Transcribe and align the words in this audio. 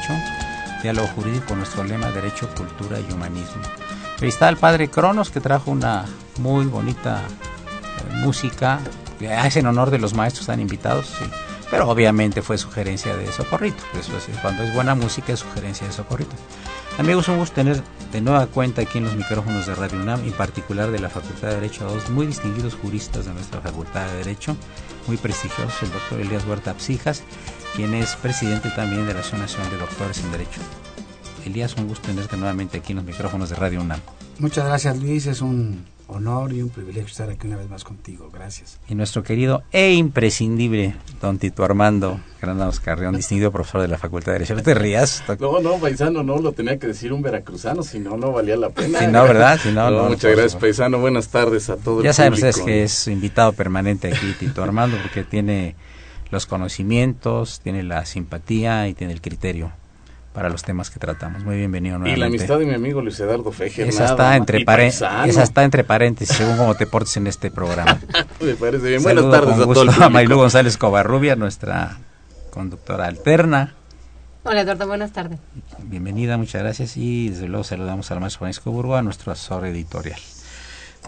Derecho, 0.00 0.14
Diálogo 0.82 1.08
Jurídico, 1.08 1.54
nuestro 1.54 1.84
lema 1.84 2.10
Derecho, 2.10 2.48
Cultura 2.54 2.98
y 3.00 3.12
Humanismo. 3.12 3.62
Ahí 4.20 4.28
está 4.28 4.48
el 4.48 4.56
padre 4.56 4.88
Cronos 4.88 5.30
que 5.30 5.40
trajo 5.40 5.70
una 5.70 6.06
muy 6.38 6.66
bonita 6.66 7.20
eh, 7.20 8.16
música, 8.16 8.80
es 9.20 9.56
en 9.56 9.66
honor 9.66 9.90
de 9.90 9.98
los 9.98 10.14
maestros 10.14 10.42
están 10.42 10.60
invitados, 10.60 11.12
pero 11.70 11.88
obviamente 11.88 12.40
fue 12.40 12.56
sugerencia 12.56 13.14
de 13.16 13.30
Socorrito, 13.30 13.82
cuando 14.40 14.62
es 14.62 14.74
buena 14.74 14.94
música 14.94 15.32
es 15.32 15.40
sugerencia 15.40 15.86
de 15.86 15.92
Socorrito. 15.92 16.34
Amigos, 16.98 17.28
un 17.28 17.38
gusto 17.38 17.54
tener 17.54 17.82
de 18.12 18.20
nueva 18.20 18.46
cuenta 18.46 18.82
aquí 18.82 18.98
en 18.98 19.04
los 19.04 19.16
micrófonos 19.16 19.66
de 19.66 19.74
Radio 19.74 19.98
UNAM, 20.00 20.24
en 20.24 20.32
particular 20.32 20.90
de 20.90 20.98
la 20.98 21.08
Facultad 21.08 21.48
de 21.48 21.54
Derecho, 21.54 21.86
a 21.86 21.92
dos 21.92 22.10
muy 22.10 22.26
distinguidos 22.26 22.74
juristas 22.74 23.26
de 23.26 23.32
nuestra 23.32 23.60
Facultad 23.60 24.06
de 24.08 24.18
Derecho, 24.18 24.56
muy 25.06 25.16
prestigiosos, 25.16 25.82
el 25.82 25.92
doctor 25.92 26.20
Elías 26.20 26.44
Huerta 26.46 26.74
Psijas, 26.76 27.22
quien 27.74 27.94
es 27.94 28.16
presidente 28.16 28.70
también 28.70 29.06
de 29.06 29.14
la 29.14 29.20
Asociación 29.20 29.70
de 29.70 29.78
Doctores 29.78 30.18
en 30.18 30.32
Derecho. 30.32 30.60
Elías, 31.46 31.74
un 31.76 31.88
gusto 31.88 32.08
tenerte 32.08 32.36
nuevamente 32.36 32.78
aquí 32.78 32.92
en 32.92 32.96
los 32.96 33.06
micrófonos 33.06 33.48
de 33.48 33.56
Radio 33.56 33.80
UNAM. 33.80 34.00
Muchas 34.38 34.66
gracias 34.66 34.98
Luis, 34.98 35.26
es 35.26 35.40
un 35.40 35.84
honor 36.10 36.52
y 36.52 36.62
un 36.62 36.68
privilegio 36.68 37.06
estar 37.06 37.30
aquí 37.30 37.46
una 37.46 37.56
vez 37.56 37.68
más 37.68 37.84
contigo. 37.84 38.30
Gracias. 38.32 38.78
Y 38.88 38.94
nuestro 38.94 39.22
querido 39.22 39.62
e 39.72 39.92
imprescindible 39.92 40.94
don 41.20 41.38
Tito 41.38 41.64
Armando 41.64 42.20
Granados 42.40 42.80
Carrión, 42.80 43.16
distinguido 43.16 43.52
profesor 43.52 43.82
de 43.82 43.88
la 43.88 43.98
Facultad 43.98 44.32
de 44.32 44.40
Derecho. 44.40 44.54
No 44.54 44.62
te 44.62 44.74
rías. 44.74 45.22
No, 45.38 45.60
no, 45.60 45.78
paisano, 45.78 46.22
no 46.22 46.38
lo 46.38 46.52
tenía 46.52 46.78
que 46.78 46.86
decir 46.86 47.12
un 47.12 47.22
veracruzano, 47.22 47.82
si 47.82 47.98
no, 47.98 48.16
no 48.16 48.32
valía 48.32 48.56
la 48.56 48.70
pena. 48.70 49.00
Si 49.00 49.06
no, 49.06 49.22
¿verdad? 49.24 49.58
Si 49.62 49.72
no, 49.72 49.90
no, 49.90 50.04
muchas 50.04 50.32
gracias, 50.32 50.56
paisano. 50.56 50.98
Buenas 50.98 51.28
tardes 51.28 51.70
a 51.70 51.76
todos. 51.76 52.02
Ya 52.02 52.12
saben 52.12 52.32
ustedes 52.32 52.58
que 52.60 52.82
es 52.84 53.08
invitado 53.08 53.52
permanente 53.52 54.08
aquí, 54.08 54.34
Tito 54.38 54.62
Armando, 54.62 54.96
porque 55.02 55.24
tiene 55.24 55.76
los 56.30 56.46
conocimientos, 56.46 57.60
tiene 57.60 57.82
la 57.82 58.06
simpatía 58.06 58.88
y 58.88 58.94
tiene 58.94 59.12
el 59.12 59.20
criterio 59.20 59.72
para 60.32 60.48
los 60.48 60.62
temas 60.62 60.90
que 60.90 60.98
tratamos. 60.98 61.44
Muy 61.44 61.56
bienvenido 61.56 61.98
nuevamente. 61.98 62.18
Y 62.18 62.20
la 62.20 62.26
amistad 62.26 62.58
de 62.58 62.66
mi 62.66 62.74
amigo 62.74 63.00
Luis 63.00 63.18
Eduardo 63.18 63.50
Fejer. 63.50 63.88
Esa, 63.88 64.04
está 64.04 64.36
entre, 64.36 64.64
esa 64.86 65.42
está 65.42 65.64
entre 65.64 65.84
paréntesis, 65.84 66.36
según 66.36 66.56
cómo 66.56 66.74
te 66.74 66.86
portes 66.86 67.16
en 67.16 67.26
este 67.26 67.50
programa. 67.50 68.00
Me 68.40 68.54
parece 68.54 68.88
bien. 68.88 69.02
Buenas 69.02 69.30
tardes 69.30 69.54
a 69.54 69.64
todos. 69.64 70.00
a 70.00 70.08
Maylú 70.08 70.36
González 70.36 70.76
Covarrubia, 70.76 71.36
nuestra 71.36 71.98
conductora 72.50 73.06
alterna. 73.06 73.74
Hola 74.42 74.62
Eduardo, 74.62 74.86
buenas 74.86 75.12
tardes. 75.12 75.38
Bienvenida, 75.82 76.38
muchas 76.38 76.62
gracias. 76.62 76.96
Y 76.96 77.28
desde 77.28 77.48
luego 77.48 77.64
saludamos 77.64 78.10
al 78.10 78.20
maestro 78.20 78.40
Francisco 78.40 78.70
Burgoa, 78.70 79.02
nuestro 79.02 79.32
asesor 79.32 79.66
editorial. 79.66 80.18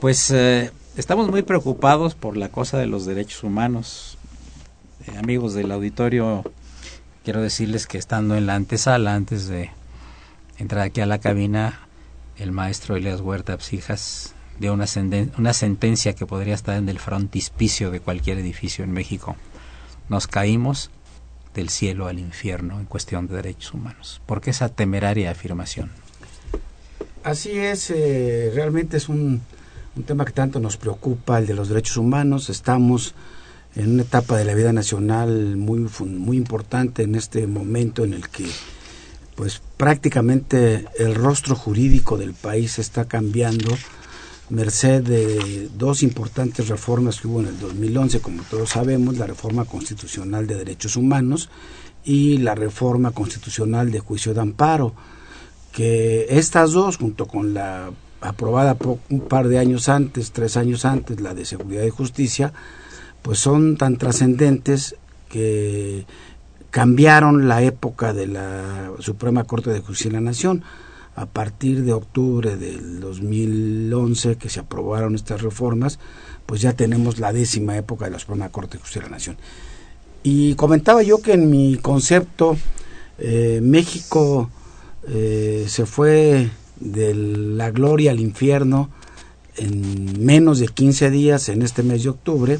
Pues 0.00 0.30
eh, 0.30 0.70
estamos 0.96 1.30
muy 1.30 1.42
preocupados 1.42 2.14
por 2.14 2.36
la 2.36 2.48
cosa 2.48 2.78
de 2.78 2.86
los 2.86 3.06
derechos 3.06 3.42
humanos. 3.44 4.18
Eh, 5.06 5.16
amigos 5.16 5.54
del 5.54 5.72
auditorio, 5.72 6.44
quiero 7.24 7.40
decirles 7.40 7.86
que 7.86 7.98
estando 7.98 8.36
en 8.36 8.46
la 8.46 8.54
antesala, 8.54 9.14
antes 9.14 9.46
de 9.46 9.70
entrar 10.58 10.82
aquí 10.82 11.00
a 11.00 11.06
la 11.06 11.18
cabina, 11.18 11.80
el 12.38 12.52
maestro 12.52 12.96
Elias 12.96 13.20
Huerta 13.20 13.58
Psijas 13.58 14.34
dio 14.58 14.72
una, 14.72 14.86
sentencia 14.86 16.14
que 16.14 16.26
podría 16.26 16.54
estar 16.54 16.76
en 16.76 16.88
el 16.88 16.98
frontispicio 16.98 17.90
de 17.90 18.00
cualquier 18.00 18.38
edificio 18.38 18.84
en 18.84 18.92
México. 18.92 19.36
Nos 20.08 20.26
caímos 20.26 20.90
del 21.54 21.68
cielo 21.68 22.06
al 22.06 22.18
infierno 22.18 22.78
en 22.78 22.86
cuestión 22.86 23.26
de 23.26 23.36
derechos 23.36 23.74
humanos. 23.74 24.20
¿Por 24.26 24.40
qué 24.40 24.50
esa 24.50 24.68
temeraria 24.68 25.30
afirmación? 25.30 25.90
Así 27.24 27.56
es, 27.56 27.90
eh, 27.90 28.50
realmente 28.54 28.96
es 28.96 29.08
un, 29.08 29.42
un 29.96 30.02
tema 30.04 30.24
que 30.24 30.32
tanto 30.32 30.60
nos 30.60 30.76
preocupa, 30.76 31.38
el 31.38 31.46
de 31.46 31.54
los 31.54 31.68
derechos 31.68 31.96
humanos. 31.96 32.50
Estamos 32.50 33.14
en 33.74 33.92
una 33.92 34.02
etapa 34.02 34.36
de 34.36 34.44
la 34.44 34.54
vida 34.54 34.72
nacional 34.72 35.56
muy, 35.56 35.88
muy 36.00 36.36
importante 36.36 37.02
en 37.02 37.14
este 37.14 37.46
momento 37.46 38.04
en 38.04 38.14
el 38.14 38.28
que 38.28 38.46
pues 39.34 39.62
prácticamente 39.76 40.86
el 40.98 41.14
rostro 41.14 41.56
jurídico 41.56 42.18
del 42.18 42.34
país 42.34 42.78
está 42.78 43.06
cambiando 43.06 43.74
merced 44.50 45.02
de 45.02 45.70
dos 45.76 46.02
importantes 46.02 46.68
reformas 46.68 47.20
que 47.20 47.28
hubo 47.28 47.40
en 47.40 47.46
el 47.46 47.58
2011, 47.58 48.20
como 48.20 48.42
todos 48.42 48.70
sabemos, 48.70 49.16
la 49.16 49.26
reforma 49.26 49.64
constitucional 49.64 50.46
de 50.46 50.56
derechos 50.56 50.96
humanos 50.96 51.48
y 52.04 52.38
la 52.38 52.54
reforma 52.54 53.12
constitucional 53.12 53.90
de 53.90 54.00
juicio 54.00 54.34
de 54.34 54.40
amparo, 54.40 54.94
que 55.72 56.26
estas 56.28 56.72
dos, 56.72 56.98
junto 56.98 57.26
con 57.26 57.54
la 57.54 57.90
aprobada 58.20 58.76
un 59.08 59.20
par 59.20 59.48
de 59.48 59.58
años 59.58 59.88
antes, 59.88 60.32
tres 60.32 60.56
años 60.58 60.84
antes, 60.84 61.20
la 61.20 61.34
de 61.34 61.46
seguridad 61.46 61.84
y 61.84 61.90
justicia, 61.90 62.52
pues 63.22 63.38
son 63.38 63.76
tan 63.76 63.96
trascendentes 63.96 64.96
que 65.28 66.04
cambiaron 66.70 67.48
la 67.48 67.62
época 67.62 68.12
de 68.12 68.26
la 68.26 68.92
Suprema 68.98 69.44
Corte 69.44 69.70
de 69.70 69.80
Justicia 69.80 70.10
de 70.10 70.16
la 70.16 70.20
Nación. 70.20 70.62
A 71.14 71.26
partir 71.26 71.84
de 71.84 71.92
octubre 71.92 72.56
del 72.56 72.98
2011 73.00 74.36
que 74.36 74.48
se 74.48 74.60
aprobaron 74.60 75.14
estas 75.14 75.42
reformas, 75.42 75.98
pues 76.46 76.62
ya 76.62 76.72
tenemos 76.72 77.18
la 77.18 77.32
décima 77.32 77.76
época 77.76 78.06
de 78.06 78.12
la 78.12 78.18
Suprema 78.18 78.48
Corte 78.48 78.76
de 78.76 78.80
Justicia 78.80 79.02
de 79.02 79.08
la 79.08 79.16
Nación. 79.16 79.36
Y 80.22 80.54
comentaba 80.54 81.02
yo 81.02 81.20
que 81.20 81.34
en 81.34 81.50
mi 81.50 81.76
concepto 81.76 82.56
eh, 83.18 83.60
México 83.62 84.50
eh, 85.06 85.66
se 85.68 85.84
fue 85.84 86.50
de 86.80 87.14
la 87.14 87.70
gloria 87.70 88.10
al 88.10 88.20
infierno 88.20 88.88
en 89.56 90.24
menos 90.24 90.58
de 90.58 90.68
15 90.68 91.10
días 91.10 91.48
en 91.50 91.60
este 91.62 91.82
mes 91.82 92.04
de 92.04 92.08
octubre 92.08 92.58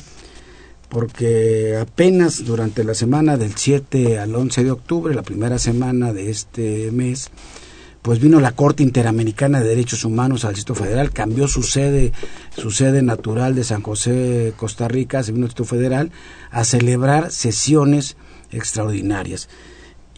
porque 0.93 1.79
apenas 1.81 2.45
durante 2.45 2.85
la 2.85 2.93
semana 2.93 3.39
del 3.39 3.57
7 3.57 4.19
al 4.19 4.35
11 4.37 4.63
de 4.63 4.71
octubre, 4.73 5.15
la 5.15 5.23
primera 5.23 5.59
semana 5.59 6.13
de 6.13 6.29
este 6.29 6.91
mes, 6.93 7.31
pues 8.03 8.21
vino 8.21 8.41
la 8.41 8.53
Corte 8.53 8.83
Interamericana 8.83 9.63
de 9.63 9.71
Derechos 9.71 10.05
Humanos 10.05 10.45
al 10.45 10.53
Distrito 10.53 10.75
Federal, 10.85 11.11
cambió 11.11 11.49
su 11.49 11.63
sede, 11.63 12.13
su 12.55 12.71
sede 12.71 13.01
natural 13.01 13.55
de 13.55 13.65
San 13.65 13.81
José, 13.81 14.53
Costa 14.55 14.87
Rica, 14.87 15.23
se 15.23 15.33
vino 15.33 15.47
al 15.47 15.49
Distrito 15.49 15.71
Federal 15.71 16.11
a 16.51 16.63
celebrar 16.63 17.31
sesiones 17.31 18.19
extraordinarias. 18.51 19.49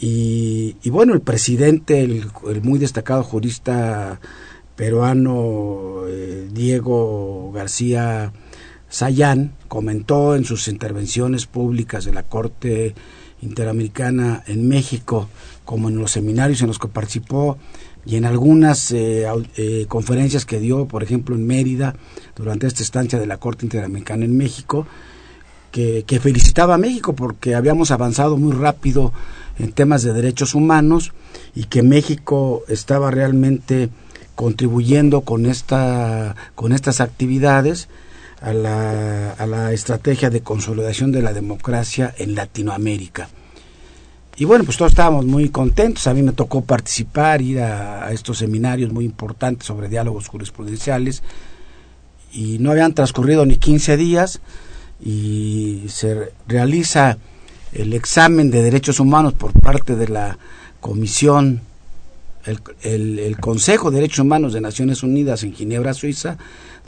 Y, 0.00 0.74
bueno, 0.86 1.14
el 1.14 1.20
presidente, 1.20 2.00
el, 2.00 2.32
muy 2.62 2.80
destacado 2.80 3.22
jurista 3.22 4.18
peruano 4.74 6.02
Diego 6.52 7.52
García 7.52 8.32
Sayán 8.94 9.50
comentó 9.66 10.36
en 10.36 10.44
sus 10.44 10.68
intervenciones 10.68 11.46
públicas 11.46 12.04
de 12.04 12.12
la 12.12 12.22
Corte 12.22 12.94
Interamericana 13.42 14.44
en 14.46 14.68
México, 14.68 15.28
como 15.64 15.88
en 15.88 15.96
los 15.96 16.12
seminarios 16.12 16.60
en 16.60 16.68
los 16.68 16.78
que 16.78 16.86
participó 16.86 17.58
y 18.06 18.14
en 18.14 18.24
algunas 18.24 18.92
eh, 18.92 19.26
eh, 19.56 19.86
conferencias 19.88 20.46
que 20.46 20.60
dio, 20.60 20.86
por 20.86 21.02
ejemplo, 21.02 21.34
en 21.34 21.44
Mérida, 21.44 21.96
durante 22.36 22.68
esta 22.68 22.84
estancia 22.84 23.18
de 23.18 23.26
la 23.26 23.38
Corte 23.38 23.66
Interamericana 23.66 24.26
en 24.26 24.36
México, 24.36 24.86
que, 25.72 26.04
que 26.06 26.20
felicitaba 26.20 26.74
a 26.74 26.78
México 26.78 27.16
porque 27.16 27.56
habíamos 27.56 27.90
avanzado 27.90 28.36
muy 28.36 28.52
rápido 28.52 29.12
en 29.58 29.72
temas 29.72 30.04
de 30.04 30.12
derechos 30.12 30.54
humanos 30.54 31.12
y 31.52 31.64
que 31.64 31.82
México 31.82 32.62
estaba 32.68 33.10
realmente 33.10 33.88
contribuyendo 34.36 35.22
con 35.22 35.46
esta 35.46 36.36
con 36.54 36.72
estas 36.72 37.00
actividades 37.00 37.88
a 38.44 38.52
la, 38.52 39.30
a 39.32 39.46
la 39.46 39.72
estrategia 39.72 40.28
de 40.28 40.42
consolidación 40.42 41.10
de 41.12 41.22
la 41.22 41.32
democracia 41.32 42.14
en 42.18 42.34
Latinoamérica. 42.34 43.30
Y 44.36 44.44
bueno, 44.44 44.64
pues 44.64 44.76
todos 44.76 44.92
estábamos 44.92 45.24
muy 45.24 45.48
contentos. 45.48 46.06
A 46.06 46.12
mí 46.12 46.22
me 46.22 46.32
tocó 46.32 46.62
participar, 46.62 47.40
ir 47.40 47.60
a, 47.60 48.12
estos 48.12 48.38
seminarios 48.38 48.92
muy 48.92 49.06
importantes 49.06 49.66
sobre 49.66 49.88
diálogos 49.88 50.28
jurisprudenciales. 50.28 51.22
Y 52.32 52.58
no 52.58 52.70
habían 52.70 52.92
transcurrido 52.92 53.46
ni 53.46 53.56
15 53.56 53.96
días 53.96 54.40
y 55.02 55.84
se 55.88 56.32
realiza 56.46 57.16
el 57.72 57.94
examen 57.94 58.50
de 58.50 58.62
derechos 58.62 59.00
humanos 59.00 59.32
por 59.32 59.58
parte 59.58 59.96
de 59.96 60.08
la 60.08 60.38
Comisión, 60.80 61.62
el, 62.46 63.18
el, 63.18 63.36
Consejo 63.38 63.90
de 63.90 63.96
Derechos 63.96 64.20
Humanos 64.20 64.52
de 64.52 64.60
Naciones 64.60 65.02
Unidas 65.02 65.42
en 65.42 65.54
Ginebra, 65.54 65.94
Suiza, 65.94 66.36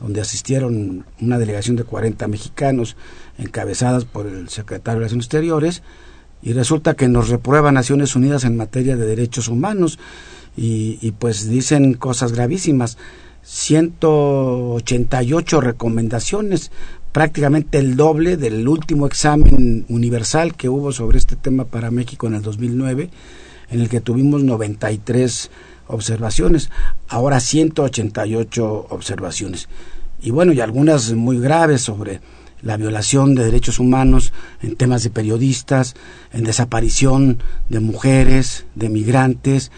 donde 0.00 0.20
asistieron 0.20 1.04
una 1.20 1.38
delegación 1.38 1.76
de 1.76 1.84
40 1.84 2.28
mexicanos 2.28 2.96
encabezadas 3.38 4.04
por 4.04 4.26
el 4.26 4.48
secretario 4.48 4.96
de 4.96 5.00
Relaciones 5.00 5.26
Exteriores, 5.26 5.82
y 6.42 6.52
resulta 6.52 6.94
que 6.94 7.08
nos 7.08 7.28
reprueba 7.28 7.72
Naciones 7.72 8.14
Unidas 8.14 8.44
en 8.44 8.56
materia 8.56 8.96
de 8.96 9.06
derechos 9.06 9.48
humanos, 9.48 9.98
y, 10.56 10.98
y 11.00 11.10
pues 11.12 11.48
dicen 11.48 11.94
cosas 11.94 12.32
gravísimas. 12.32 12.98
188 13.42 15.60
recomendaciones, 15.60 16.72
prácticamente 17.12 17.78
el 17.78 17.94
doble 17.94 18.36
del 18.36 18.66
último 18.66 19.06
examen 19.06 19.84
universal 19.88 20.56
que 20.56 20.68
hubo 20.68 20.90
sobre 20.90 21.18
este 21.18 21.36
tema 21.36 21.64
para 21.64 21.92
México 21.92 22.26
en 22.26 22.34
el 22.34 22.42
2009, 22.42 23.08
en 23.70 23.80
el 23.80 23.88
que 23.88 24.00
tuvimos 24.00 24.42
93 24.42 25.50
observaciones, 25.88 26.70
ahora 27.08 27.40
188 27.40 28.86
observaciones. 28.90 29.68
Y 30.20 30.30
bueno, 30.30 30.52
y 30.52 30.60
algunas 30.60 31.12
muy 31.12 31.38
graves 31.38 31.82
sobre 31.82 32.20
la 32.62 32.76
violación 32.76 33.34
de 33.34 33.44
derechos 33.44 33.78
humanos 33.78 34.32
en 34.62 34.76
temas 34.76 35.02
de 35.02 35.10
periodistas, 35.10 35.94
en 36.32 36.44
desaparición 36.44 37.38
de 37.68 37.80
mujeres, 37.80 38.64
de 38.74 38.88
migrantes, 38.88 39.70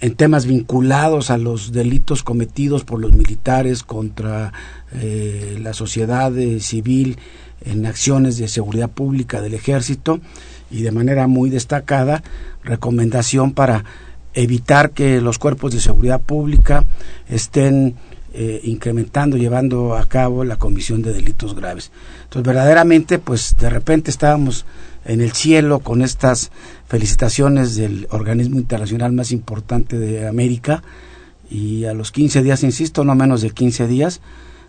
en 0.00 0.14
temas 0.14 0.46
vinculados 0.46 1.30
a 1.30 1.38
los 1.38 1.72
delitos 1.72 2.22
cometidos 2.22 2.84
por 2.84 3.00
los 3.00 3.12
militares 3.12 3.82
contra 3.82 4.52
eh, 4.92 5.58
la 5.60 5.74
sociedad 5.74 6.32
civil 6.58 7.18
en 7.64 7.86
acciones 7.86 8.36
de 8.36 8.48
seguridad 8.48 8.90
pública 8.90 9.40
del 9.40 9.54
ejército 9.54 10.20
y 10.70 10.82
de 10.82 10.90
manera 10.90 11.28
muy 11.28 11.50
destacada 11.50 12.22
recomendación 12.64 13.52
para 13.52 13.84
evitar 14.34 14.90
que 14.92 15.20
los 15.20 15.38
cuerpos 15.38 15.72
de 15.72 15.80
seguridad 15.80 16.20
pública 16.20 16.84
estén 17.28 17.96
eh, 18.34 18.60
incrementando, 18.64 19.36
llevando 19.36 19.94
a 19.94 20.06
cabo 20.06 20.44
la 20.44 20.56
comisión 20.56 21.02
de 21.02 21.12
delitos 21.12 21.54
graves. 21.54 21.92
Entonces, 22.24 22.46
verdaderamente, 22.46 23.18
pues 23.18 23.56
de 23.58 23.68
repente 23.68 24.10
estábamos 24.10 24.64
en 25.04 25.20
el 25.20 25.32
cielo 25.32 25.80
con 25.80 26.00
estas 26.00 26.50
felicitaciones 26.86 27.76
del 27.76 28.06
organismo 28.10 28.58
internacional 28.58 29.12
más 29.12 29.32
importante 29.32 29.98
de 29.98 30.26
América 30.26 30.82
y 31.50 31.84
a 31.84 31.92
los 31.92 32.10
15 32.10 32.42
días, 32.42 32.62
insisto, 32.62 33.04
no 33.04 33.14
menos 33.14 33.42
de 33.42 33.50
15 33.50 33.86
días, 33.86 34.22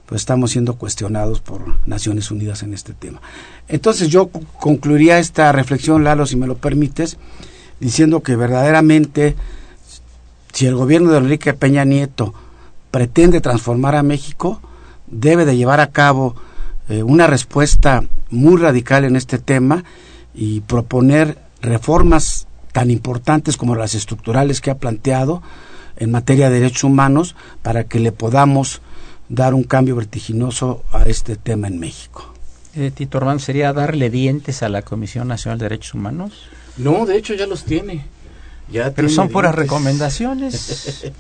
pues 0.05 0.21
estamos 0.21 0.51
siendo 0.51 0.75
cuestionados 0.75 1.39
por 1.39 1.87
Naciones 1.87 2.31
Unidas 2.31 2.63
en 2.63 2.73
este 2.73 2.93
tema. 2.93 3.21
Entonces 3.69 4.09
yo 4.09 4.27
concluiría 4.27 5.19
esta 5.19 5.51
reflexión, 5.53 6.03
Lalo, 6.03 6.25
si 6.25 6.35
me 6.35 6.47
lo 6.47 6.57
permites, 6.57 7.17
diciendo 7.83 8.23
que 8.23 8.37
verdaderamente 8.37 9.35
si 10.53 10.67
el 10.67 10.75
gobierno 10.75 11.11
de 11.11 11.17
Enrique 11.17 11.53
Peña 11.53 11.83
Nieto 11.83 12.33
pretende 12.91 13.41
transformar 13.41 13.95
a 13.95 14.03
México, 14.03 14.61
debe 15.07 15.45
de 15.45 15.57
llevar 15.57 15.81
a 15.81 15.91
cabo 15.91 16.35
eh, 16.87 17.03
una 17.03 17.27
respuesta 17.27 18.03
muy 18.29 18.57
radical 18.57 19.03
en 19.03 19.15
este 19.15 19.37
tema 19.37 19.83
y 20.33 20.61
proponer 20.61 21.37
reformas 21.61 22.47
tan 22.71 22.89
importantes 22.89 23.57
como 23.57 23.75
las 23.75 23.95
estructurales 23.95 24.61
que 24.61 24.71
ha 24.71 24.77
planteado 24.77 25.41
en 25.97 26.09
materia 26.11 26.49
de 26.49 26.59
derechos 26.59 26.85
humanos 26.85 27.35
para 27.61 27.83
que 27.83 27.99
le 27.99 28.11
podamos 28.11 28.81
dar 29.27 29.53
un 29.53 29.63
cambio 29.63 29.95
vertiginoso 29.95 30.83
a 30.91 31.03
este 31.03 31.35
tema 31.35 31.67
en 31.67 31.79
México. 31.79 32.33
Eh, 32.75 32.91
Tito 32.95 33.17
Ormán, 33.17 33.39
¿sería 33.39 33.73
darle 33.73 34.09
dientes 34.09 34.63
a 34.63 34.69
la 34.69 34.83
Comisión 34.83 35.27
Nacional 35.27 35.59
de 35.59 35.65
Derechos 35.65 35.93
Humanos? 35.95 36.33
No, 36.77 37.05
de 37.05 37.17
hecho 37.17 37.33
ya 37.33 37.47
los 37.47 37.63
tiene. 37.63 38.05
Ya 38.71 38.91
Pero 38.93 39.09
son 39.09 39.29
puras 39.29 39.53
recomendaciones. 39.53 41.11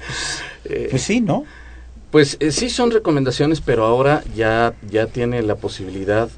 pues 0.89 1.01
sí, 1.01 1.21
¿no? 1.21 1.45
Pues 2.11 2.37
eh, 2.39 2.51
sí 2.51 2.69
son 2.69 2.91
recomendaciones, 2.91 3.59
pero 3.59 3.85
ahora 3.85 4.23
ya, 4.35 4.73
ya 4.89 5.07
tiene 5.07 5.41
la 5.41 5.55
posibilidad 5.55 6.29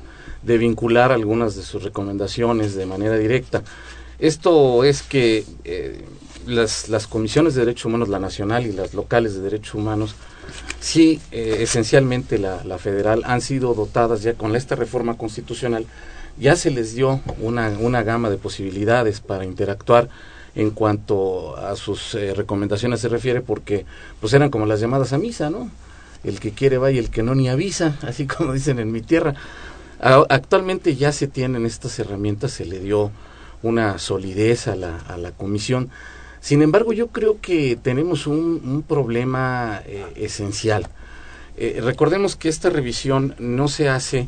de 0.41 0.57
vincular 0.57 1.11
algunas 1.11 1.55
de 1.55 1.63
sus 1.63 1.83
recomendaciones 1.83 2.75
de 2.75 2.85
manera 2.85 3.17
directa. 3.17 3.63
Esto 4.19 4.83
es 4.83 5.01
que 5.01 5.43
eh, 5.65 6.05
las, 6.47 6.87
las 6.87 7.07
comisiones 7.07 7.55
de 7.55 7.61
derechos 7.65 7.85
humanos, 7.85 8.09
la 8.09 8.19
nacional 8.19 8.65
y 8.65 8.71
las 8.71 8.93
locales 8.93 9.35
de 9.35 9.41
derechos 9.41 9.75
humanos, 9.75 10.15
sí, 10.79 11.19
eh, 11.31 11.57
esencialmente 11.59 12.37
la, 12.37 12.63
la, 12.63 12.77
federal, 12.77 13.23
han 13.25 13.41
sido 13.41 13.73
dotadas 13.73 14.21
ya 14.21 14.33
con 14.35 14.55
esta 14.55 14.75
reforma 14.75 15.17
constitucional 15.17 15.85
ya 16.37 16.55
se 16.55 16.71
les 16.71 16.95
dio 16.95 17.21
una, 17.39 17.69
una 17.79 18.03
gama 18.03 18.29
de 18.29 18.37
posibilidades 18.37 19.21
para 19.21 19.45
interactuar 19.45 20.09
en 20.55 20.71
cuanto 20.71 21.57
a 21.57 21.75
sus 21.75 22.15
eh, 22.15 22.33
recomendaciones 22.33 23.01
se 23.01 23.09
refiere, 23.09 23.41
porque 23.41 23.85
pues 24.21 24.33
eran 24.33 24.49
como 24.49 24.65
las 24.65 24.79
llamadas 24.79 25.13
a 25.13 25.17
misa, 25.17 25.49
¿no? 25.49 25.69
El 26.23 26.39
que 26.39 26.51
quiere 26.51 26.77
va 26.77 26.91
y 26.91 26.97
el 26.97 27.09
que 27.09 27.23
no 27.23 27.35
ni 27.35 27.49
avisa, 27.49 27.97
así 28.01 28.25
como 28.25 28.53
dicen 28.53 28.79
en 28.79 28.91
mi 28.91 29.01
tierra. 29.01 29.35
Actualmente 29.99 30.95
ya 30.95 31.11
se 31.11 31.27
tienen 31.27 31.65
estas 31.65 31.97
herramientas, 31.99 32.51
se 32.51 32.65
le 32.65 32.79
dio 32.79 33.11
una 33.63 33.97
solidez 33.97 34.67
a 34.67 34.75
la, 34.75 34.97
a 34.97 35.17
la 35.17 35.31
comisión. 35.31 35.89
Sin 36.41 36.61
embargo, 36.61 36.93
yo 36.93 37.07
creo 37.07 37.39
que 37.41 37.77
tenemos 37.81 38.27
un, 38.27 38.61
un 38.63 38.83
problema 38.83 39.81
eh, 39.85 40.05
esencial. 40.17 40.87
Eh, 41.57 41.79
recordemos 41.81 42.35
que 42.35 42.49
esta 42.49 42.69
revisión 42.69 43.35
no 43.39 43.67
se 43.67 43.89
hace, 43.89 44.27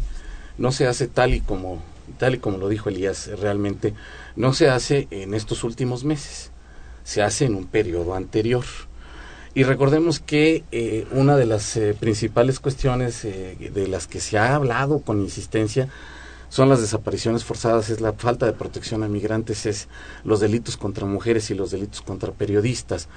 no 0.58 0.72
se 0.72 0.88
hace 0.88 1.08
tal 1.08 1.34
y 1.34 1.42
como 1.42 1.84
tal 2.18 2.36
y 2.36 2.40
como 2.40 2.58
lo 2.58 2.70
dijo 2.70 2.90
Elías, 2.90 3.30
realmente 3.40 3.94
no 4.36 4.54
se 4.54 4.70
hace 4.70 5.08
en 5.12 5.34
estos 5.34 5.64
últimos 5.64 6.04
meses, 6.04 6.52
se 7.04 7.22
hace 7.22 7.46
en 7.46 7.56
un 7.56 7.66
periodo 7.66 8.16
anterior. 8.16 8.66
Y 9.54 9.64
recordemos 9.64 10.20
que 10.20 10.64
eh, 10.72 11.08
una 11.12 11.36
de 11.36 11.48
las 11.48 11.76
eh, 11.78 11.96
principales 12.00 12.60
cuestiones 12.60 13.26
eh, 13.26 13.72
de 13.74 13.88
las 13.88 14.08
que 14.08 14.20
se 14.20 14.38
ha 14.38 14.54
hablado 14.54 15.00
con 15.00 15.20
insistencia 15.20 15.90
son 16.50 16.70
las 16.70 16.80
desapariciones 16.80 17.44
forzadas, 17.44 17.90
es 17.90 18.00
la 18.00 18.14
falta 18.14 18.46
de 18.46 18.54
protección 18.54 19.04
a 19.04 19.08
migrantes, 19.08 19.66
es 19.66 19.88
los 20.24 20.40
delitos 20.40 20.78
contra 20.78 21.06
mujeres 21.06 21.50
y 21.50 21.56
los 21.56 21.72
delitos 21.72 22.02
contra 22.02 22.32
periodistas, 22.32 23.10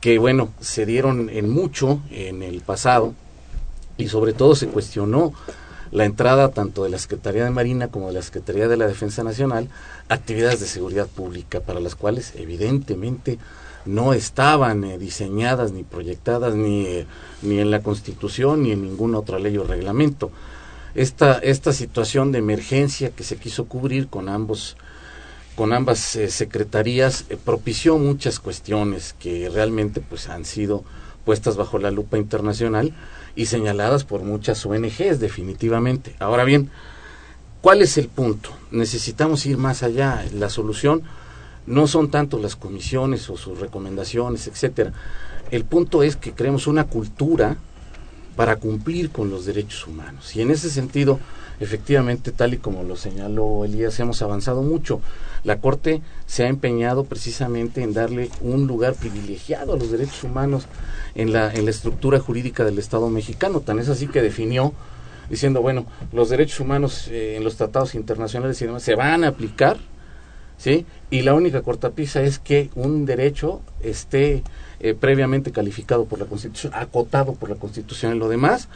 que 0.00 0.18
bueno, 0.18 0.52
se 0.60 0.86
dieron 0.86 1.28
en 1.30 1.48
mucho 1.48 2.02
en 2.10 2.42
el 2.42 2.60
pasado 2.60 3.14
y 3.96 4.08
sobre 4.08 4.32
todo 4.32 4.54
se 4.54 4.68
cuestionó 4.68 5.32
la 5.90 6.04
entrada 6.04 6.50
tanto 6.50 6.84
de 6.84 6.90
la 6.90 6.98
Secretaría 6.98 7.44
de 7.44 7.50
Marina 7.50 7.88
como 7.88 8.08
de 8.08 8.14
la 8.14 8.22
Secretaría 8.22 8.68
de 8.68 8.76
la 8.76 8.86
Defensa 8.86 9.22
Nacional 9.24 9.68
actividades 10.08 10.60
de 10.60 10.66
seguridad 10.66 11.06
pública 11.06 11.60
para 11.60 11.80
las 11.80 11.94
cuales 11.94 12.34
evidentemente 12.36 13.38
no 13.84 14.12
estaban 14.12 14.84
eh, 14.84 14.98
diseñadas 14.98 15.72
ni 15.72 15.82
proyectadas 15.82 16.54
ni, 16.54 16.84
eh, 16.86 17.06
ni 17.42 17.58
en 17.58 17.70
la 17.70 17.80
Constitución 17.82 18.62
ni 18.62 18.72
en 18.72 18.82
ninguna 18.82 19.18
otra 19.18 19.38
ley 19.38 19.56
o 19.56 19.64
reglamento. 19.64 20.30
Esta, 20.94 21.38
esta 21.38 21.72
situación 21.72 22.32
de 22.32 22.38
emergencia 22.38 23.10
que 23.10 23.24
se 23.24 23.36
quiso 23.36 23.66
cubrir 23.66 24.08
con 24.08 24.28
ambos 24.28 24.76
con 25.54 25.72
ambas 25.72 26.14
eh, 26.14 26.30
secretarías 26.30 27.24
propició 27.44 27.98
muchas 27.98 28.38
cuestiones 28.38 29.16
que 29.18 29.48
realmente 29.48 30.00
pues 30.00 30.28
han 30.28 30.44
sido 30.44 30.84
puestas 31.24 31.56
bajo 31.56 31.78
la 31.78 31.90
lupa 31.90 32.16
internacional 32.16 32.94
y 33.38 33.46
señaladas 33.46 34.02
por 34.02 34.22
muchas 34.24 34.66
ONGs 34.66 35.20
definitivamente. 35.20 36.16
Ahora 36.18 36.42
bien, 36.42 36.70
¿cuál 37.60 37.82
es 37.82 37.96
el 37.96 38.08
punto? 38.08 38.50
Necesitamos 38.72 39.46
ir 39.46 39.58
más 39.58 39.84
allá. 39.84 40.24
La 40.34 40.50
solución 40.50 41.02
no 41.64 41.86
son 41.86 42.10
tanto 42.10 42.40
las 42.40 42.56
comisiones 42.56 43.30
o 43.30 43.36
sus 43.36 43.60
recomendaciones, 43.60 44.48
etcétera. 44.48 44.92
El 45.52 45.64
punto 45.64 46.02
es 46.02 46.16
que 46.16 46.32
creemos 46.32 46.66
una 46.66 46.88
cultura 46.88 47.56
para 48.34 48.56
cumplir 48.56 49.10
con 49.10 49.30
los 49.30 49.46
derechos 49.46 49.86
humanos. 49.86 50.34
Y 50.34 50.40
en 50.42 50.50
ese 50.50 50.68
sentido, 50.68 51.20
efectivamente, 51.60 52.32
tal 52.32 52.54
y 52.54 52.58
como 52.58 52.82
lo 52.82 52.96
señaló 52.96 53.64
Elías, 53.64 54.00
hemos 54.00 54.20
avanzado 54.20 54.62
mucho. 54.62 55.00
La 55.44 55.60
Corte 55.60 56.02
se 56.26 56.42
ha 56.42 56.48
empeñado 56.48 57.04
precisamente 57.04 57.84
en 57.84 57.94
darle 57.94 58.30
un 58.40 58.66
lugar 58.66 58.94
privilegiado 58.94 59.74
a 59.74 59.76
los 59.76 59.92
derechos 59.92 60.24
humanos 60.24 60.66
en 61.18 61.32
la, 61.32 61.48
estructura 61.48 62.20
jurídica 62.20 62.64
del 62.64 62.78
Estado 62.78 63.10
mexicano. 63.10 63.60
Tan 63.60 63.78
es 63.80 63.88
así 63.88 64.06
que 64.06 64.22
definió 64.22 64.72
diciendo, 65.28 65.60
bueno, 65.60 65.84
los 66.12 66.30
derechos 66.30 66.60
humanos 66.60 67.08
eh, 67.08 67.36
en 67.36 67.44
los 67.44 67.56
tratados 67.56 67.94
internacionales 67.94 68.56
se 68.56 68.94
van 68.94 69.24
a 69.24 69.28
aplicar, 69.28 69.76
¿sí? 70.56 70.86
Y 71.10 71.22
la 71.22 71.34
única 71.34 71.62
cortapisa 71.62 72.22
es 72.22 72.38
que 72.38 72.70
un 72.76 73.04
derecho 73.04 73.60
esté 73.80 74.44
eh, 74.80 74.94
previamente 74.94 75.50
calificado 75.50 76.04
por 76.04 76.20
la 76.20 76.26
Constitución, 76.26 76.72
acotado 76.74 77.34
por 77.34 77.50
la 77.50 77.56
Constitución 77.56 78.14
y 78.14 78.18
lo 78.18 78.28
demás 78.28 78.68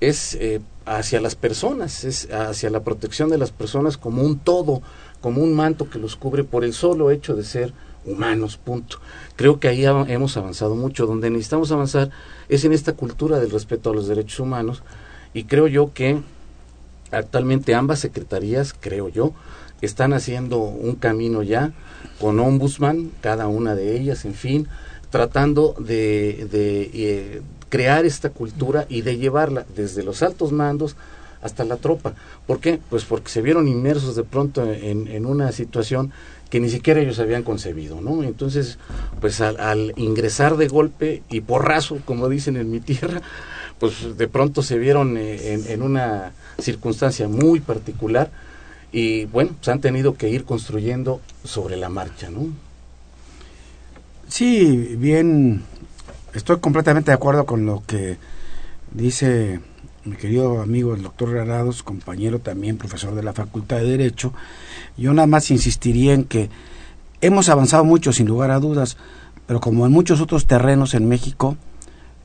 es 0.00 0.34
eh, 0.34 0.60
hacia 0.84 1.20
las 1.22 1.36
personas, 1.36 2.04
es 2.04 2.30
hacia 2.30 2.70
la 2.70 2.80
protección 2.80 3.30
de 3.30 3.38
las 3.38 3.50
personas 3.50 3.96
como 3.96 4.22
un 4.22 4.38
todo, 4.38 4.82
como 5.20 5.42
un 5.42 5.54
manto 5.54 5.88
que 5.88 5.98
los 5.98 6.16
cubre 6.16 6.44
por 6.44 6.64
el 6.64 6.74
solo 6.74 7.10
hecho 7.10 7.34
de 7.34 7.44
ser 7.44 7.72
humanos, 8.04 8.56
punto. 8.56 8.98
Creo 9.36 9.60
que 9.60 9.68
ahí 9.68 9.84
hemos 9.84 10.36
avanzado 10.36 10.74
mucho. 10.74 11.06
Donde 11.06 11.30
necesitamos 11.30 11.72
avanzar 11.72 12.10
es 12.48 12.64
en 12.64 12.72
esta 12.72 12.92
cultura 12.92 13.38
del 13.38 13.50
respeto 13.50 13.90
a 13.90 13.94
los 13.94 14.08
derechos 14.08 14.40
humanos 14.40 14.82
y 15.34 15.44
creo 15.44 15.66
yo 15.66 15.92
que 15.92 16.20
actualmente 17.10 17.74
ambas 17.74 18.00
secretarías, 18.00 18.74
creo 18.78 19.08
yo, 19.08 19.32
están 19.80 20.12
haciendo 20.12 20.58
un 20.58 20.96
camino 20.96 21.42
ya 21.42 21.72
con 22.20 22.40
ombudsman, 22.40 23.12
cada 23.20 23.46
una 23.46 23.74
de 23.74 23.96
ellas, 23.96 24.24
en 24.24 24.34
fin, 24.34 24.68
tratando 25.10 25.74
de, 25.78 26.48
de 26.50 26.90
eh, 26.92 27.42
crear 27.68 28.04
esta 28.04 28.30
cultura 28.30 28.86
y 28.88 29.02
de 29.02 29.18
llevarla 29.18 29.64
desde 29.74 30.02
los 30.02 30.22
altos 30.22 30.52
mandos 30.52 30.96
hasta 31.42 31.64
la 31.64 31.76
tropa. 31.76 32.14
¿Por 32.46 32.60
qué? 32.60 32.80
Pues 32.90 33.04
porque 33.04 33.30
se 33.30 33.42
vieron 33.42 33.68
inmersos 33.68 34.16
de 34.16 34.24
pronto 34.24 34.64
en, 34.64 35.06
en 35.06 35.26
una 35.26 35.52
situación 35.52 36.12
que 36.50 36.60
ni 36.60 36.70
siquiera 36.70 37.00
ellos 37.00 37.18
habían 37.18 37.42
concebido, 37.42 38.00
¿no? 38.00 38.22
Entonces, 38.22 38.78
pues 39.20 39.40
al, 39.40 39.92
ingresar 39.96 40.56
de 40.56 40.68
golpe 40.68 41.22
y 41.28 41.40
porrazo, 41.40 41.98
como 42.04 42.28
dicen 42.28 42.56
en 42.56 42.70
mi 42.70 42.80
tierra, 42.80 43.20
pues 43.78 44.16
de 44.16 44.28
pronto 44.28 44.62
se 44.62 44.78
vieron 44.78 45.16
eh, 45.16 45.52
en, 45.52 45.70
en 45.70 45.82
una 45.82 46.32
circunstancia 46.58 47.28
muy 47.28 47.60
particular 47.60 48.30
y 48.90 49.26
bueno, 49.26 49.50
se 49.60 49.70
han 49.70 49.80
tenido 49.80 50.14
que 50.14 50.30
ir 50.30 50.44
construyendo 50.44 51.20
sobre 51.44 51.76
la 51.76 51.88
marcha, 51.88 52.30
¿no? 52.30 52.48
Sí, 54.28 54.96
bien, 54.98 55.62
estoy 56.34 56.58
completamente 56.58 57.10
de 57.10 57.14
acuerdo 57.14 57.46
con 57.46 57.66
lo 57.66 57.82
que 57.86 58.16
dice 58.92 59.60
mi 60.08 60.16
querido 60.16 60.60
amigo 60.62 60.94
el 60.94 61.02
doctor 61.02 61.30
Granados, 61.30 61.82
compañero 61.82 62.38
también, 62.38 62.78
profesor 62.78 63.14
de 63.14 63.22
la 63.22 63.34
Facultad 63.34 63.76
de 63.76 63.84
Derecho. 63.84 64.32
Yo 64.96 65.12
nada 65.12 65.26
más 65.26 65.50
insistiría 65.50 66.14
en 66.14 66.24
que 66.24 66.48
hemos 67.20 67.48
avanzado 67.48 67.84
mucho, 67.84 68.12
sin 68.12 68.26
lugar 68.26 68.50
a 68.50 68.58
dudas, 68.58 68.96
pero 69.46 69.60
como 69.60 69.86
en 69.86 69.92
muchos 69.92 70.20
otros 70.20 70.46
terrenos 70.46 70.94
en 70.94 71.08
México, 71.08 71.56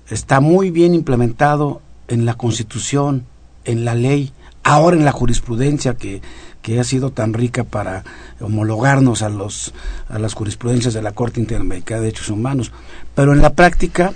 está 0.10 0.40
muy 0.40 0.72
bien 0.72 0.96
implementado 0.96 1.82
en 2.08 2.26
la 2.26 2.36
Constitución, 2.36 3.26
en 3.66 3.86
la 3.86 3.96
ley, 3.96 4.32
ahora 4.64 4.96
en 4.96 5.06
la 5.06 5.12
jurisprudencia 5.12 5.96
que, 5.96 6.22
que 6.62 6.80
ha 6.80 6.84
sido 6.86 7.12
tan 7.12 7.34
rica 7.34 7.66
para 7.66 8.04
homologarnos 8.40 9.22
a 9.22 9.30
los 9.30 9.74
a 10.08 10.20
las 10.20 10.34
jurisprudencias 10.34 10.94
de 10.94 11.02
la 11.02 11.12
Corte 11.12 11.42
Interamericana 11.42 12.00
de 12.00 12.06
Derechos 12.06 12.30
Humanos, 12.30 12.72
pero 13.14 13.34
en 13.34 13.42
la 13.42 13.54
práctica 13.54 14.14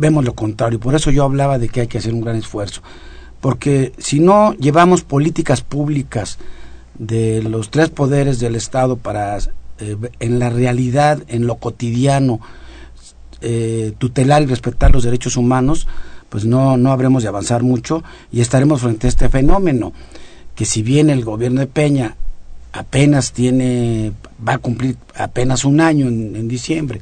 vemos 0.00 0.24
lo 0.24 0.34
contrario, 0.34 0.80
por 0.80 0.94
eso 0.94 1.10
yo 1.10 1.24
hablaba 1.24 1.58
de 1.58 1.68
que 1.68 1.82
hay 1.82 1.86
que 1.86 1.98
hacer 1.98 2.14
un 2.14 2.22
gran 2.22 2.36
esfuerzo, 2.36 2.82
porque 3.40 3.92
si 3.98 4.18
no 4.18 4.54
llevamos 4.54 5.02
políticas 5.02 5.60
públicas 5.60 6.38
de 6.98 7.42
los 7.42 7.70
tres 7.70 7.90
poderes 7.90 8.40
del 8.40 8.56
Estado 8.56 8.96
para 8.96 9.38
eh, 9.38 9.96
en 10.18 10.38
la 10.38 10.50
realidad, 10.50 11.22
en 11.28 11.46
lo 11.46 11.56
cotidiano, 11.56 12.40
eh, 13.42 13.92
tutelar 13.98 14.42
y 14.42 14.46
respetar 14.46 14.92
los 14.92 15.04
derechos 15.04 15.36
humanos, 15.36 15.86
pues 16.28 16.44
no, 16.44 16.76
no 16.76 16.92
habremos 16.92 17.22
de 17.22 17.28
avanzar 17.28 17.62
mucho 17.62 18.02
y 18.30 18.40
estaremos 18.40 18.82
frente 18.82 19.06
a 19.06 19.10
este 19.10 19.28
fenómeno, 19.28 19.92
que 20.54 20.64
si 20.64 20.82
bien 20.82 21.10
el 21.10 21.24
gobierno 21.24 21.60
de 21.60 21.66
Peña 21.66 22.16
apenas 22.72 23.32
tiene, 23.32 24.12
va 24.46 24.54
a 24.54 24.58
cumplir 24.58 24.96
apenas 25.14 25.64
un 25.64 25.80
año 25.80 26.08
en, 26.08 26.36
en 26.36 26.48
diciembre, 26.48 27.00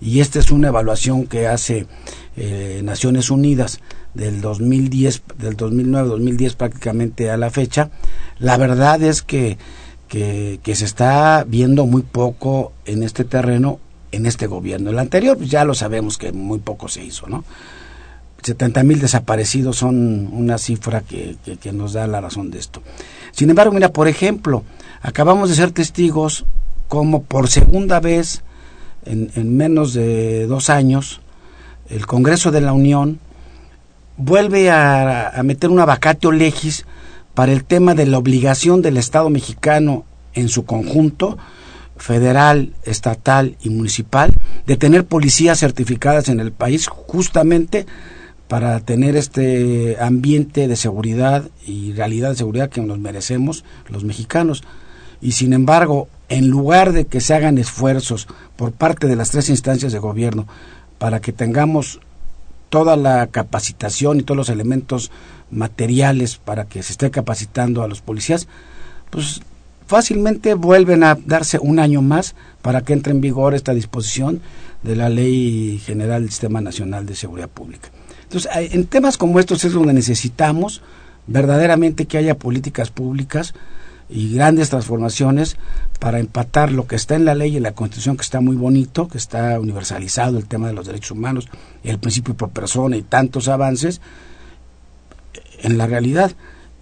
y 0.00 0.20
esta 0.20 0.38
es 0.38 0.50
una 0.50 0.68
evaluación 0.68 1.26
que 1.26 1.46
hace 1.46 1.86
eh, 2.36 2.80
Naciones 2.84 3.30
Unidas 3.30 3.80
del 4.14 4.40
2010, 4.40 5.22
del 5.38 5.56
2009-2010 5.56 6.54
prácticamente 6.54 7.30
a 7.30 7.36
la 7.36 7.50
fecha, 7.50 7.90
la 8.38 8.56
verdad 8.56 9.02
es 9.02 9.22
que, 9.22 9.58
que, 10.08 10.74
se 10.74 10.84
está 10.84 11.44
viendo 11.46 11.86
muy 11.86 12.02
poco 12.02 12.72
en 12.84 13.02
este 13.02 13.24
terreno 13.24 13.78
en 14.12 14.26
este 14.26 14.46
gobierno. 14.46 14.90
El 14.90 14.98
anterior 14.98 15.36
pues 15.36 15.50
ya 15.50 15.64
lo 15.64 15.74
sabemos 15.74 16.18
que 16.18 16.32
muy 16.32 16.58
poco 16.58 16.88
se 16.88 17.04
hizo, 17.04 17.28
¿no? 17.28 17.44
70 18.42 18.82
mil 18.84 19.00
desaparecidos 19.00 19.76
son 19.76 20.28
una 20.32 20.56
cifra 20.56 21.02
que, 21.02 21.36
que, 21.60 21.72
nos 21.72 21.92
da 21.92 22.06
la 22.06 22.20
razón 22.20 22.50
de 22.50 22.58
esto. 22.58 22.82
Sin 23.32 23.50
embargo, 23.50 23.72
mira, 23.72 23.92
por 23.92 24.08
ejemplo, 24.08 24.64
acabamos 25.02 25.50
de 25.50 25.56
ser 25.56 25.72
testigos 25.72 26.46
como 26.88 27.22
por 27.22 27.48
segunda 27.48 28.00
vez 28.00 28.42
en 29.04 29.56
menos 29.56 29.92
de 29.92 30.46
dos 30.46 30.70
años, 30.70 31.20
el 31.90 32.06
Congreso 32.06 32.50
de 32.50 32.60
la 32.60 32.72
Unión 32.72 33.18
vuelve 34.16 34.70
a, 34.70 35.28
a 35.28 35.42
meter 35.42 35.70
una 35.70 35.84
vacatio 35.84 36.32
legis 36.32 36.86
para 37.34 37.52
el 37.52 37.64
tema 37.64 37.94
de 37.94 38.06
la 38.06 38.18
obligación 38.18 38.82
del 38.82 38.96
Estado 38.96 39.30
mexicano 39.30 40.04
en 40.34 40.48
su 40.48 40.64
conjunto, 40.64 41.38
federal, 41.96 42.72
estatal 42.84 43.56
y 43.62 43.70
municipal, 43.70 44.34
de 44.66 44.76
tener 44.76 45.04
policías 45.04 45.60
certificadas 45.60 46.28
en 46.28 46.40
el 46.40 46.52
país 46.52 46.88
justamente 46.88 47.86
para 48.48 48.80
tener 48.80 49.16
este 49.16 49.96
ambiente 50.00 50.66
de 50.66 50.74
seguridad 50.74 51.44
y 51.66 51.92
realidad 51.92 52.30
de 52.30 52.36
seguridad 52.36 52.68
que 52.68 52.80
nos 52.80 52.98
merecemos 52.98 53.64
los 53.88 54.02
mexicanos. 54.02 54.64
Y 55.20 55.32
sin 55.32 55.52
embargo, 55.52 56.08
en 56.28 56.48
lugar 56.48 56.92
de 56.92 57.04
que 57.04 57.20
se 57.20 57.34
hagan 57.34 57.58
esfuerzos 57.58 58.26
por 58.56 58.72
parte 58.72 59.06
de 59.06 59.14
las 59.14 59.30
tres 59.30 59.50
instancias 59.50 59.92
de 59.92 59.98
gobierno 59.98 60.48
para 61.00 61.20
que 61.20 61.32
tengamos 61.32 61.98
toda 62.68 62.94
la 62.94 63.26
capacitación 63.28 64.20
y 64.20 64.22
todos 64.22 64.36
los 64.36 64.48
elementos 64.50 65.10
materiales 65.50 66.36
para 66.36 66.66
que 66.66 66.82
se 66.82 66.92
esté 66.92 67.10
capacitando 67.10 67.82
a 67.82 67.88
los 67.88 68.02
policías, 68.02 68.48
pues 69.08 69.40
fácilmente 69.86 70.52
vuelven 70.52 71.02
a 71.02 71.14
darse 71.14 71.58
un 71.58 71.78
año 71.78 72.02
más 72.02 72.34
para 72.60 72.82
que 72.82 72.92
entre 72.92 73.12
en 73.12 73.22
vigor 73.22 73.54
esta 73.54 73.72
disposición 73.72 74.42
de 74.82 74.94
la 74.94 75.08
Ley 75.08 75.80
General 75.82 76.20
del 76.20 76.30
Sistema 76.30 76.60
Nacional 76.60 77.06
de 77.06 77.16
Seguridad 77.16 77.48
Pública. 77.48 77.88
Entonces, 78.24 78.50
en 78.54 78.84
temas 78.84 79.16
como 79.16 79.40
estos 79.40 79.64
es 79.64 79.72
donde 79.72 79.94
necesitamos 79.94 80.82
verdaderamente 81.26 82.04
que 82.04 82.18
haya 82.18 82.36
políticas 82.36 82.90
públicas 82.90 83.54
y 84.10 84.34
grandes 84.34 84.70
transformaciones 84.70 85.56
para 85.98 86.18
empatar 86.18 86.72
lo 86.72 86.86
que 86.86 86.96
está 86.96 87.14
en 87.14 87.24
la 87.24 87.34
ley 87.34 87.52
y 87.52 87.56
en 87.58 87.62
la 87.62 87.72
Constitución, 87.72 88.16
que 88.16 88.22
está 88.22 88.40
muy 88.40 88.56
bonito, 88.56 89.08
que 89.08 89.18
está 89.18 89.58
universalizado 89.60 90.38
el 90.38 90.46
tema 90.46 90.66
de 90.66 90.72
los 90.72 90.86
derechos 90.86 91.12
humanos, 91.12 91.48
el 91.84 91.98
principio 91.98 92.34
por 92.34 92.50
persona 92.50 92.96
y 92.96 93.02
tantos 93.02 93.48
avances, 93.48 94.00
en 95.62 95.78
la 95.78 95.86
realidad. 95.86 96.32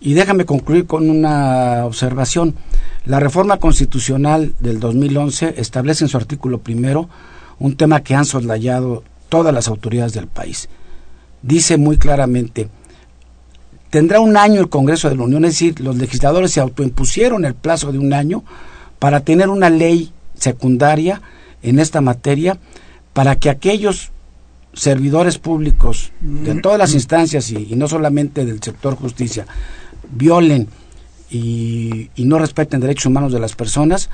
Y 0.01 0.15
déjame 0.15 0.45
concluir 0.45 0.87
con 0.87 1.11
una 1.11 1.85
observación. 1.85 2.55
La 3.05 3.21
reforma 3.21 3.59
constitucional 3.59 4.55
del 4.61 4.79
2011 4.81 5.55
establece 5.57 6.05
en 6.05 6.09
su 6.09 6.17
artículo 6.17 6.59
primero 6.61 7.09
un 7.59 7.77
tema 7.77 8.03
que 8.03 8.15
han 8.15 8.25
soslayado 8.25 9.03
todas 9.29 9.53
las 9.53 9.69
autoridades 9.69 10.13
del 10.13 10.29
país. 10.29 10.69
Dice 11.43 11.77
muy 11.77 11.99
claramente, 11.99 12.69
tendrá 13.91 14.21
un 14.21 14.37
año 14.37 14.61
el 14.61 14.69
Congreso 14.69 15.09
de 15.09 15.17
la 15.17 15.23
Unión, 15.23 15.45
es 15.45 15.53
decir, 15.53 15.81
los 15.81 15.97
legisladores 15.97 16.53
se 16.53 16.61
autoimpusieron 16.61 17.45
el 17.45 17.55
plazo 17.55 17.93
de 17.93 17.99
un 17.99 18.13
año 18.13 18.45
para 18.99 19.21
tener 19.21 19.49
una 19.49 19.71
ley 19.71 20.13
secundaria 20.35 21.21
en 21.63 21.79
esta 21.79 22.01
materia 22.01 22.59
para 23.13 23.37
que 23.37 23.51
aquellos 23.51 24.11
servidores 24.75 25.39
públicos 25.39 26.13
de 26.21 26.61
todas 26.61 26.79
las 26.79 26.95
instancias 26.95 27.51
y, 27.51 27.67
y 27.71 27.77
no 27.77 27.89
solamente 27.89 28.45
del 28.45 28.63
sector 28.63 28.95
justicia 28.95 29.47
violen 30.11 30.69
y, 31.31 32.11
y, 32.15 32.25
no 32.25 32.39
respeten 32.39 32.81
derechos 32.81 33.07
humanos 33.07 33.33
de 33.33 33.41
las 33.41 33.55
personas 33.55 34.09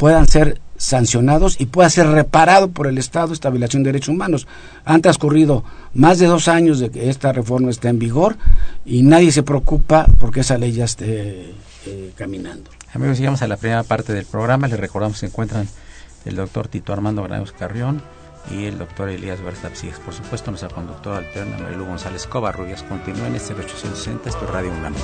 puedan 0.00 0.26
ser 0.26 0.60
sancionados 0.78 1.60
y 1.60 1.66
pueda 1.66 1.90
ser 1.90 2.06
reparado 2.06 2.70
por 2.70 2.86
el 2.86 2.96
Estado 2.96 3.34
esta 3.34 3.50
violación 3.50 3.82
de 3.82 3.92
derechos 3.92 4.08
humanos. 4.08 4.46
Han 4.86 5.02
transcurrido 5.02 5.62
más 5.92 6.18
de 6.18 6.26
dos 6.26 6.48
años 6.48 6.80
de 6.80 6.90
que 6.90 7.10
esta 7.10 7.32
reforma 7.32 7.70
esté 7.70 7.88
en 7.88 7.98
vigor 7.98 8.36
y 8.86 9.02
nadie 9.02 9.30
se 9.30 9.42
preocupa 9.42 10.06
porque 10.18 10.40
esa 10.40 10.56
ley 10.56 10.72
ya 10.72 10.86
esté 10.86 11.52
eh, 11.86 12.12
caminando. 12.16 12.70
Amigos, 12.94 13.18
llegamos 13.18 13.42
a 13.42 13.46
la 13.46 13.58
primera 13.58 13.82
parte 13.82 14.14
del 14.14 14.24
programa. 14.24 14.68
Les 14.68 14.80
recordamos 14.80 15.16
que 15.16 15.20
se 15.20 15.26
encuentran 15.26 15.68
el 16.24 16.36
doctor 16.36 16.68
Tito 16.68 16.94
Armando 16.94 17.22
Granados 17.22 17.52
Carrión 17.52 18.00
y 18.50 18.64
el 18.64 18.78
doctor 18.78 19.10
Elías 19.10 19.42
Berzapsíes. 19.42 19.98
Por 19.98 20.14
supuesto, 20.14 20.50
nuestra 20.50 20.70
conductora 20.70 21.18
alterna, 21.18 21.58
Marilu 21.58 21.84
González 21.84 22.26
Covarrubias. 22.26 22.82
Continúa 22.84 23.26
en 23.26 23.34
este 23.34 23.52
860, 23.52 24.30
esto 24.30 24.44
es 24.46 24.50
Radio 24.50 24.72
UNAM. 24.72 24.94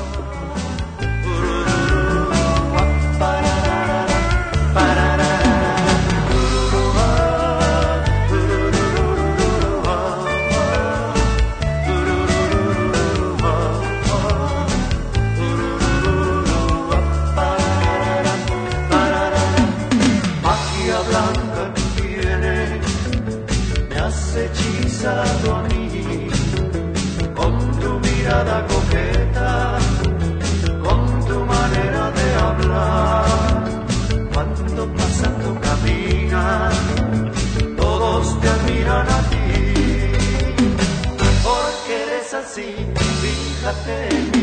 Cuando 34.33 34.95
pasando 34.95 35.61
caminas, 35.61 36.75
todos 37.76 38.41
te 38.41 38.49
admiran 38.49 39.07
a 39.09 39.21
ti, 39.31 39.47
porque 41.43 42.03
eres 42.07 42.35
así. 42.35 42.75
Fíjate 43.23 44.36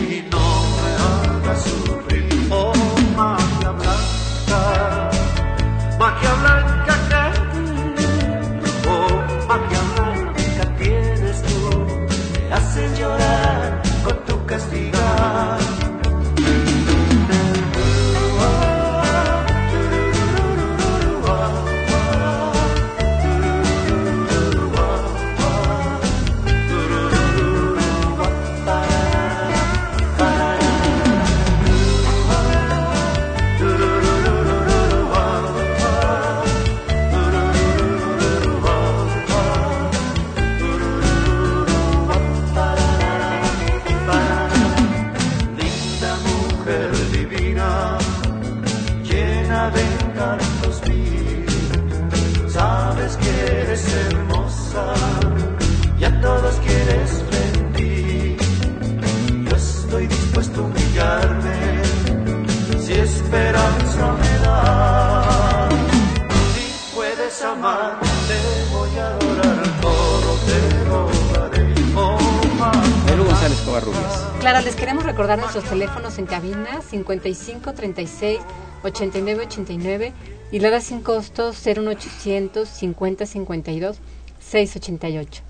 en 76.24 76.28
cabina 76.28 76.82
55 76.82 77.74
36 77.74 78.40
89 78.84 79.44
89 79.46 80.14
y 80.52 80.60
la 80.60 80.80
sin 80.80 81.02
costos 81.02 81.62
01800 81.66 82.68
50 82.68 83.26
52 83.26 83.98
688. 84.40 85.42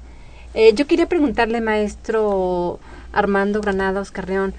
Eh, 0.56 0.74
yo 0.74 0.88
quería 0.88 1.08
preguntarle, 1.08 1.62
maestro 1.62 2.80
Armando 3.12 3.62
Granados 3.62 4.10
Carreón, 4.12 4.54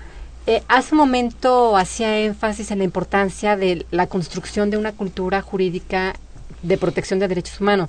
eh, 0.46 0.62
hace 0.68 0.94
un 0.94 0.98
momento 0.98 1.77
hacía 1.77 2.20
énfasis 2.20 2.70
en 2.70 2.79
la 2.79 2.85
importancia 2.85 3.57
de 3.57 3.85
la 3.90 4.07
construcción 4.07 4.70
de 4.70 4.77
una 4.77 4.92
cultura 4.92 5.40
jurídica 5.40 6.14
de 6.62 6.79
protección 6.79 7.18
de 7.18 7.29
derechos 7.29 7.61
humanos. 7.61 7.88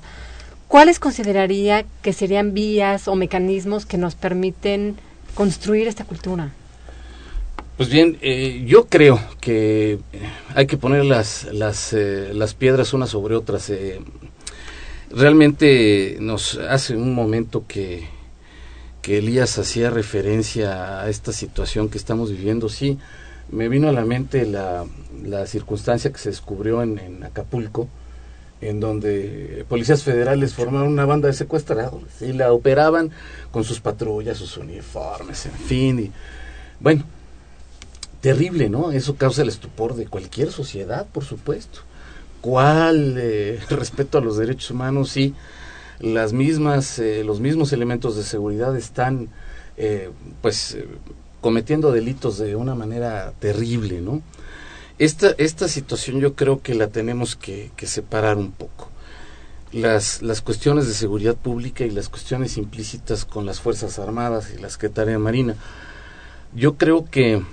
¿Cuáles 0.66 0.98
consideraría 0.98 1.84
que 2.02 2.12
serían 2.12 2.54
vías 2.54 3.06
o 3.06 3.14
mecanismos 3.14 3.86
que 3.86 3.98
nos 3.98 4.16
permiten 4.16 4.96
construir 5.34 5.86
esta 5.86 6.04
cultura? 6.04 6.52
Pues 7.76 7.90
bien, 7.90 8.16
eh, 8.22 8.64
yo 8.66 8.86
creo 8.86 9.20
que 9.38 9.92
eh, 9.92 9.98
hay 10.54 10.66
que 10.66 10.78
poner 10.78 11.04
las, 11.04 11.44
las, 11.52 11.92
eh, 11.92 12.30
las 12.32 12.54
piedras 12.54 12.94
unas 12.94 13.10
sobre 13.10 13.36
otras. 13.36 13.68
eh. 13.68 14.00
realmente 15.10 16.16
nos 16.20 16.56
hace 16.56 16.96
un 16.96 17.14
momento 17.14 17.64
que, 17.68 18.06
que 19.02 19.18
Elías 19.18 19.58
hacía 19.58 19.90
referencia 19.90 21.02
a 21.02 21.10
esta 21.10 21.32
situación 21.32 21.90
que 21.90 21.98
estamos 21.98 22.30
viviendo. 22.30 22.70
Sí, 22.70 22.98
me 23.50 23.68
vino 23.68 23.88
a 23.90 23.92
la 23.92 24.06
mente 24.06 24.46
la, 24.46 24.86
la 25.22 25.46
circunstancia 25.46 26.10
que 26.10 26.18
se 26.18 26.30
descubrió 26.30 26.82
en, 26.82 27.22
Acapulco, 27.24 27.88
en 28.62 28.80
donde 28.80 29.66
policías 29.68 30.02
federales 30.02 30.54
formaron 30.54 30.88
una 30.88 31.04
banda 31.04 31.28
de 31.28 31.34
secuestradores 31.34 32.22
y 32.22 32.32
la 32.32 32.52
operaban 32.54 33.10
con 33.50 33.64
sus 33.64 33.80
patrullas, 33.80 34.38
sus 34.38 34.56
uniformes, 34.56 35.44
en 35.44 35.52
fin. 35.52 35.98
Y, 36.00 36.12
bueno, 36.80 37.04
terrible, 38.26 38.68
¿no? 38.68 38.90
Eso 38.90 39.14
causa 39.14 39.42
el 39.42 39.48
estupor 39.48 39.94
de 39.94 40.08
cualquier 40.08 40.50
sociedad, 40.50 41.06
por 41.06 41.22
supuesto. 41.22 41.82
¿Cuál 42.40 43.14
eh, 43.18 43.60
respeto 43.70 44.18
a 44.18 44.20
los 44.20 44.36
derechos 44.36 44.72
humanos? 44.72 45.10
Sí, 45.10 45.32
las 46.00 46.32
mismas, 46.32 46.98
eh, 46.98 47.22
los 47.22 47.38
mismos 47.38 47.72
elementos 47.72 48.16
de 48.16 48.24
seguridad 48.24 48.76
están, 48.76 49.28
eh, 49.76 50.10
pues, 50.42 50.74
eh, 50.74 50.88
cometiendo 51.40 51.92
delitos 51.92 52.36
de 52.38 52.56
una 52.56 52.74
manera 52.74 53.32
terrible, 53.38 54.00
¿no? 54.00 54.22
Esta, 54.98 55.30
esta 55.38 55.68
situación 55.68 56.18
yo 56.18 56.34
creo 56.34 56.62
que 56.62 56.74
la 56.74 56.88
tenemos 56.88 57.36
que, 57.36 57.70
que 57.76 57.86
separar 57.86 58.38
un 58.38 58.50
poco. 58.50 58.90
Las, 59.70 60.20
las 60.20 60.40
cuestiones 60.40 60.88
de 60.88 60.94
seguridad 60.94 61.36
pública 61.36 61.84
y 61.84 61.92
las 61.92 62.08
cuestiones 62.08 62.56
implícitas 62.56 63.24
con 63.24 63.46
las 63.46 63.60
Fuerzas 63.60 64.00
Armadas 64.00 64.52
y 64.52 64.60
la 64.60 64.68
Secretaría 64.68 65.12
de 65.12 65.18
Marina. 65.18 65.54
Yo 66.56 66.76
creo 66.76 67.04
que 67.04 67.44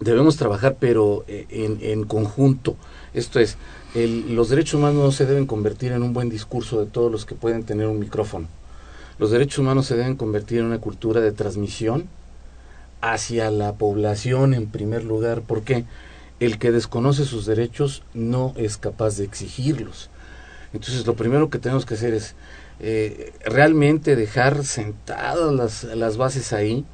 debemos 0.00 0.36
trabajar, 0.36 0.76
pero 0.78 1.24
eh, 1.28 1.46
en, 1.50 2.04
conjunto. 2.04 2.76
Esto 3.14 3.40
es, 3.40 3.56
el, 3.94 4.34
los 4.34 4.48
derechos 4.48 4.74
humanos 4.74 5.02
no 5.02 5.12
se 5.12 5.26
deben 5.26 5.46
convertir 5.46 5.92
en 5.92 6.02
un 6.02 6.12
buen 6.12 6.28
discurso 6.28 6.84
de 6.84 6.90
todos 6.90 7.10
los 7.10 7.24
que 7.24 7.34
pueden 7.34 7.64
tener 7.64 7.86
un 7.86 7.98
micrófono. 7.98 8.48
Los 9.18 9.30
derechos 9.30 9.58
humanos 9.58 9.86
se 9.86 9.96
deben 9.96 10.16
convertir 10.16 10.58
en 10.58 10.66
una 10.66 10.78
cultura 10.78 11.20
de 11.20 11.32
transmisión 11.32 12.08
hacia 13.00 13.50
la 13.50 13.74
población 13.74 14.54
en 14.54 14.68
primer 14.68 15.04
lugar, 15.04 15.42
porque 15.46 15.84
el 16.40 16.58
que 16.58 16.70
desconoce 16.70 17.24
sus 17.24 17.46
derechos 17.46 18.02
no 18.14 18.54
es 18.56 18.76
capaz 18.76 19.16
de 19.16 19.24
exigirlos. 19.24 20.10
Entonces 20.72 21.06
lo 21.06 21.14
primero 21.14 21.50
que 21.50 21.58
tenemos 21.58 21.86
que 21.86 21.94
hacer 21.94 22.14
es 22.14 22.34
eh, 22.80 23.32
realmente 23.44 24.14
dejar 24.14 24.64
sentadas 24.64 25.52
las, 25.52 25.84
las 25.84 26.16
bases 26.16 26.52
ahí 26.52 26.84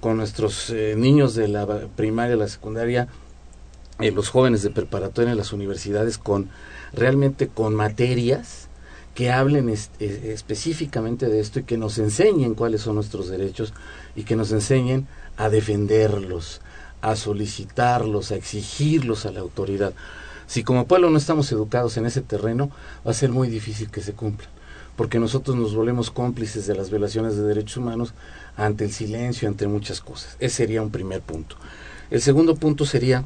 con 0.00 0.16
nuestros 0.16 0.70
eh, 0.70 0.94
niños 0.96 1.34
de 1.34 1.48
la 1.48 1.66
primaria, 1.96 2.36
la 2.36 2.48
secundaria, 2.48 3.08
eh, 4.00 4.10
los 4.10 4.30
jóvenes 4.30 4.62
de 4.62 4.70
preparatoria 4.70 5.32
en 5.32 5.36
las 5.36 5.52
universidades, 5.52 6.18
con 6.18 6.48
realmente 6.92 7.48
con 7.48 7.74
materias 7.74 8.68
que 9.14 9.30
hablen 9.30 9.68
eh, 9.68 9.76
específicamente 9.98 11.26
de 11.26 11.40
esto 11.40 11.60
y 11.60 11.64
que 11.64 11.76
nos 11.76 11.98
enseñen 11.98 12.54
cuáles 12.54 12.80
son 12.82 12.94
nuestros 12.94 13.28
derechos 13.28 13.74
y 14.16 14.22
que 14.22 14.36
nos 14.36 14.52
enseñen 14.52 15.06
a 15.36 15.50
defenderlos, 15.50 16.62
a 17.02 17.16
solicitarlos, 17.16 18.30
a 18.30 18.36
exigirlos 18.36 19.26
a 19.26 19.32
la 19.32 19.40
autoridad. 19.40 19.92
Si 20.46 20.64
como 20.64 20.86
pueblo 20.86 21.10
no 21.10 21.18
estamos 21.18 21.52
educados 21.52 21.96
en 21.96 22.06
ese 22.06 22.22
terreno, 22.22 22.70
va 23.06 23.10
a 23.10 23.14
ser 23.14 23.30
muy 23.30 23.48
difícil 23.48 23.90
que 23.90 24.00
se 24.00 24.14
cumplan, 24.14 24.50
porque 24.96 25.20
nosotros 25.20 25.56
nos 25.56 25.74
volvemos 25.74 26.10
cómplices 26.10 26.66
de 26.66 26.74
las 26.74 26.90
violaciones 26.90 27.36
de 27.36 27.42
derechos 27.42 27.76
humanos 27.76 28.14
ante 28.60 28.84
el 28.84 28.92
silencio, 28.92 29.48
ante 29.48 29.66
muchas 29.66 30.00
cosas. 30.00 30.36
Ese 30.38 30.56
sería 30.56 30.82
un 30.82 30.90
primer 30.90 31.22
punto. 31.22 31.56
El 32.10 32.20
segundo 32.20 32.56
punto 32.56 32.84
sería 32.84 33.24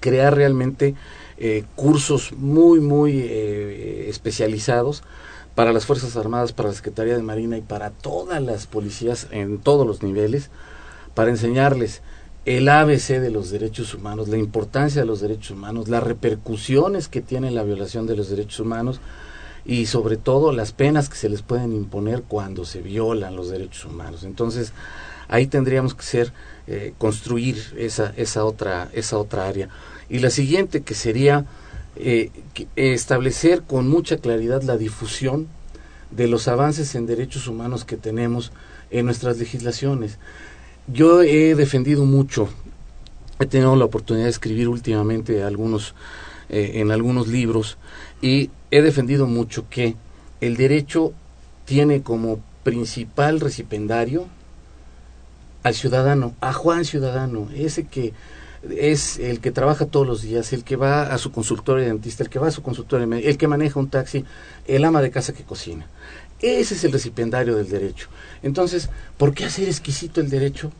crear 0.00 0.34
realmente 0.34 0.94
eh, 1.36 1.64
cursos 1.76 2.32
muy, 2.32 2.80
muy 2.80 3.20
eh, 3.20 4.06
especializados 4.08 5.02
para 5.54 5.72
las 5.72 5.84
Fuerzas 5.84 6.16
Armadas, 6.16 6.52
para 6.52 6.70
la 6.70 6.74
Secretaría 6.74 7.16
de 7.16 7.22
Marina 7.22 7.58
y 7.58 7.60
para 7.60 7.90
todas 7.90 8.42
las 8.42 8.66
policías 8.66 9.26
en 9.30 9.58
todos 9.58 9.86
los 9.86 10.02
niveles, 10.02 10.48
para 11.14 11.30
enseñarles 11.30 12.00
el 12.46 12.68
ABC 12.70 13.20
de 13.20 13.30
los 13.30 13.50
derechos 13.50 13.92
humanos, 13.92 14.28
la 14.28 14.38
importancia 14.38 15.02
de 15.02 15.06
los 15.06 15.20
derechos 15.20 15.50
humanos, 15.50 15.88
las 15.88 16.02
repercusiones 16.02 17.08
que 17.08 17.20
tiene 17.20 17.50
la 17.50 17.62
violación 17.62 18.06
de 18.06 18.16
los 18.16 18.30
derechos 18.30 18.60
humanos 18.60 19.00
y 19.64 19.86
sobre 19.86 20.16
todo 20.16 20.52
las 20.52 20.72
penas 20.72 21.08
que 21.08 21.16
se 21.16 21.28
les 21.28 21.42
pueden 21.42 21.72
imponer 21.72 22.22
cuando 22.22 22.64
se 22.64 22.82
violan 22.82 23.36
los 23.36 23.50
derechos 23.50 23.84
humanos. 23.84 24.24
Entonces, 24.24 24.72
ahí 25.28 25.46
tendríamos 25.46 25.94
que 25.94 26.02
ser 26.02 26.32
eh, 26.66 26.94
construir 26.98 27.56
esa 27.76 28.12
esa 28.16 28.44
otra 28.44 28.88
esa 28.92 29.18
otra 29.18 29.46
área. 29.46 29.68
Y 30.08 30.18
la 30.18 30.30
siguiente 30.30 30.82
que 30.82 30.94
sería 30.94 31.46
eh, 31.96 32.30
establecer 32.76 33.62
con 33.62 33.88
mucha 33.88 34.18
claridad 34.18 34.62
la 34.62 34.76
difusión 34.76 35.48
de 36.10 36.26
los 36.26 36.48
avances 36.48 36.94
en 36.94 37.06
derechos 37.06 37.46
humanos 37.46 37.84
que 37.84 37.96
tenemos 37.96 38.52
en 38.90 39.06
nuestras 39.06 39.38
legislaciones. 39.38 40.18
Yo 40.88 41.22
he 41.22 41.54
defendido 41.54 42.04
mucho, 42.04 42.48
he 43.38 43.46
tenido 43.46 43.76
la 43.76 43.84
oportunidad 43.84 44.24
de 44.24 44.30
escribir 44.30 44.68
últimamente 44.68 45.42
algunos, 45.42 45.94
eh, 46.48 46.72
en 46.74 46.90
algunos 46.90 47.28
libros 47.28 47.78
y 48.20 48.50
he 48.70 48.82
defendido 48.82 49.26
mucho 49.26 49.68
que 49.68 49.96
el 50.40 50.56
derecho 50.56 51.12
tiene 51.64 52.02
como 52.02 52.40
principal 52.62 53.40
recipendario 53.40 54.26
al 55.62 55.74
ciudadano, 55.74 56.34
a 56.40 56.52
Juan 56.52 56.84
Ciudadano, 56.84 57.48
ese 57.54 57.86
que 57.86 58.12
es 58.68 59.18
el 59.18 59.40
que 59.40 59.50
trabaja 59.50 59.86
todos 59.86 60.06
los 60.06 60.22
días, 60.22 60.52
el 60.52 60.64
que 60.64 60.76
va 60.76 61.02
a 61.02 61.18
su 61.18 61.32
consultorio 61.32 61.84
de 61.84 61.90
dentista, 61.90 62.22
el 62.22 62.30
que 62.30 62.38
va 62.38 62.48
a 62.48 62.52
su 62.52 62.62
consultorio 62.62 63.06
de 63.06 63.28
el 63.28 63.38
que 63.38 63.48
maneja 63.48 63.80
un 63.80 63.88
taxi, 63.88 64.24
el 64.66 64.84
ama 64.84 65.00
de 65.02 65.10
casa 65.10 65.32
que 65.32 65.44
cocina. 65.44 65.86
Ese 66.40 66.74
es 66.74 66.84
el 66.84 66.92
recipiendario 66.92 67.56
del 67.56 67.68
derecho. 67.68 68.08
Entonces, 68.42 68.88
¿por 69.18 69.34
qué 69.34 69.44
hacer 69.44 69.68
exquisito 69.68 70.20
el 70.20 70.30
derecho? 70.30 70.72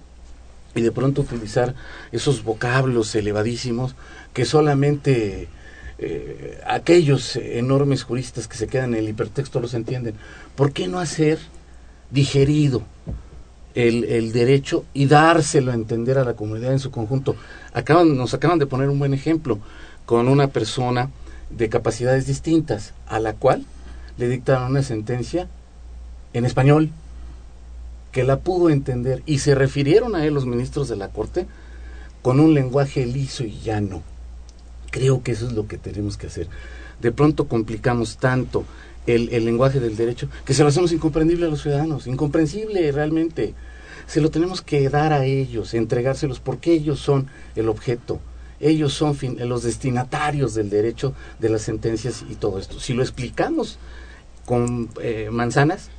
Y 0.75 0.83
de 0.83 0.93
pronto 0.93 1.23
utilizar 1.23 1.75
esos 2.13 2.45
vocablos 2.45 3.15
elevadísimos 3.15 3.95
que 4.33 4.45
solamente 4.45 5.49
eh, 6.03 6.59
aquellos 6.67 7.37
enormes 7.37 8.05
juristas 8.05 8.49
que 8.49 8.57
se 8.57 8.67
quedan 8.67 8.95
en 8.95 9.01
el 9.01 9.11
hipertexto 9.11 9.61
los 9.61 9.75
entienden. 9.75 10.15
¿Por 10.57 10.73
qué 10.73 10.89
no 10.89 10.99
hacer 10.99 11.39
digerido 12.11 12.83
el, 13.75 14.05
el, 14.05 14.33
derecho 14.33 14.87
y 14.95 15.05
dárselo 15.07 15.73
a 15.73 15.75
entender 15.75 16.17
a 16.17 16.25
la 16.25 16.35
comunidad 16.35 16.73
en 16.73 16.79
su 16.79 16.91
conjunto? 16.91 17.37
Acaban, 17.75 18.17
nos 18.17 18.33
acaban 18.33 18.59
de 18.59 18.67
poner 18.67 18.89
un 18.89 18.99
buen 18.99 19.13
ejemplo 19.13 19.59
con 20.07 20.27
una 20.27 20.49
persona 20.49 21.11
de 21.51 21.69
capacidades 21.69 22.27
distintas, 22.27 22.95
a 23.07 23.21
la 23.21 23.35
cual 23.35 23.67
le 24.17 24.27
dictaron 24.27 24.71
una 24.71 24.83
sentencia 24.83 25.49
en 26.33 26.47
español 26.47 26.89
que 28.11 28.25
la 28.25 28.39
pudo 28.39 28.71
entender 28.71 29.23
y 29.27 29.41
se 29.41 29.55
refirieron 29.55 30.17
a 30.17 30.25
él 30.25 30.33
los 30.33 30.47
ministros 30.47 30.89
de 30.89 30.97
la 30.97 31.09
Corte 31.09 31.47
con 32.23 32.41
un 32.41 32.55
lenguaje 32.55 33.05
liso 33.05 33.45
y 33.45 33.61
llano. 33.61 34.03
Creo 34.91 35.23
que 35.23 35.33
eso 35.33 35.47
es 35.47 35.53
lo 35.53 35.67
que 35.67 35.79
tenemos 35.79 36.17
que 36.17 36.27
hacer. 36.27 36.49
De 37.01 37.13
pronto 37.13 37.47
complicamos 37.49 38.19
tanto 38.19 38.65
el, 39.07 39.45
lenguaje 39.45 39.81
del 39.81 39.97
derecho 39.97 40.29
que 40.45 40.55
se 40.55 40.63
lo 40.63 40.69
hacemos 40.69 40.93
incomprendible 40.93 41.47
a 41.47 41.49
los 41.49 41.63
ciudadanos, 41.63 42.07
incomprensible 42.07 42.93
realmente. 42.93 43.55
Se 44.07 44.21
lo 44.21 44.31
tenemos 44.31 44.61
que 44.61 44.89
dar 44.89 45.13
a 45.13 45.25
ellos, 45.25 45.75
entregárselos 45.75 46.41
porque 46.41 46.73
ellos 46.73 46.99
son 46.99 47.29
el 47.55 47.69
objeto, 47.69 48.21
ellos 48.59 48.93
son 48.93 49.17
los 49.39 49.63
destinatarios 49.63 50.55
del 50.55 50.69
derecho 50.69 51.15
de 51.39 51.49
las 51.49 51.63
sentencias 51.63 52.25
y 52.29 52.35
todo 52.35 52.59
esto. 52.59 52.81
Si 52.81 52.93
lo 52.93 53.03
explicamos 53.03 53.79
con 54.47 54.89
eh, 55.01 55.29
manzanas, 55.31 55.91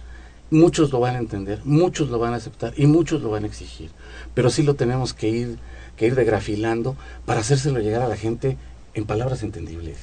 muchos 0.49 0.91
lo 0.91 0.99
van 0.99 1.15
a 1.15 1.19
entender, 1.19 1.61
muchos 1.63 2.09
lo 2.09 2.19
van 2.19 2.33
a 2.33 2.37
aceptar 2.37 2.73
y 2.75 2.85
muchos 2.85 3.21
lo 3.21 3.29
van 3.29 3.45
a 3.45 3.47
exigir. 3.47 3.89
Pero 4.33 4.49
sí 4.49 4.61
lo 4.61 4.75
tenemos 4.75 5.13
que 5.13 5.29
ir, 5.29 5.57
que 5.95 6.07
ir 6.07 6.15
degrafilando 6.15 6.97
para 7.25 7.39
hacérselo 7.39 7.79
llegar 7.79 8.01
a 8.01 8.09
la 8.09 8.17
gente 8.17 8.57
en 8.93 9.05
palabras 9.05 9.43
entendibles. 9.43 9.97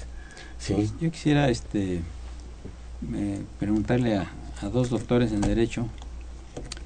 ¿sí? 0.58 0.90
Yo 1.00 1.10
quisiera 1.10 1.48
este, 1.48 2.02
preguntarle 3.58 4.16
a, 4.16 4.30
a 4.62 4.68
dos 4.68 4.90
doctores 4.90 5.32
en 5.32 5.40
Derecho, 5.40 5.86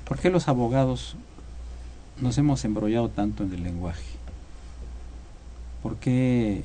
¿por 0.07 0.19
qué 0.19 0.31
los 0.31 0.49
abogados 0.49 1.17
nos 2.21 2.39
hemos 2.39 2.65
embrollado 2.65 3.09
tanto 3.09 3.45
en 3.45 3.53
el 3.53 3.63
lenguaje? 3.63 4.05
¿Por 5.83 5.97
qué 5.97 6.63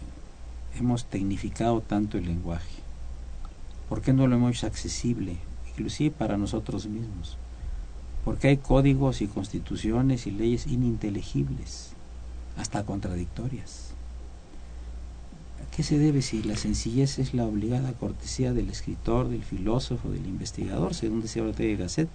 hemos 0.78 1.06
tecnificado 1.06 1.82
tanto 1.82 2.18
el 2.18 2.26
lenguaje? 2.26 2.78
¿Por 3.90 4.02
qué 4.02 4.14
no 4.14 4.28
lo 4.28 4.36
hemos 4.36 4.58
hecho 4.58 4.68
accesible, 4.68 5.38
inclusive 5.70 6.12
para 6.12 6.38
nosotros 6.38 6.88
mismos? 6.88 7.38
Porque 8.26 8.50
hay 8.50 8.58
códigos 8.58 9.22
y 9.22 9.28
constituciones 9.28 10.28
y 10.28 10.32
leyes 10.32 10.68
ininteligibles, 10.68 11.92
hasta 12.58 12.84
contradictorias. 12.84 13.87
¿A 15.78 15.80
qué 15.80 15.84
se 15.84 16.00
debe 16.00 16.24
si 16.24 16.42
la 16.42 16.56
sencillez 16.56 17.20
es 17.20 17.36
la 17.36 17.46
obligada 17.46 17.94
cortesía 17.94 18.52
del 18.52 18.68
escritor, 18.72 19.30
del 19.30 19.44
filósofo, 19.44 20.10
del 20.10 20.26
investigador, 20.26 20.96
según 20.96 21.22
decía 21.22 21.44
Ortega 21.44 21.84
Gasset? 21.84 22.10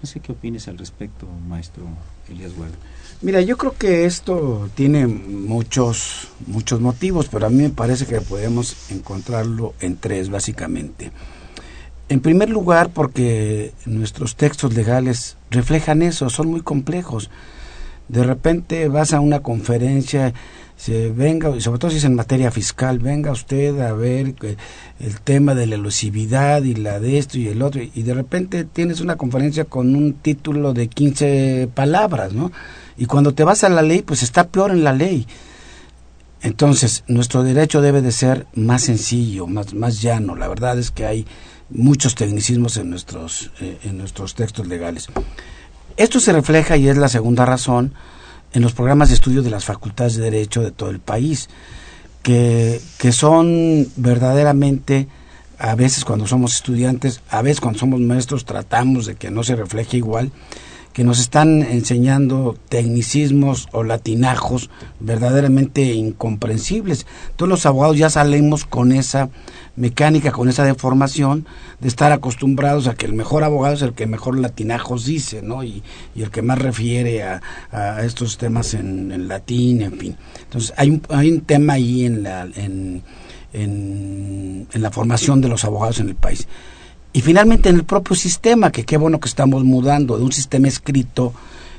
No 0.00 0.08
sé 0.08 0.20
qué 0.20 0.32
opines 0.32 0.66
al 0.66 0.78
respecto, 0.78 1.26
maestro 1.46 1.84
Elías 2.26 2.52
Huerta. 2.56 2.78
Mira, 3.20 3.42
yo 3.42 3.58
creo 3.58 3.74
que 3.76 4.06
esto 4.06 4.70
tiene 4.74 5.06
muchos, 5.06 6.28
muchos 6.46 6.80
motivos, 6.80 7.28
pero 7.30 7.44
a 7.44 7.50
mí 7.50 7.64
me 7.64 7.68
parece 7.68 8.06
que 8.06 8.22
podemos 8.22 8.90
encontrarlo 8.90 9.74
en 9.80 9.98
tres, 9.98 10.30
básicamente. 10.30 11.12
En 12.08 12.20
primer 12.20 12.48
lugar, 12.48 12.88
porque 12.94 13.74
nuestros 13.84 14.36
textos 14.36 14.72
legales 14.72 15.36
reflejan 15.50 16.00
eso, 16.00 16.30
son 16.30 16.48
muy 16.48 16.62
complejos. 16.62 17.28
De 18.08 18.22
repente 18.22 18.88
vas 18.88 19.12
a 19.12 19.20
una 19.20 19.40
conferencia, 19.40 20.32
se 20.76 21.10
venga, 21.10 21.56
y 21.56 21.60
sobre 21.60 21.78
todo 21.78 21.90
si 21.90 21.96
es 21.96 22.04
en 22.04 22.14
materia 22.14 22.50
fiscal, 22.50 22.98
venga 22.98 23.32
usted 23.32 23.80
a 23.80 23.92
ver 23.92 24.34
el 25.00 25.20
tema 25.22 25.54
de 25.54 25.66
la 25.66 25.74
elusividad 25.74 26.62
y 26.62 26.74
la 26.74 27.00
de 27.00 27.18
esto 27.18 27.38
y 27.38 27.48
el 27.48 27.62
otro, 27.62 27.82
y 27.82 28.02
de 28.02 28.14
repente 28.14 28.64
tienes 28.64 29.00
una 29.00 29.16
conferencia 29.16 29.64
con 29.64 29.96
un 29.96 30.14
título 30.14 30.72
de 30.72 30.88
15 30.88 31.68
palabras, 31.74 32.32
¿no? 32.32 32.52
Y 32.96 33.06
cuando 33.06 33.34
te 33.34 33.44
vas 33.44 33.64
a 33.64 33.68
la 33.68 33.82
ley, 33.82 34.02
pues 34.02 34.22
está 34.22 34.48
peor 34.48 34.70
en 34.70 34.84
la 34.84 34.92
ley. 34.92 35.26
Entonces, 36.42 37.02
nuestro 37.08 37.42
derecho 37.42 37.80
debe 37.80 38.02
de 38.02 38.12
ser 38.12 38.46
más 38.54 38.82
sencillo, 38.82 39.46
más, 39.46 39.74
más 39.74 40.00
llano. 40.00 40.36
La 40.36 40.48
verdad 40.48 40.78
es 40.78 40.90
que 40.90 41.04
hay 41.04 41.26
muchos 41.70 42.14
tecnicismos 42.14 42.76
en 42.76 42.90
nuestros, 42.90 43.50
eh, 43.60 43.78
en 43.84 43.98
nuestros 43.98 44.34
textos 44.34 44.66
legales. 44.66 45.08
Esto 45.96 46.20
se 46.20 46.32
refleja, 46.32 46.76
y 46.76 46.88
es 46.88 46.98
la 46.98 47.08
segunda 47.08 47.46
razón, 47.46 47.94
en 48.52 48.60
los 48.60 48.74
programas 48.74 49.08
de 49.08 49.14
estudio 49.14 49.42
de 49.42 49.50
las 49.50 49.64
facultades 49.64 50.16
de 50.16 50.24
Derecho 50.24 50.62
de 50.62 50.70
todo 50.70 50.90
el 50.90 51.00
país, 51.00 51.48
que, 52.22 52.80
son 53.12 53.86
verdaderamente, 53.96 55.08
a 55.58 55.74
veces 55.74 56.04
cuando 56.04 56.26
somos 56.26 56.56
estudiantes, 56.56 57.22
a 57.30 57.40
veces 57.40 57.60
cuando 57.60 57.78
somos 57.78 58.00
maestros, 58.00 58.44
tratamos 58.44 59.06
de 59.06 59.14
que 59.14 59.30
no 59.30 59.42
se 59.42 59.56
refleje 59.56 59.96
igual, 59.96 60.32
que 60.92 61.02
nos 61.02 61.18
están 61.18 61.62
enseñando 61.62 62.58
tecnicismos 62.68 63.68
o 63.72 63.82
latinajos 63.82 64.68
verdaderamente 65.00 65.94
incomprensibles. 65.94 67.06
Todos 67.36 67.48
los 67.48 67.64
abogados 67.64 67.96
ya 67.96 68.10
salimos 68.10 68.64
con 68.66 68.92
esa 68.92 69.30
mecánica, 69.76 70.32
con 70.32 70.48
esa 70.48 70.64
deformación 70.64 71.46
de 71.80 71.88
estar 71.88 72.12
acostumbrados 72.12 72.88
a 72.88 72.94
que 72.94 73.06
el 73.06 73.12
mejor 73.12 73.44
abogado 73.44 73.74
es 73.74 73.82
el 73.82 73.92
que 73.92 74.06
mejor 74.06 74.38
latinajos 74.38 75.04
dice, 75.04 75.42
¿no? 75.42 75.62
Y, 75.62 75.82
el 76.16 76.30
que 76.30 76.42
más 76.42 76.58
refiere 76.58 77.22
a, 77.22 77.40
estos 78.02 78.38
temas 78.38 78.74
en, 78.74 79.28
latín, 79.28 79.82
en 79.82 79.98
fin. 79.98 80.16
Entonces, 80.42 80.72
hay 80.76 80.90
un, 80.90 81.02
hay 81.10 81.30
un 81.30 81.42
tema 81.42 81.74
ahí 81.74 82.04
en 82.04 82.22
la, 82.22 82.48
en, 82.56 83.02
en 83.52 84.66
la 84.72 84.90
formación 84.90 85.40
de 85.40 85.48
los 85.48 85.64
abogados 85.64 86.00
en 86.00 86.08
el 86.08 86.14
país. 86.14 86.48
Y 87.12 87.22
finalmente 87.22 87.70
en 87.70 87.76
el 87.76 87.84
propio 87.84 88.14
sistema, 88.14 88.70
que 88.70 88.84
qué 88.84 88.98
bueno 88.98 89.20
que 89.20 89.28
estamos 89.28 89.64
mudando 89.64 90.18
de 90.18 90.24
un 90.24 90.32
sistema 90.32 90.68
escrito 90.68 91.32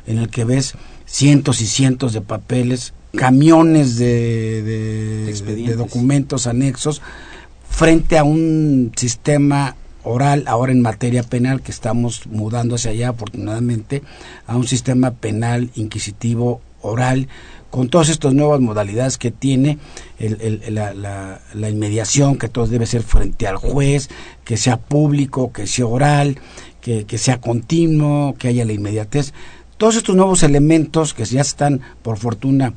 en 0.08 0.18
el 0.18 0.30
que 0.30 0.46
ves 0.46 0.74
cientos 1.06 1.62
y 1.62 1.68
cientos 1.68 2.14
de 2.14 2.22
papeles, 2.22 2.94
camiones 3.16 3.98
de, 3.98 4.64
de, 4.64 5.76
documentos 5.76 6.48
anexos, 6.48 7.02
frente 7.78 8.18
a 8.18 8.24
un 8.24 8.92
sistema 8.96 9.76
oral, 10.04 10.46
ahora 10.48 10.72
en 10.72 10.82
materia 10.82 11.22
penal, 11.22 11.62
que 11.62 11.70
estamos 11.70 12.26
mudando 12.26 12.74
hacia 12.74 12.90
allá 12.90 13.10
afortunadamente, 13.10 14.02
a 14.48 14.58
un 14.58 14.66
sistema 14.66 15.12
penal 15.12 15.70
inquisitivo 15.76 16.60
oral 16.82 17.28
con 17.70 17.90
todas 17.90 18.10
estas 18.10 18.34
nuevas 18.34 18.62
modalidades 18.62 19.20
que 19.20 19.30
tiene 19.30 19.78
la, 20.18 21.70
inmediación, 21.70 22.40
que 22.40 22.50
todo 22.50 22.66
debe 22.66 22.88
ser 22.88 23.04
frente 23.04 23.46
al 23.46 23.58
juez, 23.58 24.10
que 24.44 24.58
sea 24.58 24.78
público, 24.78 25.54
que 25.54 25.68
sea 25.68 25.86
oral, 25.86 26.40
que, 26.82 27.06
sea 27.20 27.40
continuo, 27.40 28.34
que 28.40 28.48
haya 28.48 28.66
la 28.66 28.74
inmediatez. 28.74 29.36
Todos 29.78 29.98
estos 29.98 30.16
nuevos 30.16 30.42
elementos 30.42 31.14
que 31.14 31.26
ya 31.26 31.42
están, 31.42 31.82
por 32.02 32.18
fortuna, 32.18 32.74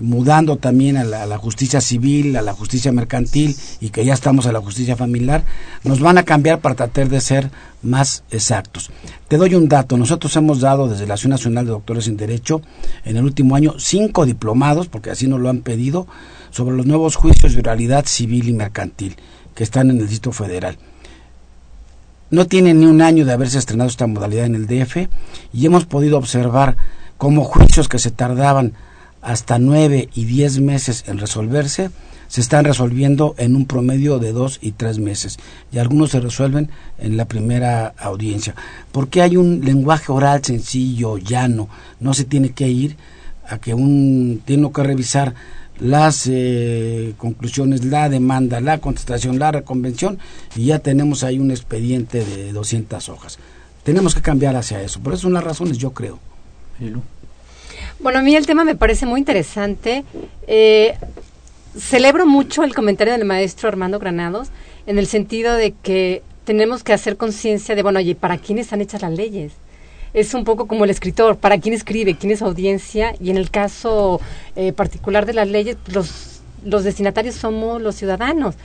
mudando 0.00 0.56
también 0.56 0.96
a 0.96 1.04
la, 1.04 1.38
justicia 1.38 1.80
civil, 1.80 2.36
a 2.36 2.42
la 2.42 2.52
justicia 2.52 2.92
mercantil 2.92 3.56
y 3.80 3.90
que 3.90 4.04
ya 4.04 4.14
estamos 4.14 4.46
a 4.46 4.52
la 4.52 4.60
justicia 4.60 4.96
familiar, 4.96 5.44
nos 5.84 6.00
van 6.00 6.18
a 6.18 6.24
cambiar 6.24 6.60
para 6.60 6.74
tratar 6.74 7.08
de 7.08 7.20
ser 7.20 7.50
más 7.82 8.24
exactos. 8.30 8.90
Te 9.28 9.36
doy 9.36 9.54
un 9.54 9.68
dato, 9.68 9.96
nosotros 9.96 10.34
hemos 10.36 10.60
dado 10.60 10.88
desde 10.88 11.06
la 11.06 11.14
Asociación 11.14 11.30
Nacional 11.30 11.64
de 11.66 11.72
Doctores 11.72 12.08
en 12.08 12.16
Derecho 12.16 12.62
en 13.04 13.16
el 13.16 13.24
último 13.24 13.56
año 13.56 13.74
cinco 13.78 14.26
diplomados, 14.26 14.88
porque 14.88 15.10
así 15.10 15.26
nos 15.26 15.40
lo 15.40 15.48
han 15.48 15.60
pedido, 15.60 16.06
sobre 16.50 16.76
los 16.76 16.86
nuevos 16.86 17.16
juicios 17.16 17.54
de 17.54 17.62
realidad 17.62 18.06
civil 18.06 18.48
y 18.48 18.52
mercantil 18.52 19.16
que 19.54 19.64
están 19.64 19.90
en 19.90 19.96
el 19.98 20.08
Distrito 20.08 20.32
Federal. 20.32 20.78
No 22.30 22.46
tiene 22.46 22.74
ni 22.74 22.86
un 22.86 23.02
año 23.02 23.24
de 23.24 23.32
haberse 23.32 23.58
estrenado 23.58 23.88
esta 23.88 24.06
modalidad 24.06 24.46
en 24.46 24.54
el 24.54 24.66
DF 24.66 25.08
y 25.52 25.66
hemos 25.66 25.84
podido 25.84 26.18
observar 26.18 26.76
cómo 27.18 27.44
juicios 27.44 27.88
que 27.88 27.98
se 27.98 28.10
tardaban 28.10 28.74
hasta 29.26 29.58
nueve 29.58 30.08
y 30.14 30.24
diez 30.24 30.60
meses 30.60 31.02
en 31.08 31.18
resolverse, 31.18 31.90
se 32.28 32.40
están 32.40 32.64
resolviendo 32.64 33.34
en 33.38 33.56
un 33.56 33.66
promedio 33.66 34.20
de 34.20 34.30
dos 34.30 34.60
y 34.62 34.70
tres 34.70 35.00
meses 35.00 35.36
y 35.72 35.78
algunos 35.78 36.10
se 36.10 36.20
resuelven 36.20 36.70
en 36.98 37.16
la 37.16 37.24
primera 37.24 37.88
audiencia. 37.98 38.54
Porque 38.92 39.22
hay 39.22 39.36
un 39.36 39.62
lenguaje 39.64 40.12
oral 40.12 40.44
sencillo, 40.44 41.18
llano, 41.18 41.68
no 41.98 42.14
se 42.14 42.24
tiene 42.24 42.50
que 42.50 42.68
ir 42.68 42.96
a 43.48 43.58
que 43.58 43.74
un 43.74 44.42
tiene 44.44 44.70
que 44.70 44.82
revisar 44.84 45.34
las 45.80 46.28
eh, 46.30 47.14
conclusiones, 47.18 47.84
la 47.84 48.08
demanda, 48.08 48.60
la 48.60 48.78
contestación, 48.78 49.40
la 49.40 49.50
reconvención 49.50 50.18
y 50.54 50.66
ya 50.66 50.78
tenemos 50.78 51.24
ahí 51.24 51.40
un 51.40 51.50
expediente 51.50 52.24
de 52.24 52.52
200 52.52 53.08
hojas. 53.08 53.40
Tenemos 53.82 54.14
que 54.14 54.22
cambiar 54.22 54.54
hacia 54.54 54.80
eso. 54.82 55.00
Por 55.00 55.14
eso 55.14 55.22
son 55.22 55.32
las 55.32 55.42
razones, 55.42 55.78
yo 55.78 55.90
creo. 55.90 56.20
Bueno, 57.98 58.18
a 58.18 58.22
mí 58.22 58.36
el 58.36 58.46
tema 58.46 58.64
me 58.64 58.76
parece 58.76 59.06
muy 59.06 59.20
interesante. 59.20 60.04
Eh, 60.46 60.94
celebro 61.78 62.26
mucho 62.26 62.62
el 62.62 62.74
comentario 62.74 63.14
del 63.14 63.24
maestro 63.24 63.68
Armando 63.68 63.98
Granados 63.98 64.48
en 64.86 64.98
el 64.98 65.06
sentido 65.06 65.54
de 65.54 65.72
que 65.72 66.22
tenemos 66.44 66.84
que 66.84 66.92
hacer 66.92 67.16
conciencia 67.16 67.74
de, 67.74 67.82
bueno, 67.82 67.98
oye, 67.98 68.14
¿para 68.14 68.36
quién 68.36 68.58
están 68.58 68.82
hechas 68.82 69.00
las 69.00 69.12
leyes? 69.12 69.52
Es 70.12 70.34
un 70.34 70.44
poco 70.44 70.66
como 70.66 70.84
el 70.84 70.90
escritor, 70.90 71.38
¿para 71.38 71.58
quién 71.58 71.74
escribe? 71.74 72.16
¿Quién 72.16 72.32
es 72.32 72.42
audiencia? 72.42 73.14
Y 73.18 73.30
en 73.30 73.38
el 73.38 73.50
caso 73.50 74.20
eh, 74.56 74.72
particular 74.72 75.24
de 75.24 75.32
las 75.32 75.48
leyes, 75.48 75.78
los, 75.86 76.42
los 76.64 76.84
destinatarios 76.84 77.34
somos 77.34 77.80
los 77.80 77.96
ciudadanos. 77.96 78.56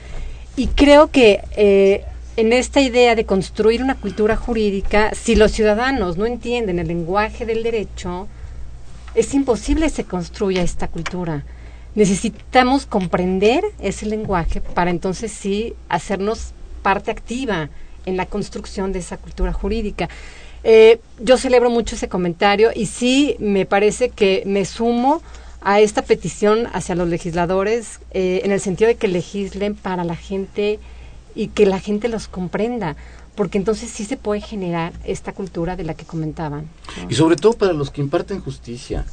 Y 0.56 0.66
creo 0.68 1.10
que 1.10 1.40
eh, 1.56 2.04
en 2.36 2.52
esta 2.52 2.82
idea 2.82 3.14
de 3.14 3.24
construir 3.24 3.82
una 3.82 3.94
cultura 3.94 4.36
jurídica, 4.36 5.14
si 5.14 5.36
los 5.36 5.52
ciudadanos 5.52 6.18
no 6.18 6.26
entienden 6.26 6.78
el 6.78 6.88
lenguaje 6.88 7.46
del 7.46 7.62
derecho, 7.62 8.28
es 9.14 9.34
imposible 9.34 9.86
que 9.86 9.90
se 9.90 10.04
construya 10.04 10.62
esta 10.62 10.88
cultura. 10.88 11.44
Necesitamos 11.94 12.86
comprender 12.86 13.64
ese 13.80 14.06
lenguaje 14.06 14.60
para 14.60 14.90
entonces 14.90 15.30
sí 15.30 15.74
hacernos 15.88 16.52
parte 16.82 17.10
activa 17.10 17.68
en 18.06 18.16
la 18.16 18.26
construcción 18.26 18.92
de 18.92 19.00
esa 19.00 19.18
cultura 19.18 19.52
jurídica. 19.52 20.08
Eh, 20.64 21.00
yo 21.20 21.36
celebro 21.36 21.70
mucho 21.70 21.96
ese 21.96 22.08
comentario 22.08 22.70
y 22.74 22.86
sí 22.86 23.36
me 23.38 23.66
parece 23.66 24.08
que 24.08 24.42
me 24.46 24.64
sumo 24.64 25.22
a 25.60 25.80
esta 25.80 26.02
petición 26.02 26.68
hacia 26.72 26.94
los 26.94 27.08
legisladores 27.08 28.00
eh, 28.12 28.40
en 28.44 28.52
el 28.52 28.60
sentido 28.60 28.88
de 28.88 28.96
que 28.96 29.08
legislen 29.08 29.74
para 29.74 30.04
la 30.04 30.16
gente 30.16 30.78
y 31.34 31.48
que 31.48 31.66
la 31.66 31.78
gente 31.78 32.08
los 32.08 32.28
comprenda 32.28 32.96
porque 33.34 33.58
entonces 33.58 33.90
sí 33.90 34.04
se 34.04 34.16
puede 34.16 34.40
generar 34.40 34.92
esta 35.04 35.32
cultura 35.32 35.76
de 35.76 35.84
la 35.84 35.94
que 35.94 36.04
comentaban. 36.04 36.68
Y 37.08 37.14
sobre 37.14 37.36
todo 37.36 37.54
para 37.54 37.72
los 37.72 37.90
que 37.90 38.00
imparten 38.00 38.40
justicia, 38.40 39.06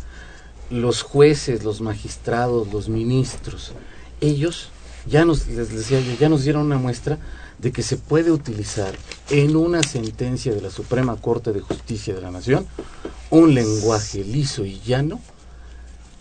los 0.70 1.02
jueces, 1.02 1.64
los 1.64 1.82
magistrados, 1.82 2.72
los 2.72 2.90
ministros, 2.90 3.74
ellos 4.22 4.72
ya 5.06 5.26
nos, 5.26 5.48
les 5.48 5.74
decía 5.74 6.00
yo, 6.00 6.14
ya 6.20 6.30
nos 6.30 6.44
dieron 6.44 6.66
una 6.66 6.78
muestra 6.78 7.18
de 7.58 7.72
que 7.72 7.84
se 7.84 7.98
puede 7.98 8.32
utilizar 8.32 8.94
en 9.30 9.56
una 9.56 9.84
sentencia 9.84 10.54
de 10.54 10.62
la 10.62 10.70
Suprema 10.70 11.16
Corte 11.18 11.52
de 11.52 11.60
Justicia 11.60 12.14
de 12.14 12.22
la 12.22 12.32
Nación 12.32 12.66
un 13.30 13.54
lenguaje 13.54 14.24
liso 14.24 14.66
y 14.66 14.80
llano 14.80 15.20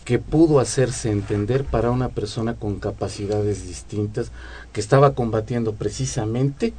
que 0.05 0.19
pudo 0.19 0.59
hacerse 0.59 1.11
entender 1.11 1.65
para 1.65 1.91
una 1.91 2.09
persona 2.09 2.55
con 2.55 2.81
capacidades 2.81 3.67
distintas 3.67 4.31
que 4.73 4.81
estaba 4.81 5.15
combatiendo 5.15 5.75
precisamente 5.75 6.73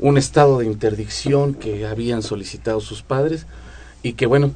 un 0.00 0.16
estado 0.16 0.58
de 0.58 0.66
interdicción 0.66 1.54
que 1.54 1.86
habían 1.86 2.22
solicitado 2.22 2.80
sus 2.80 3.02
padres 3.02 3.46
y 4.02 4.14
que 4.14 4.26
bueno, 4.26 4.52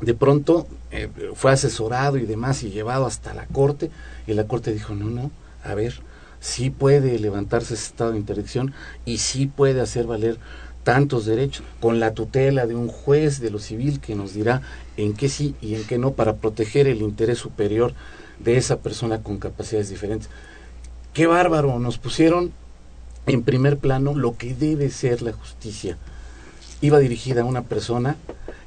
de 0.00 0.14
pronto 0.14 0.66
eh, 0.90 1.08
fue 1.34 1.52
asesorado 1.52 2.18
y 2.18 2.26
demás 2.26 2.62
y 2.62 2.70
llevado 2.70 3.06
hasta 3.06 3.34
la 3.34 3.46
corte 3.46 3.90
y 4.26 4.34
la 4.34 4.46
corte 4.46 4.72
dijo, 4.72 4.94
no, 4.94 5.06
no, 5.06 5.30
a 5.64 5.74
ver, 5.74 6.00
sí 6.40 6.70
puede 6.70 7.18
levantarse 7.18 7.74
ese 7.74 7.86
estado 7.86 8.12
de 8.12 8.18
interdicción 8.18 8.74
y 9.04 9.18
sí 9.18 9.46
puede 9.46 9.80
hacer 9.80 10.06
valer 10.06 10.38
tantos 10.84 11.26
derechos 11.26 11.64
con 11.80 11.98
la 11.98 12.14
tutela 12.14 12.66
de 12.66 12.74
un 12.74 12.88
juez 12.88 13.40
de 13.40 13.50
lo 13.50 13.58
civil 13.58 14.00
que 14.00 14.14
nos 14.14 14.34
dirá 14.34 14.62
en 14.96 15.14
qué 15.14 15.28
sí 15.28 15.54
y 15.60 15.74
en 15.74 15.84
qué 15.84 15.98
no 15.98 16.12
para 16.12 16.36
proteger 16.36 16.86
el 16.86 17.02
interés 17.02 17.38
superior 17.38 17.94
de 18.38 18.56
esa 18.56 18.78
persona 18.78 19.22
con 19.22 19.38
capacidades 19.38 19.90
diferentes. 19.90 20.30
Qué 21.12 21.26
bárbaro, 21.26 21.78
nos 21.78 21.98
pusieron 21.98 22.52
en 23.28 23.42
primer 23.42 23.78
plano 23.78 24.14
lo 24.14 24.36
que 24.36 24.54
debe 24.54 24.90
ser 24.90 25.22
la 25.22 25.32
justicia. 25.32 25.96
Iba 26.80 26.98
dirigida 26.98 27.42
a 27.42 27.44
una 27.44 27.62
persona 27.62 28.16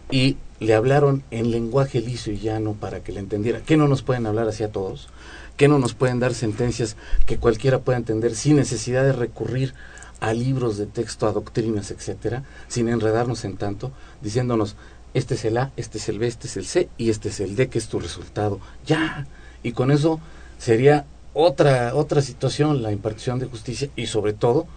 y 0.10 0.38
le 0.60 0.76
hablaron 0.76 1.24
en 1.32 1.52
lenguaje 1.52 2.02
liso 2.02 2.32
y 2.32 2.40
llano 2.40 2.74
para 2.74 3.04
que 3.04 3.12
le 3.12 3.20
entendiera. 3.20 3.62
¿Qué 3.62 3.78
no 3.78 3.88
nos 3.88 4.04
pueden 4.04 4.28
hablar 4.28 4.48
así 4.48 4.64
a 4.64 4.72
todos? 4.72 5.10
¿Qué 5.58 5.68
no 5.68 5.80
nos 5.80 5.94
pueden 5.94 6.20
dar 6.20 6.34
sentencias 6.34 6.96
que 7.26 7.38
cualquiera 7.38 7.80
pueda 7.80 7.98
entender 7.98 8.36
sin 8.36 8.56
necesidad 8.56 9.04
de 9.04 9.14
recurrir 9.14 9.74
a 10.20 10.34
libros 10.34 10.78
de 10.78 10.86
texto, 10.86 11.28
a 11.28 11.32
doctrinas, 11.32 11.90
etcétera, 11.90 12.44
sin 12.68 12.88
enredarnos 12.88 13.44
en 13.44 13.58
tanto, 13.58 13.92
diciéndonos, 14.22 14.76
este 15.16 15.34
es 15.34 15.46
el 15.46 15.58
A, 15.58 15.72
este 15.76 15.98
es 15.98 16.08
el 16.10 16.20
B, 16.20 16.28
este 16.28 16.48
es 16.48 16.58
el 16.58 16.66
C 16.66 16.90
y 16.98 17.10
este 17.10 17.30
es 17.30 17.40
el 17.40 17.56
D, 17.56 17.68
que 17.70 17.80
es 17.80 17.88
tu 17.88 18.00
resultado. 18.00 18.60
Ya. 18.86 19.28
Y 19.64 19.74
con 19.74 19.92
eso 19.92 20.20
sería 20.58 21.06
otra, 21.34 21.96
otra 21.96 22.22
situación, 22.22 22.82
la 22.82 22.92
impartición 22.92 23.40
de 23.40 23.46
justicia 23.46 23.90
y 23.96 24.08
sobre 24.08 24.34
todo 24.34 24.68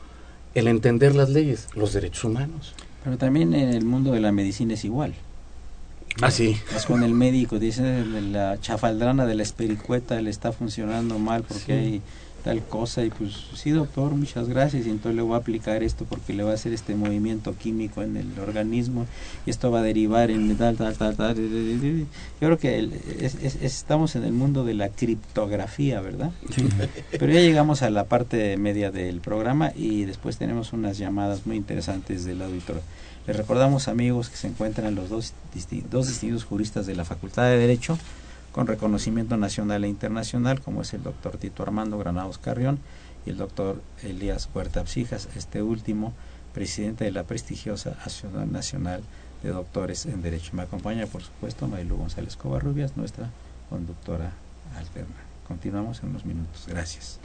el 0.54 0.68
entender 0.68 1.14
las 1.14 1.30
leyes, 1.30 1.68
los 1.74 1.92
derechos 1.92 2.24
humanos. 2.24 2.74
Pero 3.02 3.18
también 3.18 3.54
en 3.54 3.70
el 3.70 3.84
mundo 3.84 4.12
de 4.12 4.20
la 4.20 4.32
medicina 4.32 4.74
es 4.74 4.84
igual. 4.84 5.14
Ah, 6.20 6.30
sí. 6.30 6.56
Es 6.74 6.86
con 6.86 7.02
el 7.02 7.12
médico, 7.12 7.58
dice 7.58 8.04
la 8.04 8.60
chafaldrana 8.60 9.26
de 9.26 9.34
la 9.34 9.42
espericueta 9.42 10.20
le 10.20 10.30
está 10.30 10.52
funcionando 10.52 11.18
mal 11.18 11.42
porque 11.42 11.72
hay 11.72 12.02
tal 12.44 12.62
cosa 12.62 13.02
y 13.04 13.10
pues 13.10 13.32
sí 13.54 13.70
doctor 13.70 14.12
muchas 14.12 14.48
gracias. 14.48 14.86
Y 14.86 14.90
entonces 14.90 15.16
le 15.16 15.22
voy 15.22 15.34
a 15.34 15.38
aplicar 15.38 15.82
esto 15.82 16.04
porque 16.04 16.34
le 16.34 16.44
va 16.44 16.52
a 16.52 16.54
hacer 16.54 16.72
este 16.72 16.94
movimiento 16.94 17.56
químico 17.56 18.02
en 18.02 18.16
el 18.16 18.38
organismo 18.38 19.06
y 19.46 19.50
esto 19.50 19.70
va 19.70 19.80
a 19.80 19.82
derivar 19.82 20.30
en 20.30 20.54
tal 20.56 20.76
tal 20.76 20.96
tal 20.96 21.16
tal 21.16 21.34
yo 21.34 22.06
creo 22.38 22.58
que 22.58 22.88
estamos 23.62 24.14
en 24.14 24.24
el 24.24 24.32
mundo 24.32 24.64
de 24.64 24.74
la 24.74 24.90
criptografía 24.90 26.00
verdad 26.00 26.30
pero 27.18 27.32
ya 27.32 27.40
llegamos 27.40 27.82
a 27.82 27.90
la 27.90 28.04
parte 28.04 28.56
media 28.56 28.90
del 28.90 29.20
programa 29.20 29.72
y 29.74 30.04
después 30.04 30.36
tenemos 30.36 30.72
unas 30.72 30.98
llamadas 30.98 31.46
muy 31.46 31.56
interesantes 31.56 32.24
del 32.24 32.42
auditor. 32.42 32.82
Les 33.26 33.36
recordamos 33.36 33.88
amigos 33.88 34.28
que 34.28 34.36
se 34.36 34.48
encuentran 34.48 34.94
los 34.94 35.08
dos, 35.08 35.32
dos 35.90 36.08
distintos 36.08 36.44
juristas 36.44 36.86
de 36.86 36.94
la 36.94 37.04
Facultad 37.04 37.44
de 37.44 37.56
Derecho 37.56 37.98
con 38.54 38.68
reconocimiento 38.68 39.36
nacional 39.36 39.82
e 39.82 39.88
internacional, 39.88 40.60
como 40.60 40.82
es 40.82 40.94
el 40.94 41.02
doctor 41.02 41.38
Tito 41.38 41.64
Armando 41.64 41.98
Granados 41.98 42.38
Carrión 42.38 42.78
y 43.26 43.30
el 43.30 43.36
doctor 43.36 43.82
Elías 44.04 44.48
Huerta 44.54 44.86
Psijas, 44.86 45.28
este 45.34 45.60
último 45.60 46.12
presidente 46.52 47.02
de 47.02 47.10
la 47.10 47.24
prestigiosa 47.24 47.96
Asociación 48.04 48.52
Nacional 48.52 49.02
de 49.42 49.50
Doctores 49.50 50.06
en 50.06 50.22
Derecho. 50.22 50.52
Me 50.54 50.62
acompaña, 50.62 51.06
por 51.06 51.22
supuesto, 51.22 51.66
Mailu 51.66 51.96
González 51.96 52.36
Covarrubias, 52.36 52.96
nuestra 52.96 53.28
conductora 53.68 54.30
alterna. 54.76 55.16
Continuamos 55.48 56.00
en 56.04 56.10
unos 56.10 56.24
minutos. 56.24 56.66
Gracias. 56.68 57.18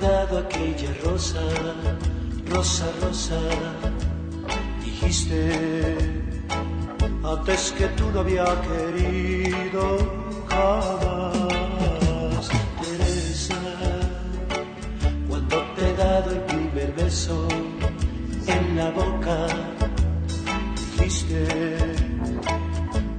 He 0.00 0.02
dado 0.02 0.38
aquella 0.38 0.92
rosa, 1.04 1.40
rosa, 2.46 2.86
rosa. 3.02 3.38
Dijiste 4.84 5.96
antes 7.24 7.72
que 7.72 7.86
tú 7.98 8.10
no 8.12 8.20
había 8.20 8.46
querido 8.62 9.98
jamás. 10.48 12.48
Teresa, 12.80 13.60
cuando 15.28 15.56
te 15.76 15.88
he 15.88 15.96
dado 15.96 16.30
el 16.30 16.40
primer 16.42 16.92
beso 16.92 17.48
en 18.46 18.76
la 18.76 18.90
boca, 18.90 19.46
dijiste 20.76 21.76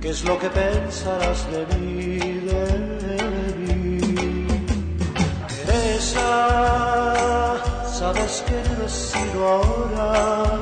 qué 0.01 0.09
es 0.09 0.23
lo 0.23 0.39
que 0.39 0.49
pensarás 0.49 1.45
de 1.51 1.77
mí, 1.77 2.17
de 2.17 2.80
creas 8.13 8.43
que 8.47 8.63
no 8.77 8.85
he 8.85 8.89
sido 8.89 9.47
ahora, 9.47 10.59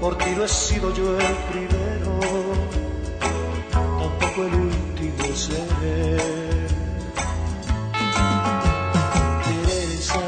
por 0.00 0.16
ti 0.18 0.30
no 0.36 0.44
he 0.44 0.48
sido 0.48 0.92
yo 0.94 1.18
el 1.18 1.36
primero, 1.50 2.20
tampoco 3.98 4.44
el 4.44 4.54
último 4.54 5.34
seré. 5.34 6.16
Teresa, 9.44 10.20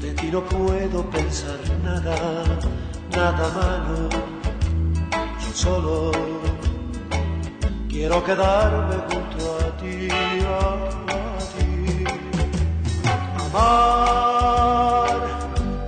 de 0.00 0.10
ti 0.14 0.26
no 0.30 0.42
puedo 0.44 1.10
pensar 1.10 1.58
nada, 1.82 2.16
nada 3.10 3.48
malo, 3.60 4.08
yo 5.40 5.52
solo 5.54 6.12
quiero 7.88 8.22
quedarme 8.24 8.96
junto. 9.08 9.26
A 9.58 9.76
ti. 9.78 10.95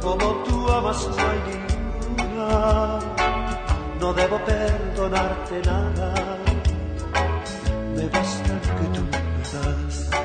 Como 0.01 0.27
tú 0.45 0.55
amas 0.71 1.09
no 1.09 1.23
hay 1.29 1.41
ninguna. 1.51 2.49
No 4.01 4.12
debo 4.12 4.37
perdonarte 4.45 5.62
nada. 5.64 6.09
Me 7.97 8.07
basta 8.09 8.55
que 8.61 8.87
tú 8.95 9.03
me 9.11 9.21
das. 9.53 10.17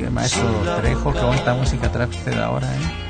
El 0.00 0.10
maestro 0.10 0.42
Trejo, 0.80 1.12
qué 1.12 1.20
bonita 1.20 1.54
música 1.54 1.92
trae 1.92 2.08
usted 2.08 2.38
ahora, 2.38 2.66
¿eh? 2.74 3.07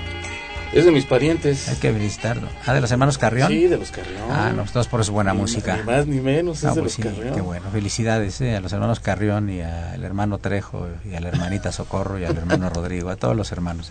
Es 0.78 0.84
de 0.84 0.92
mis 0.92 1.04
parientes. 1.04 1.68
Hay 1.68 1.76
que 1.76 1.90
visitarlo. 1.92 2.48
Ah, 2.66 2.72
de 2.74 2.80
los 2.80 2.90
hermanos 2.90 3.18
Carrión. 3.18 3.48
Sí, 3.48 3.66
de 3.66 3.76
los 3.76 3.90
Carrión. 3.90 4.22
Ah, 4.30 4.52
no, 4.54 4.64
todos 4.64 4.86
por 4.88 5.00
eso 5.00 5.12
buena 5.12 5.32
Ni- 5.32 5.40
música. 5.40 5.76
Ni 5.76 5.82
más 5.82 6.06
ni 6.06 6.20
menos, 6.20 6.64
Ah, 6.64 6.68
es 6.70 6.74
de 6.76 6.80
pues 6.82 6.98
los 6.98 7.06
sí, 7.06 7.14
Carrión. 7.14 7.34
qué 7.34 7.40
bueno. 7.40 7.66
Felicidades 7.70 8.40
eh, 8.40 8.56
a 8.56 8.60
los 8.60 8.72
hermanos 8.72 9.00
Carrión 9.00 9.50
y 9.50 9.60
al 9.60 10.04
hermano 10.04 10.38
Trejo 10.38 10.86
y 11.10 11.14
a 11.14 11.20
la 11.20 11.28
hermanita 11.28 11.72
Socorro 11.72 12.18
y 12.18 12.24
al 12.24 12.36
hermano 12.36 12.68
Rodrigo, 12.74 13.10
a 13.10 13.16
todos 13.16 13.36
los 13.36 13.50
hermanos. 13.52 13.90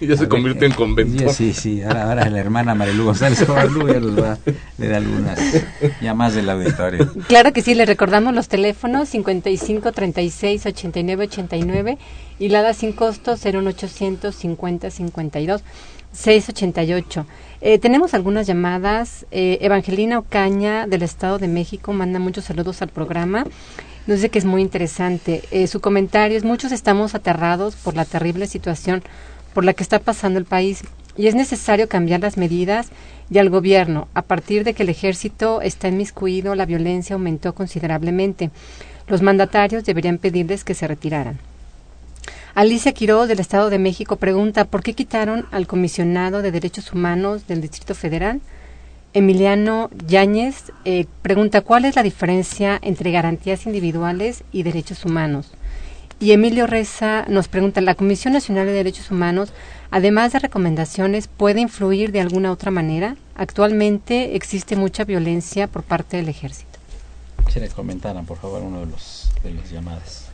ya 0.00 0.16
se 0.16 0.28
convierte 0.28 0.66
en 0.66 0.72
convento. 0.72 1.32
Sí, 1.32 1.52
sí, 1.52 1.82
ahora, 1.82 2.04
ahora 2.08 2.30
la 2.30 2.38
hermana 2.38 2.74
Marilu 2.74 3.04
González 3.04 3.44
Cobalú 3.44 3.86
ya 3.88 4.00
nos 4.00 4.18
va 4.22 4.32
a 4.32 4.38
leer 4.78 4.94
algunas 4.94 5.38
llamadas 6.00 6.34
del 6.34 6.48
auditorio. 6.50 7.12
Claro 7.28 7.52
que 7.52 7.62
sí, 7.62 7.74
le 7.74 7.84
recordamos 7.86 8.34
los 8.34 8.48
teléfonos 8.48 9.08
55 9.10 9.92
36 9.92 10.66
89 10.66 11.24
89 11.24 11.98
y 12.38 12.48
la 12.48 12.62
da 12.62 12.74
sin 12.74 12.92
costo 12.92 13.36
01800 13.36 14.34
50 14.34 14.90
52 14.90 15.62
688. 16.16 17.26
Eh, 17.60 17.78
tenemos 17.78 18.14
algunas 18.14 18.46
llamadas. 18.46 19.26
Eh, 19.30 19.58
Evangelina 19.60 20.18
Ocaña 20.18 20.86
del 20.86 21.02
Estado 21.02 21.38
de 21.38 21.48
México 21.48 21.92
manda 21.92 22.18
muchos 22.18 22.44
saludos 22.44 22.82
al 22.82 22.88
programa. 22.88 23.44
Nos 24.06 24.18
dice 24.18 24.30
que 24.30 24.38
es 24.38 24.44
muy 24.44 24.62
interesante. 24.62 25.42
Eh, 25.50 25.66
su 25.66 25.80
comentario 25.80 26.36
es, 26.36 26.44
muchos 26.44 26.72
estamos 26.72 27.14
aterrados 27.14 27.76
por 27.76 27.94
la 27.94 28.04
terrible 28.04 28.46
situación 28.46 29.02
por 29.52 29.64
la 29.64 29.72
que 29.72 29.82
está 29.82 29.98
pasando 29.98 30.38
el 30.38 30.44
país 30.44 30.82
y 31.16 31.28
es 31.28 31.34
necesario 31.34 31.88
cambiar 31.88 32.20
las 32.20 32.36
medidas 32.36 32.88
y 33.30 33.38
al 33.38 33.50
gobierno. 33.50 34.08
A 34.14 34.22
partir 34.22 34.64
de 34.64 34.74
que 34.74 34.82
el 34.82 34.88
ejército 34.88 35.60
está 35.60 35.88
inmiscuido, 35.88 36.54
la 36.54 36.66
violencia 36.66 37.14
aumentó 37.14 37.54
considerablemente. 37.54 38.50
Los 39.08 39.22
mandatarios 39.22 39.84
deberían 39.84 40.18
pedirles 40.18 40.64
que 40.64 40.74
se 40.74 40.86
retiraran. 40.86 41.38
Alicia 42.56 42.92
Quiroz 42.92 43.28
del 43.28 43.38
Estado 43.38 43.68
de 43.68 43.78
México 43.78 44.16
pregunta 44.16 44.64
¿por 44.64 44.82
qué 44.82 44.94
quitaron 44.94 45.44
al 45.50 45.66
comisionado 45.66 46.40
de 46.40 46.50
Derechos 46.50 46.90
Humanos 46.90 47.46
del 47.46 47.60
Distrito 47.60 47.94
Federal? 47.94 48.40
Emiliano 49.12 49.90
Yáñez 50.08 50.72
eh, 50.86 51.04
pregunta 51.20 51.60
¿cuál 51.60 51.84
es 51.84 51.96
la 51.96 52.02
diferencia 52.02 52.78
entre 52.80 53.10
garantías 53.10 53.66
individuales 53.66 54.42
y 54.52 54.62
derechos 54.62 55.04
humanos? 55.04 55.50
Y 56.18 56.32
Emilio 56.32 56.66
Reza 56.66 57.26
nos 57.28 57.46
pregunta, 57.46 57.82
¿la 57.82 57.94
Comisión 57.94 58.32
Nacional 58.32 58.64
de 58.64 58.72
Derechos 58.72 59.10
Humanos, 59.10 59.52
además 59.90 60.32
de 60.32 60.38
recomendaciones, 60.38 61.28
puede 61.28 61.60
influir 61.60 62.10
de 62.10 62.22
alguna 62.22 62.52
otra 62.52 62.70
manera? 62.70 63.16
Actualmente 63.34 64.34
existe 64.34 64.76
mucha 64.76 65.04
violencia 65.04 65.66
por 65.66 65.82
parte 65.82 66.16
del 66.16 66.30
ejército. 66.30 66.78
Si 67.50 67.60
le 67.60 67.68
comentaran, 67.68 68.24
por 68.24 68.38
favor, 68.38 68.62
uno 68.62 68.80
de 68.80 68.86
los 68.86 69.30
de 69.44 69.52
llamadas. 69.70 70.25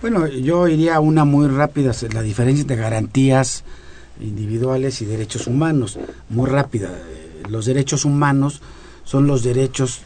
Bueno, 0.00 0.28
yo 0.28 0.68
iría 0.68 0.94
a 0.94 1.00
una 1.00 1.24
muy 1.24 1.48
rápida, 1.48 1.90
la 2.12 2.22
diferencia 2.22 2.62
entre 2.62 2.76
garantías 2.76 3.64
individuales 4.20 5.02
y 5.02 5.06
derechos 5.06 5.48
humanos, 5.48 5.98
muy 6.28 6.48
rápida. 6.48 6.88
Eh, 6.88 7.42
Los 7.48 7.66
derechos 7.66 8.04
humanos 8.04 8.62
son 9.02 9.26
los 9.26 9.42
derechos 9.42 10.02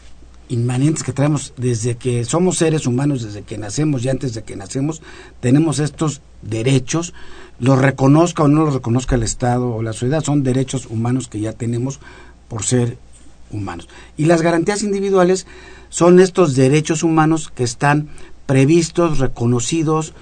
inmanentes 0.49 1.03
que 1.03 1.13
traemos 1.13 1.53
desde 1.57 1.95
que 1.95 2.25
somos 2.25 2.57
seres 2.57 2.87
humanos, 2.87 3.21
desde 3.21 3.43
que 3.43 3.59
nacemos 3.59 4.03
y 4.03 4.09
antes 4.09 4.33
de 4.33 4.43
que 4.43 4.55
nacemos, 4.55 5.03
tenemos 5.39 5.77
estos 5.77 6.21
derechos, 6.41 7.13
los 7.59 7.77
reconozca 7.77 8.41
o 8.43 8.47
no 8.47 8.65
los 8.65 8.73
reconozca 8.73 9.13
el 9.13 9.23
Estado 9.23 9.69
o 9.69 9.83
la 9.83 9.93
sociedad, 9.93 10.23
son 10.23 10.41
derechos 10.41 10.87
humanos 10.87 11.27
que 11.27 11.39
ya 11.39 11.53
tenemos 11.53 11.99
por 12.49 12.63
ser 12.63 12.97
humanos. 13.51 13.87
Y 14.17 14.25
las 14.25 14.41
garantías 14.41 14.81
individuales 14.81 15.45
son 15.89 16.19
estos 16.19 16.55
derechos 16.55 17.03
humanos 17.03 17.51
que 17.53 17.63
están 17.63 18.09
previstos, 18.45 19.19
reconocidos 19.19 20.13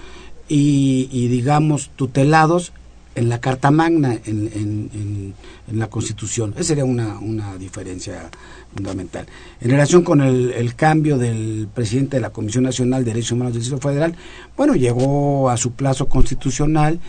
y, 0.48 1.10
y, 1.12 1.28
digamos, 1.28 1.90
tutelados 1.96 2.72
en 3.16 3.30
la 3.30 3.42
Carta 3.42 3.72
Magna, 3.72 4.18
en, 4.26 4.50
en, 4.54 5.34
la 5.80 5.88
Constitución. 5.88 6.54
Esa 6.56 6.64
sería 6.64 6.86
una, 6.86 7.20
una, 7.20 7.56
diferencia 7.58 8.30
fundamental. 8.74 9.26
En 9.60 9.72
relación 9.72 10.04
con 10.04 10.22
el, 10.22 10.52
el, 10.52 10.76
cambio 10.76 11.18
del 11.18 11.68
presidente 11.74 12.18
de 12.18 12.22
la 12.22 12.30
Comisión 12.32 12.66
Nacional 12.66 13.04
de 13.04 13.12
Derechos 13.12 13.34
Humanos 13.34 13.54
del 13.54 13.62
Distrito 13.62 13.88
Federal, 13.88 14.16
bueno, 14.58 14.76
llegó 14.76 15.50
a 15.50 15.58
su 15.58 15.72
plazo 15.72 16.08
constitucional, 16.08 17.00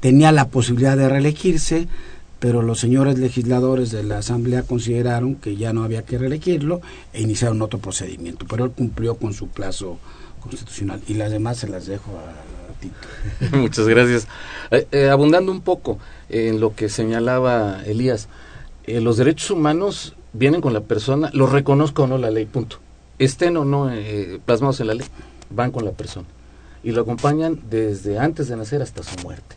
tenía 0.00 0.32
la 0.32 0.48
posibilidad 0.48 0.96
de 0.96 1.08
reelegirse, 1.08 1.86
pero 2.42 2.60
los 2.60 2.80
señores 2.80 3.20
legisladores 3.20 3.92
de 3.92 4.02
la 4.02 4.18
Asamblea 4.18 4.64
consideraron 4.64 5.36
que 5.36 5.56
ya 5.56 5.72
no 5.72 5.84
había 5.84 6.02
que 6.02 6.18
reelegirlo 6.18 6.80
e 7.12 7.22
iniciaron 7.22 7.62
otro 7.62 7.78
procedimiento, 7.78 8.46
pero 8.48 8.64
él 8.64 8.72
cumplió 8.72 9.14
con 9.14 9.32
su 9.32 9.46
plazo 9.46 9.98
constitucional 10.42 11.00
y 11.06 11.14
las 11.14 11.30
demás 11.30 11.58
se 11.58 11.68
las 11.68 11.86
dejo 11.86 12.10
a, 12.18 12.32
Tito. 12.80 13.56
Muchas 13.56 13.86
gracias. 13.86 14.26
Eh, 14.70 14.86
eh, 14.90 15.08
abundando 15.08 15.52
un 15.52 15.60
poco 15.60 15.98
en 16.28 16.60
lo 16.60 16.74
que 16.74 16.88
señalaba 16.88 17.82
Elías, 17.84 18.28
eh, 18.84 19.00
los 19.00 19.16
derechos 19.16 19.50
humanos 19.50 20.16
vienen 20.32 20.60
con 20.60 20.72
la 20.72 20.80
persona, 20.80 21.30
los 21.32 21.52
reconozca 21.52 22.02
o 22.02 22.06
no 22.06 22.18
la 22.18 22.30
ley, 22.30 22.46
punto. 22.46 22.78
Estén 23.18 23.56
o 23.56 23.64
no 23.64 23.90
plasmados 24.44 24.80
en 24.80 24.88
la 24.88 24.94
ley, 24.94 25.06
van 25.50 25.70
con 25.70 25.84
la 25.84 25.92
persona 25.92 26.26
y 26.82 26.90
lo 26.92 27.02
acompañan 27.02 27.60
desde 27.70 28.18
antes 28.18 28.48
de 28.48 28.56
nacer 28.56 28.82
hasta 28.82 29.02
su 29.02 29.16
muerte. 29.22 29.56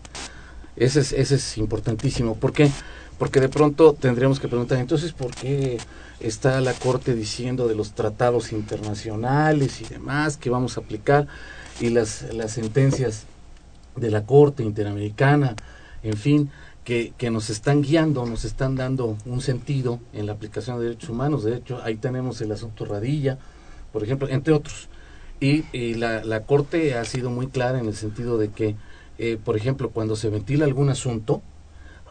Ese 0.75 0.99
es, 0.99 1.13
ese 1.13 1.35
es 1.35 1.57
importantísimo. 1.57 2.35
¿Por 2.35 2.51
qué? 2.51 2.69
Porque 3.17 3.39
de 3.39 3.49
pronto 3.49 3.93
tendríamos 3.93 4.39
que 4.39 4.47
preguntar, 4.47 4.79
entonces, 4.79 5.13
¿por 5.13 5.33
qué 5.33 5.77
está 6.19 6.59
la 6.61 6.73
Corte 6.73 7.15
diciendo 7.15 7.67
de 7.67 7.75
los 7.75 7.93
tratados 7.93 8.51
internacionales 8.51 9.81
y 9.81 9.85
demás 9.85 10.37
que 10.37 10.49
vamos 10.49 10.77
a 10.77 10.81
aplicar 10.81 11.27
y 11.79 11.89
las, 11.89 12.33
las 12.33 12.51
sentencias 12.51 13.25
de 13.95 14.11
la 14.11 14.25
Corte 14.25 14.63
Interamericana, 14.63 15.55
en 16.03 16.17
fin, 16.17 16.49
que, 16.83 17.13
que 17.17 17.31
nos 17.31 17.49
están 17.49 17.81
guiando, 17.81 18.25
nos 18.25 18.45
están 18.45 18.75
dando 18.75 19.17
un 19.25 19.41
sentido 19.41 19.99
en 20.13 20.25
la 20.25 20.33
aplicación 20.33 20.77
de 20.77 20.85
derechos 20.85 21.09
humanos? 21.09 21.43
De 21.43 21.55
hecho, 21.57 21.81
ahí 21.83 21.95
tenemos 21.95 22.41
el 22.41 22.51
asunto 22.51 22.85
Radilla, 22.85 23.37
por 23.93 24.03
ejemplo, 24.03 24.27
entre 24.29 24.53
otros. 24.53 24.89
Y, 25.39 25.63
la, 25.95 26.23
la 26.23 26.43
Corte 26.43 26.95
ha 26.95 27.05
sido 27.05 27.29
muy 27.29 27.47
clara 27.47 27.79
en 27.79 27.85
el 27.85 27.95
sentido 27.95 28.37
de 28.37 28.49
que 28.49 28.75
eh, 29.17 29.37
por 29.43 29.55
ejemplo, 29.55 29.89
cuando 29.91 30.15
se 30.15 30.29
ventila 30.29 30.65
algún 30.65 30.89
asunto, 30.89 31.41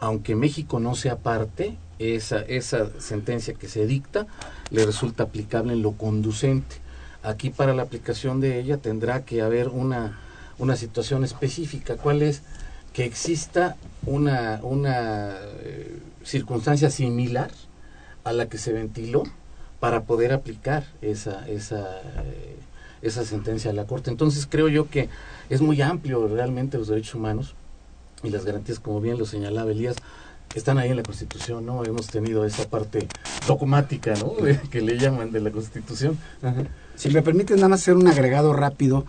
aunque 0.05 0.35
México 0.35 0.79
no 0.79 0.93
sea 0.93 1.17
parte, 1.17 1.77
esa, 1.97 2.41
esa 2.41 2.91
sentencia 2.99 3.55
que 3.55 3.67
se 3.67 3.87
dicta 3.87 4.27
le 4.69 4.85
resulta 4.85 5.23
aplicable 5.23 5.73
en 5.73 5.81
lo 5.81 5.93
conducente. 5.93 6.75
Aquí 7.23 7.49
para 7.49 7.73
la 7.73 7.81
aplicación 7.81 8.39
de 8.39 8.59
ella 8.59 8.77
tendrá 8.77 9.25
que 9.25 9.41
haber 9.41 9.69
una, 9.69 10.19
una 10.59 10.75
situación 10.75 11.23
específica. 11.23 11.95
¿Cuál 11.97 12.21
es? 12.21 12.43
Que 12.93 13.03
exista 13.03 13.77
una, 14.05 14.59
una 14.61 15.37
eh, 15.63 15.97
circunstancia 16.23 16.91
similar 16.91 17.49
a 18.23 18.31
la 18.31 18.47
que 18.47 18.59
se 18.59 18.73
ventiló 18.73 19.23
para 19.79 20.03
poder 20.03 20.33
aplicar 20.33 20.83
esa, 21.01 21.47
esa 21.47 22.01
eh, 22.23 22.57
esa 23.01 23.25
sentencia 23.25 23.71
de 23.71 23.75
la 23.75 23.85
Corte. 23.85 24.11
Entonces 24.11 24.47
creo 24.47 24.67
yo 24.67 24.87
que 24.87 25.09
es 25.49 25.61
muy 25.61 25.81
amplio 25.81 26.27
realmente 26.27 26.77
los 26.77 26.89
derechos 26.89 27.15
humanos 27.15 27.55
y 28.23 28.29
las 28.29 28.45
garantías, 28.45 28.79
como 28.79 29.01
bien 29.01 29.17
lo 29.17 29.25
señalaba 29.25 29.71
Elías, 29.71 29.95
están 30.53 30.77
ahí 30.77 30.89
en 30.89 30.97
la 30.97 31.03
Constitución, 31.03 31.65
¿no? 31.65 31.83
Hemos 31.83 32.07
tenido 32.07 32.45
esa 32.45 32.69
parte 32.69 33.07
dogmática, 33.47 34.13
¿no? 34.15 34.29
De- 34.43 34.59
que 34.69 34.81
le 34.81 34.97
llaman 34.97 35.31
de 35.31 35.41
la 35.41 35.51
Constitución. 35.51 36.17
Ajá. 36.41 36.63
Si 36.95 37.09
me 37.09 37.21
permiten 37.21 37.57
nada 37.57 37.69
más 37.69 37.81
hacer 37.81 37.95
un 37.95 38.07
agregado 38.07 38.53
rápido, 38.53 39.05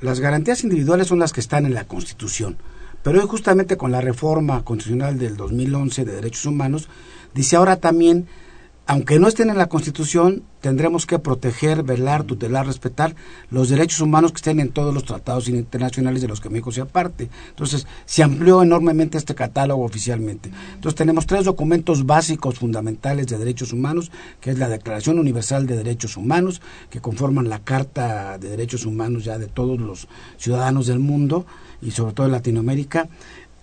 las 0.00 0.20
garantías 0.20 0.64
individuales 0.64 1.08
son 1.08 1.18
las 1.18 1.32
que 1.32 1.40
están 1.40 1.66
en 1.66 1.74
la 1.74 1.84
Constitución, 1.84 2.56
pero 3.02 3.20
hoy 3.20 3.26
justamente 3.28 3.76
con 3.76 3.92
la 3.92 4.00
reforma 4.00 4.64
constitucional 4.64 5.18
del 5.18 5.36
2011 5.36 6.04
de 6.06 6.12
derechos 6.14 6.46
humanos, 6.46 6.88
dice 7.34 7.56
ahora 7.56 7.76
también, 7.76 8.26
aunque 8.90 9.20
no 9.20 9.28
estén 9.28 9.50
en 9.50 9.56
la 9.56 9.68
Constitución, 9.68 10.42
tendremos 10.60 11.06
que 11.06 11.20
proteger, 11.20 11.84
velar, 11.84 12.24
tutelar, 12.24 12.66
respetar 12.66 13.14
los 13.48 13.68
derechos 13.68 14.00
humanos 14.00 14.32
que 14.32 14.38
estén 14.38 14.58
en 14.58 14.70
todos 14.70 14.92
los 14.92 15.04
tratados 15.04 15.48
internacionales 15.48 16.22
de 16.22 16.26
los 16.26 16.40
que 16.40 16.50
México 16.50 16.72
sea 16.72 16.86
parte. 16.86 17.30
Entonces, 17.50 17.86
se 18.04 18.24
amplió 18.24 18.64
enormemente 18.64 19.16
este 19.16 19.36
catálogo 19.36 19.84
oficialmente. 19.84 20.50
Entonces, 20.74 20.96
tenemos 20.96 21.28
tres 21.28 21.44
documentos 21.44 22.04
básicos 22.04 22.58
fundamentales 22.58 23.28
de 23.28 23.38
derechos 23.38 23.72
humanos, 23.72 24.10
que 24.40 24.50
es 24.50 24.58
la 24.58 24.68
Declaración 24.68 25.20
Universal 25.20 25.68
de 25.68 25.76
Derechos 25.76 26.16
Humanos, 26.16 26.60
que 26.90 27.00
conforman 27.00 27.48
la 27.48 27.60
Carta 27.60 28.38
de 28.38 28.48
Derechos 28.48 28.86
Humanos 28.86 29.22
ya 29.22 29.38
de 29.38 29.46
todos 29.46 29.78
los 29.78 30.08
ciudadanos 30.36 30.88
del 30.88 30.98
mundo 30.98 31.46
y 31.80 31.92
sobre 31.92 32.12
todo 32.12 32.26
de 32.26 32.32
Latinoamérica, 32.32 33.08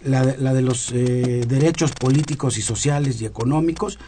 la 0.05 0.25
de, 0.25 0.37
la 0.37 0.53
de 0.53 0.61
los 0.61 0.93
eh, 0.93 1.43
derechos 1.45 1.91
políticos 1.91 2.57
y 2.57 2.61
sociales 2.61 3.21
y 3.21 3.25
económicos, 3.25 3.99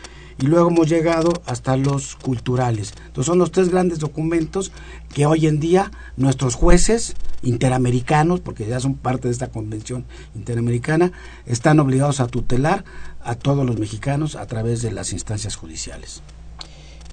y 0.41 0.47
luego 0.47 0.69
hemos 0.69 0.87
llegado 0.87 1.41
hasta 1.45 1.75
los 1.75 2.15
culturales. 2.15 2.93
Entonces 3.07 3.25
son 3.25 3.39
los 3.39 3.51
tres 3.51 3.69
grandes 3.69 3.99
documentos 3.99 4.71
que 5.13 5.25
hoy 5.25 5.47
en 5.47 5.59
día 5.59 5.91
nuestros 6.17 6.55
jueces 6.55 7.15
interamericanos, 7.41 8.39
porque 8.39 8.67
ya 8.67 8.79
son 8.79 8.95
parte 8.95 9.27
de 9.27 9.33
esta 9.33 9.47
convención 9.47 10.05
interamericana, 10.35 11.11
están 11.45 11.79
obligados 11.79 12.19
a 12.19 12.27
tutelar 12.27 12.85
a 13.21 13.35
todos 13.35 13.65
los 13.65 13.77
mexicanos 13.77 14.35
a 14.35 14.45
través 14.47 14.81
de 14.81 14.91
las 14.91 15.13
instancias 15.13 15.55
judiciales. 15.55 16.21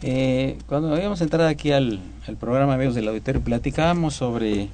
Eh, 0.02 0.58
cuando 0.66 0.96
íbamos 0.96 1.20
a 1.20 1.24
entrar 1.24 1.48
aquí 1.48 1.72
al, 1.72 2.00
al 2.26 2.36
programa 2.36 2.74
Amigos 2.74 2.94
del 2.94 3.08
Auditorio, 3.08 3.40
platicábamos 3.40 4.14
sobre 4.14 4.68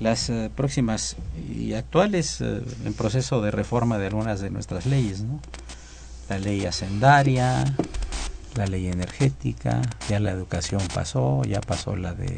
las 0.00 0.28
eh, 0.28 0.50
próximas 0.54 1.16
y 1.54 1.72
actuales 1.72 2.40
eh, 2.40 2.60
en 2.84 2.92
proceso 2.92 3.40
de 3.40 3.50
reforma 3.50 3.98
de 3.98 4.08
algunas 4.08 4.40
de 4.40 4.50
nuestras 4.50 4.86
leyes, 4.86 5.22
¿no? 5.22 5.40
La 6.28 6.38
ley 6.38 6.66
hacendaria, 6.66 7.64
la 8.56 8.66
ley 8.66 8.88
energética, 8.88 9.80
ya 10.08 10.18
la 10.18 10.32
educación 10.32 10.82
pasó, 10.92 11.42
ya 11.44 11.60
pasó 11.60 11.96
la 11.96 12.14
de 12.14 12.36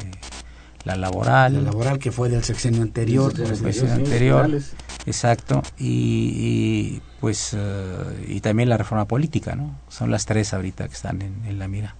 la 0.84 0.97
laboral, 0.97 1.55
La 1.55 1.61
laboral 1.61 1.99
que 1.99 2.12
fue 2.12 2.28
del 2.28 2.45
sexenio 2.45 2.82
anterior, 2.82 3.32
cuestión 3.61 3.89
sí, 3.89 3.93
anterior. 3.93 4.51
Exacto, 5.07 5.62
y, 5.78 5.86
y, 6.97 7.03
pues 7.20 7.53
eh, 7.57 8.26
y 8.28 8.41
también 8.41 8.68
la 8.68 8.76
reforma 8.76 9.07
política, 9.07 9.55
¿no? 9.55 9.78
Son 9.89 10.11
las 10.11 10.26
tres 10.26 10.53
ahorita 10.53 10.86
que 10.86 10.95
están 10.95 11.22
en, 11.22 11.45
en 11.47 11.59
la 11.59 11.66
mira. 11.66 11.97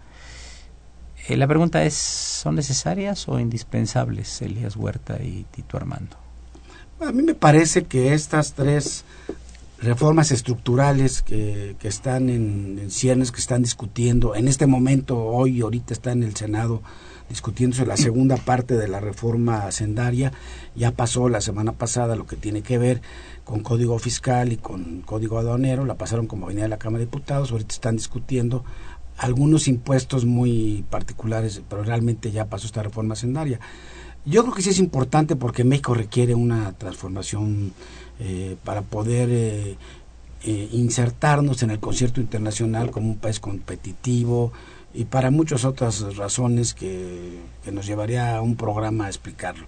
Eh, 1.29 1.37
la 1.37 1.47
pregunta 1.47 1.83
es, 1.85 1.95
¿son 1.95 2.55
necesarias 2.55 3.29
o 3.29 3.39
indispensables 3.39 4.41
Elías 4.43 4.77
Huerta 4.77 5.23
y 5.23 5.47
Tito 5.51 5.77
Armando? 5.77 6.17
A 7.01 7.13
mí 7.13 7.23
me 7.23 7.35
parece 7.35 7.85
que 7.85 8.15
estas 8.15 8.55
tres 8.55 9.05
reformas 9.81 10.33
estructurales 10.33 11.23
que, 11.23 11.77
que 11.79 11.89
están 11.89 12.29
en, 12.31 12.79
en 12.81 12.91
ciernes, 12.91 13.33
que 13.33 13.41
están 13.41 13.63
discutiendo, 13.63 14.35
en 14.35 14.49
este 14.49 14.67
momento, 14.67 15.19
hoy, 15.19 15.61
ahorita 15.61 15.93
está 15.95 16.13
en 16.13 16.23
el 16.23 16.35
Senado 16.35 16.83
discutiéndose 17.29 17.85
la 17.85 17.97
segunda 17.97 18.37
parte 18.37 18.77
de 18.77 18.89
la 18.89 19.01
reforma 19.01 19.67
hacendaria, 19.67 20.33
ya 20.75 20.93
pasó 20.93 21.29
la 21.29 21.41
semana 21.41 21.73
pasada 21.73 22.17
lo 22.17 22.27
que 22.27 22.37
tiene 22.37 22.63
que 22.63 22.79
ver 22.79 23.03
con 23.45 23.61
código 23.61 23.99
fiscal 23.99 24.53
y 24.53 24.57
con 24.57 25.03
código 25.03 25.39
aduanero, 25.39 25.85
la 25.85 25.97
pasaron 25.97 26.27
como 26.27 26.47
venía 26.47 26.65
de 26.65 26.71
la 26.71 26.79
Cámara 26.79 27.01
de 27.01 27.07
Diputados, 27.07 27.53
ahorita 27.53 27.75
están 27.75 27.97
discutiendo 27.97 28.65
algunos 29.19 29.69
impuestos 29.69 30.25
muy 30.25 30.85
particulares, 30.89 31.61
pero 31.69 31.83
realmente 31.83 32.31
ya 32.31 32.47
pasó 32.47 32.67
esta 32.67 32.83
reforma 32.83 33.15
hacendaria. 33.15 33.61
Yo 34.25 34.43
creo 34.43 34.55
que 34.55 34.63
sí 34.63 34.71
es 34.71 34.79
importante 34.79 35.37
porque 35.37 35.65
México 35.65 35.95
requiere 35.95 36.35
una 36.35 36.73
transformación 36.73 37.73
eh, 38.21 38.57
para 38.65 38.83
poder 38.83 39.29
eh, 39.31 39.77
eh, 40.45 40.69
insertarnos 40.73 41.63
en 41.63 41.71
el 41.71 41.81
concierto 41.81 42.21
internacional 42.21 42.91
como 42.91 43.09
un 43.09 43.19
país 43.19 43.41
competitivo 43.41 44.53
y 44.95 45.05
para 45.05 45.31
muchas 45.31 45.65
otras 45.65 46.17
razones 46.17 46.75
que, 46.75 47.39
que 47.65 47.73
nos 47.73 47.87
llevaría 47.87 48.37
a 48.37 48.41
un 48.43 48.57
programa 48.57 49.07
a 49.07 49.09
explicarlo. 49.09 49.67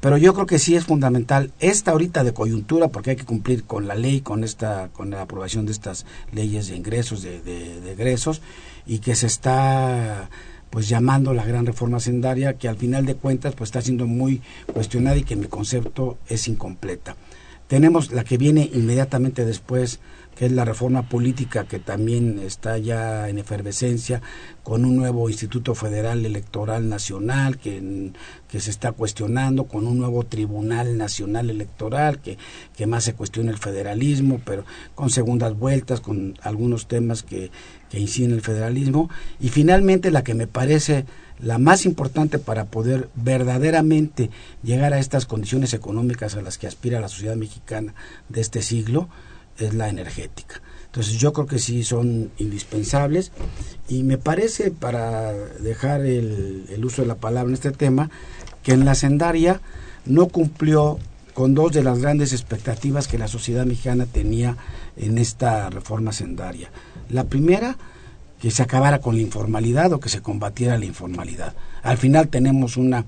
Pero 0.00 0.16
yo 0.16 0.32
creo 0.32 0.46
que 0.46 0.58
sí 0.58 0.76
es 0.76 0.86
fundamental 0.86 1.52
esta 1.60 1.90
ahorita 1.90 2.24
de 2.24 2.32
coyuntura 2.32 2.88
porque 2.88 3.10
hay 3.10 3.16
que 3.16 3.26
cumplir 3.26 3.64
con 3.64 3.86
la 3.86 3.94
ley, 3.94 4.22
con 4.22 4.44
esta, 4.44 4.88
con 4.88 5.10
la 5.10 5.22
aprobación 5.22 5.66
de 5.66 5.72
estas 5.72 6.06
leyes 6.32 6.68
de 6.68 6.76
ingresos, 6.76 7.22
de, 7.22 7.40
de, 7.42 7.80
de 7.80 7.92
egresos 7.92 8.40
y 8.86 9.00
que 9.00 9.14
se 9.14 9.26
está 9.26 10.30
pues 10.70 10.88
llamando 10.88 11.34
la 11.34 11.44
gran 11.44 11.66
reforma 11.66 11.98
hacendaria 11.98 12.54
que 12.54 12.68
al 12.68 12.76
final 12.76 13.04
de 13.04 13.16
cuentas 13.16 13.54
pues 13.54 13.68
está 13.68 13.82
siendo 13.82 14.06
muy 14.06 14.40
cuestionada 14.72 15.16
y 15.16 15.24
que 15.24 15.34
en 15.34 15.40
mi 15.40 15.46
concepto 15.48 16.16
es 16.28 16.48
incompleta. 16.48 17.16
Tenemos 17.70 18.10
la 18.10 18.24
que 18.24 18.36
viene 18.36 18.68
inmediatamente 18.74 19.44
después, 19.44 20.00
que 20.34 20.46
es 20.46 20.50
la 20.50 20.64
reforma 20.64 21.08
política 21.08 21.68
que 21.68 21.78
también 21.78 22.40
está 22.40 22.78
ya 22.78 23.28
en 23.28 23.38
efervescencia, 23.38 24.22
con 24.64 24.84
un 24.84 24.96
nuevo 24.96 25.30
Instituto 25.30 25.76
Federal 25.76 26.26
Electoral 26.26 26.88
Nacional 26.88 27.58
que, 27.58 28.10
que 28.48 28.58
se 28.58 28.72
está 28.72 28.90
cuestionando, 28.90 29.68
con 29.68 29.86
un 29.86 29.98
nuevo 29.98 30.24
Tribunal 30.26 30.98
Nacional 30.98 31.48
Electoral 31.48 32.20
que, 32.20 32.38
que 32.76 32.88
más 32.88 33.04
se 33.04 33.14
cuestiona 33.14 33.52
el 33.52 33.58
federalismo, 33.58 34.40
pero 34.44 34.64
con 34.96 35.08
segundas 35.08 35.56
vueltas, 35.56 36.00
con 36.00 36.34
algunos 36.42 36.88
temas 36.88 37.22
que, 37.22 37.52
que 37.90 38.00
inciden 38.00 38.30
en 38.30 38.36
el 38.36 38.42
federalismo. 38.42 39.10
Y 39.40 39.48
finalmente 39.48 40.10
la 40.10 40.24
que 40.24 40.34
me 40.34 40.46
parece 40.46 41.04
la 41.38 41.58
más 41.58 41.84
importante 41.86 42.38
para 42.38 42.66
poder 42.66 43.08
verdaderamente 43.14 44.30
llegar 44.62 44.92
a 44.92 44.98
estas 44.98 45.26
condiciones 45.26 45.74
económicas 45.74 46.34
a 46.36 46.42
las 46.42 46.58
que 46.58 46.66
aspira 46.66 47.00
la 47.00 47.08
sociedad 47.08 47.36
mexicana 47.36 47.94
de 48.28 48.40
este 48.40 48.62
siglo 48.62 49.08
es 49.58 49.74
la 49.74 49.88
energética. 49.88 50.62
Entonces 50.86 51.14
yo 51.14 51.32
creo 51.32 51.46
que 51.46 51.58
sí 51.58 51.84
son 51.84 52.30
indispensables 52.38 53.30
y 53.88 54.02
me 54.02 54.18
parece, 54.18 54.70
para 54.70 55.32
dejar 55.32 56.00
el, 56.00 56.66
el 56.68 56.84
uso 56.84 57.02
de 57.02 57.08
la 57.08 57.14
palabra 57.14 57.48
en 57.48 57.54
este 57.54 57.70
tema, 57.70 58.10
que 58.62 58.72
en 58.72 58.84
la 58.84 58.94
sendaria 58.94 59.60
no 60.04 60.28
cumplió 60.28 60.98
con 61.32 61.54
dos 61.54 61.72
de 61.72 61.84
las 61.84 62.00
grandes 62.00 62.32
expectativas 62.32 63.06
que 63.08 63.18
la 63.18 63.28
sociedad 63.28 63.64
mexicana 63.64 64.06
tenía 64.06 64.56
en 64.96 65.16
esta 65.16 65.70
reforma 65.70 66.12
sendaria. 66.12 66.70
La 67.10 67.24
primera, 67.24 67.76
que 68.40 68.50
se 68.50 68.62
acabara 68.62 69.00
con 69.00 69.16
la 69.16 69.22
informalidad 69.22 69.92
o 69.92 70.00
que 70.00 70.08
se 70.08 70.22
combatiera 70.22 70.78
la 70.78 70.86
informalidad. 70.86 71.54
Al 71.82 71.98
final 71.98 72.28
tenemos 72.28 72.76
una 72.76 73.04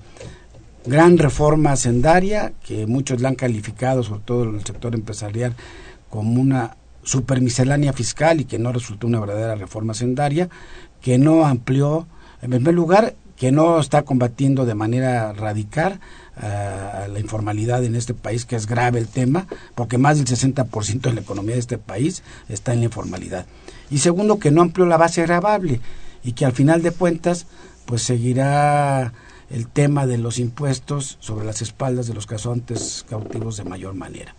gran 0.85 1.17
reforma 1.17 1.75
sendaria 1.75 2.53
que 2.65 2.85
muchos 2.85 3.21
la 3.21 3.29
han 3.29 3.35
calificado, 3.35 4.03
sobre 4.03 4.21
todo 4.21 4.43
en 4.43 4.55
el 4.55 4.65
sector 4.65 4.93
empresarial, 4.93 5.55
como 6.09 6.39
una 6.41 6.75
supermiscelánea 7.03 7.93
fiscal 7.93 8.41
y 8.41 8.45
que 8.45 8.59
no 8.59 8.71
resultó 8.71 9.07
una 9.07 9.19
verdadera 9.19 9.55
reforma 9.55 9.93
sendaria, 9.93 10.49
que 11.01 11.17
no 11.17 11.45
amplió, 11.45 12.07
en 12.41 12.51
primer 12.51 12.73
lugar, 12.73 13.15
que 13.35 13.51
no 13.51 13.79
está 13.79 14.03
combatiendo 14.03 14.65
de 14.65 14.75
manera 14.75 15.33
radical 15.33 15.99
uh, 16.37 17.11
la 17.11 17.19
informalidad 17.19 17.83
en 17.83 17.95
este 17.95 18.13
país, 18.13 18.45
que 18.45 18.55
es 18.55 18.67
grave 18.67 18.99
el 18.99 19.07
tema, 19.07 19.47
porque 19.75 19.97
más 19.97 20.17
del 20.17 20.27
60% 20.27 21.01
de 21.01 21.13
la 21.13 21.21
economía 21.21 21.55
de 21.55 21.59
este 21.59 21.77
país 21.77 22.23
está 22.47 22.73
en 22.73 22.79
la 22.79 22.85
informalidad. 22.85 23.45
Y 23.89 23.99
segundo, 23.99 24.39
que 24.39 24.51
no 24.51 24.61
amplió 24.61 24.85
la 24.85 24.97
base 24.97 25.21
grabable 25.23 25.79
y 26.23 26.33
que 26.33 26.45
al 26.45 26.53
final 26.53 26.81
de 26.81 26.91
cuentas, 26.91 27.45
pues 27.85 28.03
seguirá 28.03 29.13
el 29.49 29.67
tema 29.67 30.07
de 30.07 30.17
los 30.17 30.39
impuestos 30.39 31.17
sobre 31.19 31.45
las 31.45 31.61
espaldas 31.61 32.07
de 32.07 32.13
los 32.13 32.25
cazontes 32.25 33.05
cautivos 33.07 33.57
de 33.57 33.63
mayor 33.65 33.93
manera. 33.93 34.35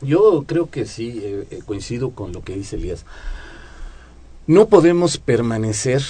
Yo 0.00 0.44
creo 0.46 0.70
que 0.70 0.86
sí, 0.86 1.20
eh, 1.22 1.60
coincido 1.66 2.10
con 2.10 2.32
lo 2.32 2.42
que 2.42 2.54
dice 2.54 2.76
Elías. 2.76 3.04
No 4.46 4.68
podemos 4.68 5.18
permanecer 5.18 6.02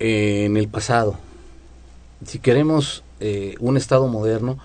eh, 0.00 0.44
en 0.44 0.56
el 0.56 0.68
pasado. 0.68 1.16
Si 2.26 2.40
queremos 2.40 3.04
eh, 3.20 3.54
un 3.60 3.76
Estado 3.76 4.08
moderno, 4.08 4.58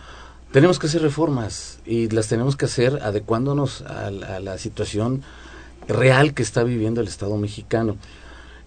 tenemos 0.51 0.79
que 0.79 0.87
hacer 0.87 1.01
reformas 1.01 1.79
y 1.85 2.09
las 2.09 2.27
tenemos 2.27 2.57
que 2.57 2.65
hacer 2.65 2.99
adecuándonos 3.03 3.83
a 3.83 4.11
la 4.11 4.57
situación 4.57 5.23
real 5.87 6.33
que 6.33 6.43
está 6.43 6.63
viviendo 6.63 7.01
el 7.01 7.07
Estado 7.07 7.37
mexicano. 7.37 7.97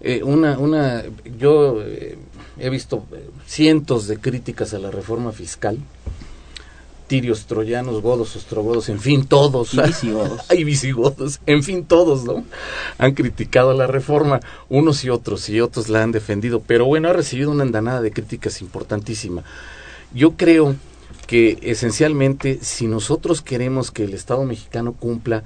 Eh, 0.01 0.21
una, 0.23 0.57
una, 0.59 1.03
yo 1.37 1.81
eh, 1.81 2.17
he 2.59 2.69
visto 2.69 3.05
cientos 3.45 4.07
de 4.07 4.17
críticas 4.17 4.73
a 4.73 4.79
la 4.79 4.91
reforma 4.91 5.31
fiscal, 5.31 5.79
tirios, 7.07 7.45
troyanos, 7.45 8.01
godos, 8.01 8.35
ostrogodos, 8.35 8.89
en 8.89 8.99
fin, 8.99 9.25
todos. 9.25 9.73
Y 9.73 9.81
visigodos. 9.81 10.41
Hay 10.49 10.63
visigodos, 10.63 11.39
en 11.45 11.63
fin, 11.63 11.85
todos, 11.85 12.23
¿no? 12.23 12.43
Han 12.97 13.13
criticado 13.13 13.73
la 13.73 13.87
reforma, 13.87 14.39
unos 14.69 15.03
y 15.03 15.09
otros, 15.09 15.49
y 15.49 15.61
otros 15.61 15.89
la 15.89 16.03
han 16.03 16.11
defendido, 16.11 16.61
pero 16.65 16.85
bueno, 16.85 17.09
ha 17.09 17.13
recibido 17.13 17.51
una 17.51 17.63
andanada 17.63 18.01
de 18.01 18.11
críticas 18.11 18.61
importantísima. 18.61 19.43
Yo 20.13 20.35
creo 20.35 20.75
que 21.27 21.57
esencialmente, 21.61 22.59
si 22.61 22.87
nosotros 22.87 23.41
queremos 23.41 23.91
que 23.91 24.03
el 24.03 24.13
Estado 24.13 24.43
mexicano 24.43 24.93
cumpla 24.93 25.43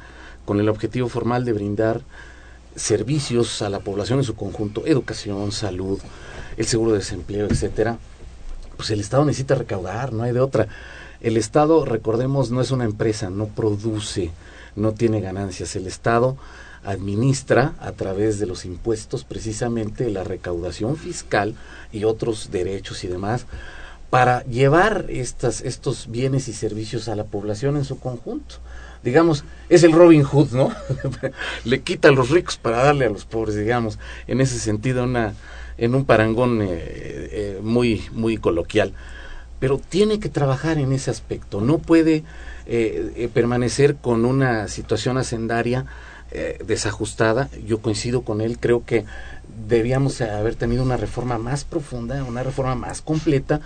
con 0.49 0.59
el 0.59 0.67
objetivo 0.67 1.09
formal 1.09 1.45
de 1.45 1.53
brindar 1.53 2.01
servicios 2.75 3.61
a 3.61 3.69
la 3.69 3.81
población 3.81 4.17
en 4.17 4.25
su 4.25 4.35
conjunto, 4.35 4.87
educación, 4.87 5.51
salud, 5.51 5.99
el 6.57 6.65
seguro 6.65 6.93
de 6.93 6.97
desempleo, 6.97 7.45
etcétera, 7.45 7.99
pues 8.75 8.89
el 8.89 8.99
Estado 8.99 9.25
necesita 9.25 9.53
recaudar, 9.53 10.11
no 10.11 10.23
hay 10.23 10.31
de 10.31 10.39
otra. 10.39 10.67
El 11.21 11.37
Estado, 11.37 11.85
recordemos, 11.85 12.49
no 12.49 12.61
es 12.61 12.71
una 12.71 12.85
empresa, 12.85 13.29
no 13.29 13.45
produce, 13.45 14.31
no 14.75 14.93
tiene 14.93 15.21
ganancias. 15.21 15.75
El 15.75 15.85
Estado 15.85 16.35
administra 16.83 17.75
a 17.79 17.91
través 17.91 18.39
de 18.39 18.47
los 18.47 18.65
impuestos 18.65 19.25
precisamente 19.25 20.09
la 20.09 20.23
recaudación 20.23 20.97
fiscal 20.97 21.53
y 21.91 22.05
otros 22.05 22.49
derechos 22.49 23.03
y 23.03 23.07
demás 23.07 23.45
para 24.09 24.43
llevar 24.45 25.05
estas, 25.09 25.61
estos 25.61 26.09
bienes 26.09 26.47
y 26.47 26.53
servicios 26.53 27.07
a 27.09 27.15
la 27.15 27.25
población 27.25 27.77
en 27.77 27.85
su 27.85 27.99
conjunto. 27.99 28.55
Digamos, 29.03 29.45
es 29.69 29.83
el 29.83 29.93
Robin 29.93 30.23
Hood, 30.23 30.51
¿no? 30.51 30.71
Le 31.63 31.81
quita 31.81 32.09
a 32.09 32.11
los 32.11 32.29
ricos 32.29 32.57
para 32.57 32.83
darle 32.83 33.05
a 33.05 33.09
los 33.09 33.25
pobres, 33.25 33.55
digamos, 33.55 33.97
en 34.27 34.41
ese 34.41 34.59
sentido, 34.59 35.03
una, 35.03 35.35
en 35.77 35.95
un 35.95 36.05
parangón 36.05 36.61
eh, 36.61 36.67
eh, 36.71 37.59
muy, 37.61 38.03
muy 38.11 38.37
coloquial. 38.37 38.93
Pero 39.59 39.77
tiene 39.77 40.19
que 40.19 40.29
trabajar 40.29 40.79
en 40.79 40.91
ese 40.91 41.11
aspecto, 41.11 41.61
no 41.61 41.77
puede 41.77 42.23
eh, 42.65 43.29
permanecer 43.33 43.95
con 43.95 44.25
una 44.25 44.67
situación 44.67 45.17
hacendaria 45.17 45.85
desajustada. 46.63 47.49
Yo 47.65 47.81
coincido 47.81 48.21
con 48.21 48.39
él, 48.39 48.59
creo 48.59 48.85
que 48.85 49.03
debíamos 49.67 50.21
haber 50.21 50.53
tenido 50.53 50.83
una 50.83 50.95
reforma 50.95 51.39
más 51.39 51.63
profunda, 51.63 52.23
una 52.23 52.43
reforma 52.43 52.75
más 52.75 53.01
completa, 53.01 53.61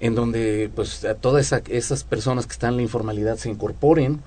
en 0.00 0.14
donde 0.14 0.70
pues 0.74 1.04
a 1.04 1.14
todas 1.14 1.52
esas 1.68 2.04
personas 2.04 2.46
que 2.46 2.52
están 2.52 2.70
en 2.70 2.76
la 2.78 2.82
informalidad 2.82 3.36
se 3.36 3.50
incorporen 3.50 4.20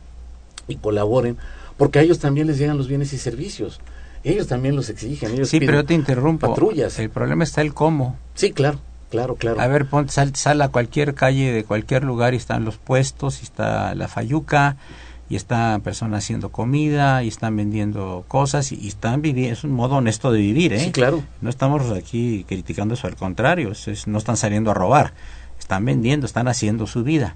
y 0.68 0.76
colaboren, 0.76 1.38
porque 1.78 2.00
a 2.00 2.02
ellos 2.02 2.20
también 2.20 2.48
les 2.48 2.58
llegan 2.58 2.78
los 2.78 2.88
bienes 2.88 3.14
y 3.14 3.18
servicios. 3.18 3.80
Ellos 4.24 4.48
también 4.48 4.76
los 4.76 4.90
exigen. 4.90 5.32
Ellos 5.32 5.50
sí, 5.50 5.60
pero 5.60 5.86
te 5.86 5.94
interrumpo. 5.94 6.48
Patrullas. 6.48 7.00
El 7.00 7.10
problema 7.10 7.44
está 7.44 7.62
el 7.62 7.74
cómo. 7.74 8.18
Sí, 8.34 8.52
claro, 8.52 8.80
claro, 9.10 9.36
claro. 9.36 9.62
A 9.62 9.68
ver, 9.68 9.86
ponte, 9.86 10.12
sal, 10.12 10.36
sal 10.36 10.62
a 10.62 10.70
cualquier 10.70 11.14
calle 11.14 11.52
de 11.52 11.64
cualquier 11.64 12.04
lugar 12.04 12.34
y 12.34 12.38
están 12.38 12.66
los 12.66 12.78
puestos, 12.78 13.42
y 13.42 13.44
está 13.44 13.96
la 13.96 14.08
fayuca, 14.08 14.76
y 15.30 15.36
están 15.36 15.82
personas 15.82 16.24
haciendo 16.24 16.50
comida, 16.50 17.24
y 17.24 17.28
están 17.28 17.56
vendiendo 17.56 18.26
cosas, 18.28 18.72
y, 18.72 18.88
están 18.88 19.22
viviendo, 19.22 19.54
es 19.54 19.64
un 19.64 19.72
modo 19.72 19.98
honesto 19.98 20.32
de 20.32 20.40
vivir, 20.40 20.74
¿eh? 20.74 20.80
Sí, 20.80 20.92
claro. 20.92 21.24
No 21.42 21.50
estamos 21.50 21.92
aquí 21.92 22.46
criticando 22.48 22.96
eso, 22.96 23.08
al 23.08 23.16
contrario, 23.16 23.72
no 24.08 24.18
están 24.18 24.38
saliendo 24.38 24.72
a 24.72 24.74
robar, 24.74 25.14
están 25.68 25.84
vendiendo, 25.84 26.26
están 26.26 26.48
haciendo 26.48 26.88
su 26.88 27.04
vida. 27.04 27.36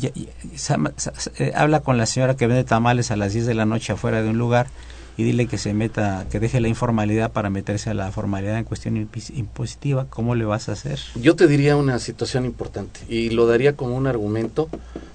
Eh, 0.00 1.52
habla 1.56 1.80
con 1.80 1.98
la 1.98 2.06
señora 2.06 2.36
que 2.36 2.46
vende 2.46 2.62
tamales 2.62 3.10
a 3.10 3.16
las 3.16 3.32
10 3.32 3.46
de 3.46 3.54
la 3.54 3.66
noche 3.66 3.92
afuera 3.92 4.22
de 4.22 4.30
un 4.30 4.38
lugar 4.38 4.68
y 5.16 5.24
dile 5.24 5.48
que 5.48 5.58
se 5.58 5.74
meta, 5.74 6.26
que 6.30 6.38
deje 6.38 6.60
la 6.60 6.68
informalidad 6.68 7.32
para 7.32 7.50
meterse 7.50 7.90
a 7.90 7.94
la 7.94 8.12
formalidad 8.12 8.56
en 8.56 8.62
cuestión 8.62 8.96
impositiva, 8.96 10.06
¿cómo 10.10 10.36
le 10.36 10.44
vas 10.44 10.68
a 10.68 10.72
hacer? 10.72 11.00
Yo 11.16 11.34
te 11.34 11.48
diría 11.48 11.74
una 11.74 11.98
situación 11.98 12.44
importante 12.44 13.00
y 13.08 13.30
lo 13.30 13.48
daría 13.48 13.74
como 13.74 13.96
un 13.96 14.06
argumento 14.06 14.68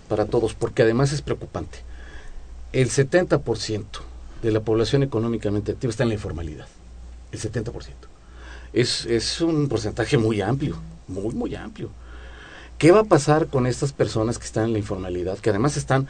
para 0.09 0.25
todos, 0.25 0.55
porque 0.55 0.81
además 0.81 1.13
es 1.13 1.21
preocupante. 1.21 1.79
El 2.73 2.89
70% 2.89 3.85
de 4.43 4.51
la 4.51 4.59
población 4.59 5.03
económicamente 5.03 5.71
activa 5.71 5.91
está 5.91 6.03
en 6.03 6.09
la 6.09 6.15
informalidad. 6.15 6.67
El 7.31 7.39
70%. 7.39 7.71
Es, 8.73 9.05
es 9.05 9.39
un 9.39 9.69
porcentaje 9.69 10.17
muy 10.17 10.41
amplio, 10.41 10.75
muy, 11.07 11.33
muy 11.33 11.55
amplio. 11.55 11.89
¿Qué 12.77 12.91
va 12.91 13.01
a 13.01 13.05
pasar 13.05 13.47
con 13.47 13.65
estas 13.65 13.91
personas 13.91 14.37
que 14.37 14.45
están 14.45 14.65
en 14.65 14.73
la 14.73 14.79
informalidad? 14.79 15.39
Que 15.39 15.49
además 15.49 15.77
están, 15.77 16.07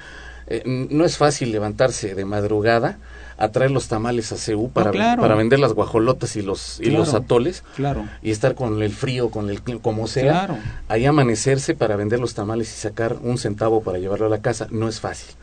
eh, 0.48 0.64
no 0.66 1.06
es 1.06 1.18
fácil 1.18 1.52
levantarse 1.52 2.14
de 2.14 2.26
madrugada 2.26 2.98
a 3.38 3.50
traer 3.50 3.72
los 3.72 3.88
tamales 3.88 4.32
a 4.32 4.38
CEU 4.38 4.70
para, 4.72 4.92
para 4.92 5.36
vender 5.36 5.60
las 5.60 5.74
guajolotas 5.74 6.36
y 6.36 6.42
los, 6.42 6.80
y 6.82 6.90
los 6.90 7.14
atoles. 7.14 7.64
Claro. 7.76 8.06
Y 8.22 8.32
estar 8.32 8.56
con 8.56 8.82
el 8.82 8.92
frío, 8.92 9.30
con 9.30 9.50
el 9.50 9.62
como 9.62 10.08
sea. 10.08 10.46
Claro. 10.46 10.58
Ahí 10.90 11.06
amanecerse 11.06 11.76
para 11.76 11.96
vender 11.96 12.20
los 12.20 12.34
tamales 12.34 12.74
y 12.74 12.78
sacar 12.78 13.18
un 13.22 13.38
centavo 13.38 13.82
para 13.82 14.00
llevarlo 14.00 14.26
a 14.26 14.30
la 14.30 14.42
casa. 14.42 14.68
No 14.72 14.90
es 14.90 15.00
fácil. 15.00 15.36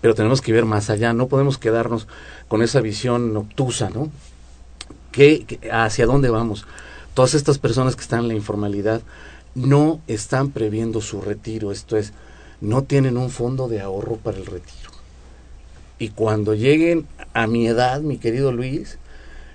Pero 0.00 0.14
tenemos 0.14 0.42
que 0.42 0.52
ver 0.52 0.64
más 0.64 0.90
allá. 0.90 1.12
No 1.12 1.28
podemos 1.28 1.56
quedarnos 1.56 2.08
con 2.48 2.62
esa 2.62 2.80
visión 2.80 3.34
obtusa, 3.36 3.90
¿no? 3.90 4.10
¿Qué, 5.12 5.60
hacia 5.72 6.04
dónde 6.04 6.28
vamos? 6.28 6.66
Todas 7.16 7.32
estas 7.32 7.56
personas 7.56 7.96
que 7.96 8.02
están 8.02 8.20
en 8.20 8.28
la 8.28 8.34
informalidad 8.34 9.00
no 9.54 10.02
están 10.06 10.50
previendo 10.50 11.00
su 11.00 11.22
retiro, 11.22 11.72
esto 11.72 11.96
es, 11.96 12.12
no 12.60 12.82
tienen 12.82 13.16
un 13.16 13.30
fondo 13.30 13.68
de 13.68 13.80
ahorro 13.80 14.16
para 14.16 14.36
el 14.36 14.44
retiro. 14.44 14.90
Y 15.98 16.10
cuando 16.10 16.52
lleguen 16.52 17.06
a 17.32 17.46
mi 17.46 17.66
edad, 17.68 18.02
mi 18.02 18.18
querido 18.18 18.52
Luis, 18.52 18.98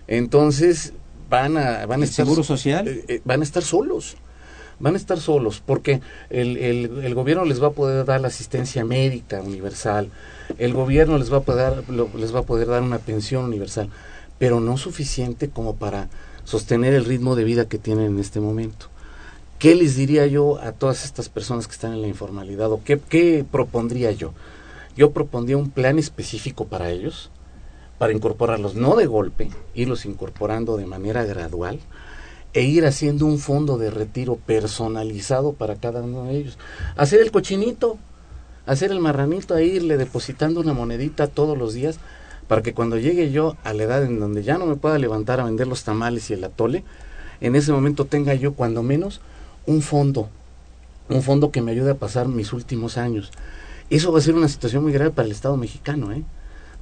entonces 0.07 0.93
van 1.29 1.55
a, 1.55 1.85
van 1.85 2.01
a 2.01 2.05
estar... 2.05 2.25
¿Seguro 2.25 2.43
social? 2.43 2.87
Eh, 2.87 3.05
eh, 3.07 3.21
van 3.25 3.41
a 3.41 3.43
estar 3.43 3.61
solos. 3.61 4.17
Van 4.79 4.95
a 4.95 4.97
estar 4.97 5.19
solos 5.19 5.61
porque 5.63 6.01
el, 6.31 6.57
el, 6.57 7.03
el, 7.03 7.13
gobierno 7.13 7.45
les 7.45 7.61
va 7.61 7.67
a 7.67 7.73
poder 7.73 8.05
dar 8.05 8.21
la 8.21 8.29
asistencia 8.29 8.83
médica 8.85 9.39
universal, 9.39 10.09
el 10.57 10.73
gobierno 10.73 11.19
les 11.19 11.31
va, 11.31 11.37
a 11.37 11.41
poder, 11.41 11.83
les 11.91 12.33
va 12.33 12.39
a 12.39 12.43
poder 12.43 12.69
dar 12.69 12.81
una 12.81 12.97
pensión 12.97 13.45
universal, 13.45 13.91
pero 14.39 14.59
no 14.59 14.77
suficiente 14.77 15.51
como 15.51 15.75
para 15.75 16.09
sostener 16.43 16.93
el 16.93 17.05
ritmo 17.05 17.35
de 17.35 17.43
vida 17.43 17.67
que 17.67 17.77
tienen 17.77 18.05
en 18.05 18.19
este 18.19 18.39
momento. 18.39 18.87
¿Qué 19.59 19.75
les 19.75 19.95
diría 19.95 20.25
yo 20.25 20.59
a 20.59 20.71
todas 20.71 21.05
estas 21.05 21.29
personas 21.29 21.67
que 21.67 21.73
están 21.73 21.93
en 21.93 22.01
la 22.01 22.07
informalidad 22.07 22.71
o 22.71 22.81
qué, 22.83 22.99
qué 22.99 23.45
propondría 23.49 24.11
yo? 24.11 24.33
Yo 24.97 25.11
propondría 25.11 25.57
un 25.57 25.69
plan 25.69 25.99
específico 25.99 26.65
para 26.65 26.89
ellos, 26.89 27.29
para 27.97 28.13
incorporarlos 28.13 28.73
no 28.73 28.95
de 28.95 29.05
golpe, 29.05 29.51
irlos 29.75 30.05
incorporando 30.05 30.77
de 30.77 30.87
manera 30.87 31.23
gradual 31.25 31.79
e 32.53 32.63
ir 32.63 32.85
haciendo 32.85 33.25
un 33.25 33.37
fondo 33.37 33.77
de 33.77 33.91
retiro 33.91 34.35
personalizado 34.35 35.53
para 35.53 35.75
cada 35.75 36.01
uno 36.01 36.25
de 36.25 36.37
ellos. 36.37 36.57
Hacer 36.97 37.21
el 37.21 37.31
cochinito, 37.31 37.97
hacer 38.65 38.91
el 38.91 38.99
marranito, 38.99 39.53
a 39.53 39.61
irle 39.61 39.97
depositando 39.97 40.59
una 40.59 40.73
monedita 40.73 41.27
todos 41.27 41.57
los 41.57 41.73
días 41.73 41.99
para 42.51 42.63
que 42.63 42.73
cuando 42.73 42.97
llegue 42.97 43.31
yo 43.31 43.55
a 43.63 43.71
la 43.71 43.83
edad 43.83 44.03
en 44.03 44.19
donde 44.19 44.43
ya 44.43 44.57
no 44.57 44.65
me 44.65 44.75
pueda 44.75 44.97
levantar 44.97 45.39
a 45.39 45.45
vender 45.45 45.67
los 45.67 45.85
tamales 45.85 46.29
y 46.29 46.33
el 46.33 46.43
atole, 46.43 46.83
en 47.39 47.55
ese 47.55 47.71
momento 47.71 48.03
tenga 48.03 48.33
yo 48.33 48.55
cuando 48.55 48.83
menos 48.83 49.21
un 49.65 49.81
fondo, 49.81 50.27
un 51.07 51.23
fondo 51.23 51.49
que 51.49 51.61
me 51.61 51.71
ayude 51.71 51.91
a 51.91 51.95
pasar 51.95 52.27
mis 52.27 52.51
últimos 52.51 52.97
años. 52.97 53.31
Eso 53.89 54.11
va 54.11 54.19
a 54.19 54.21
ser 54.21 54.35
una 54.35 54.49
situación 54.49 54.83
muy 54.83 54.91
grave 54.91 55.11
para 55.11 55.27
el 55.27 55.31
Estado 55.31 55.55
mexicano, 55.55 56.11
¿eh? 56.11 56.23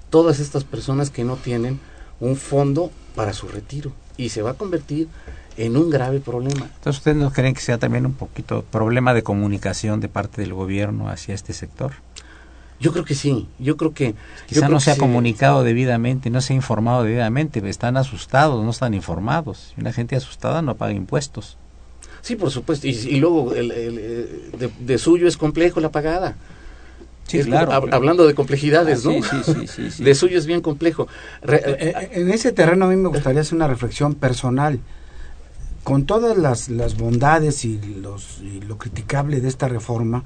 Todas 0.09 0.39
estas 0.39 0.63
personas 0.63 1.11
que 1.11 1.23
no 1.23 1.35
tienen 1.35 1.79
un 2.19 2.35
fondo 2.35 2.89
para 3.13 3.33
su 3.33 3.47
retiro 3.47 3.91
y 4.17 4.29
se 4.29 4.41
va 4.41 4.49
a 4.49 4.55
convertir 4.55 5.07
en 5.55 5.77
un 5.77 5.91
grave 5.91 6.19
problema. 6.19 6.65
Entonces, 6.65 6.97
¿ustedes 6.97 7.17
no 7.17 7.31
creen 7.31 7.53
que 7.53 7.61
sea 7.61 7.77
también 7.77 8.07
un 8.07 8.13
poquito 8.13 8.63
problema 8.71 9.13
de 9.13 9.21
comunicación 9.21 9.99
de 9.99 10.09
parte 10.09 10.41
del 10.41 10.55
gobierno 10.55 11.09
hacia 11.09 11.35
este 11.35 11.53
sector? 11.53 11.91
Yo 12.79 12.93
creo 12.93 13.03
que 13.03 13.15
sí, 13.15 13.47
yo 13.59 13.75
creo 13.75 13.93
que... 13.93 14.15
Quizá 14.47 14.69
no 14.69 14.79
se 14.79 14.91
ha 14.91 14.97
comunicado 14.97 15.63
debidamente, 15.63 16.29
no 16.29 16.39
se 16.39 16.53
ha 16.53 16.55
informado 16.55 17.03
debidamente, 17.03 17.67
están 17.69 17.97
asustados, 17.97 18.63
no 18.63 18.71
están 18.71 18.93
informados. 18.93 19.73
Una 19.77 19.91
gente 19.91 20.15
asustada 20.15 20.61
no 20.61 20.75
paga 20.75 20.93
impuestos. 20.93 21.57
Sí, 22.21 22.35
por 22.35 22.51
supuesto. 22.51 22.87
Y, 22.87 23.19
luego, 23.19 23.53
el, 23.53 23.71
eh, 23.73 24.71
de, 24.79 24.97
suyo 24.97 25.27
es 25.27 25.37
complejo 25.37 25.79
la 25.79 25.89
pagada. 25.89 26.35
Sí, 27.27 27.43
claro, 27.43 27.71
Hablando 27.91 28.25
de 28.25 28.33
complejidades, 28.33 29.05
ah, 29.05 29.09
¿no? 29.09 29.23
Sí, 29.23 29.67
sí, 29.67 29.89
sí, 29.91 30.03
de 30.03 30.15
suyo 30.15 30.37
es 30.37 30.45
bien 30.45 30.61
complejo. 30.61 31.07
Eh, 31.47 31.61
eh, 31.65 32.09
en 32.13 32.29
ese 32.31 32.51
terreno 32.51 32.85
a 32.85 32.87
mí 32.89 32.95
me 32.95 33.09
gustaría 33.09 33.41
hacer 33.41 33.55
una 33.55 33.67
reflexión 33.67 34.15
personal. 34.15 34.79
Con 35.83 36.05
todas 36.05 36.37
las, 36.37 36.69
las 36.69 36.97
bondades 36.97 37.65
y, 37.65 37.77
los, 37.77 38.39
y 38.41 38.61
lo 38.61 38.77
criticable 38.77 39.41
de 39.41 39.47
esta 39.47 39.67
reforma, 39.67 40.23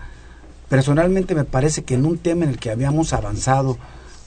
personalmente 0.70 1.36
me 1.36 1.43
parece 1.43 1.84
que 1.84 1.95
en 1.95 2.05
un 2.05 2.18
tema 2.18 2.45
en 2.45 2.51
el 2.51 2.59
que 2.59 2.72
habíamos 2.72 3.14
avanzado, 3.14 3.78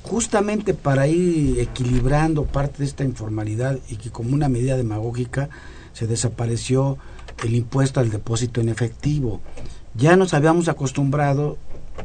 justamente 0.03 0.74
para 0.74 1.09
ir 1.09 1.59
equilibrando 1.61 2.45
parte 2.45 2.78
de 2.78 2.84
esta 2.84 3.05
informalidad 3.05 3.78
y 3.89 3.97
que 3.97 4.11
como 4.11 4.34
una 4.34 4.49
medida 4.49 4.76
demagógica 4.76 5.49
se 5.93 6.07
desapareció 6.07 6.99
el 7.45 7.55
impuesto 7.55 8.01
al 8.01 8.11
depósito 8.11 8.61
en 8.61 8.68
efectivo. 8.68 9.41
Ya 9.95 10.16
nos 10.16 10.34
habíamos 10.34 10.68
acostumbrado 10.68 11.59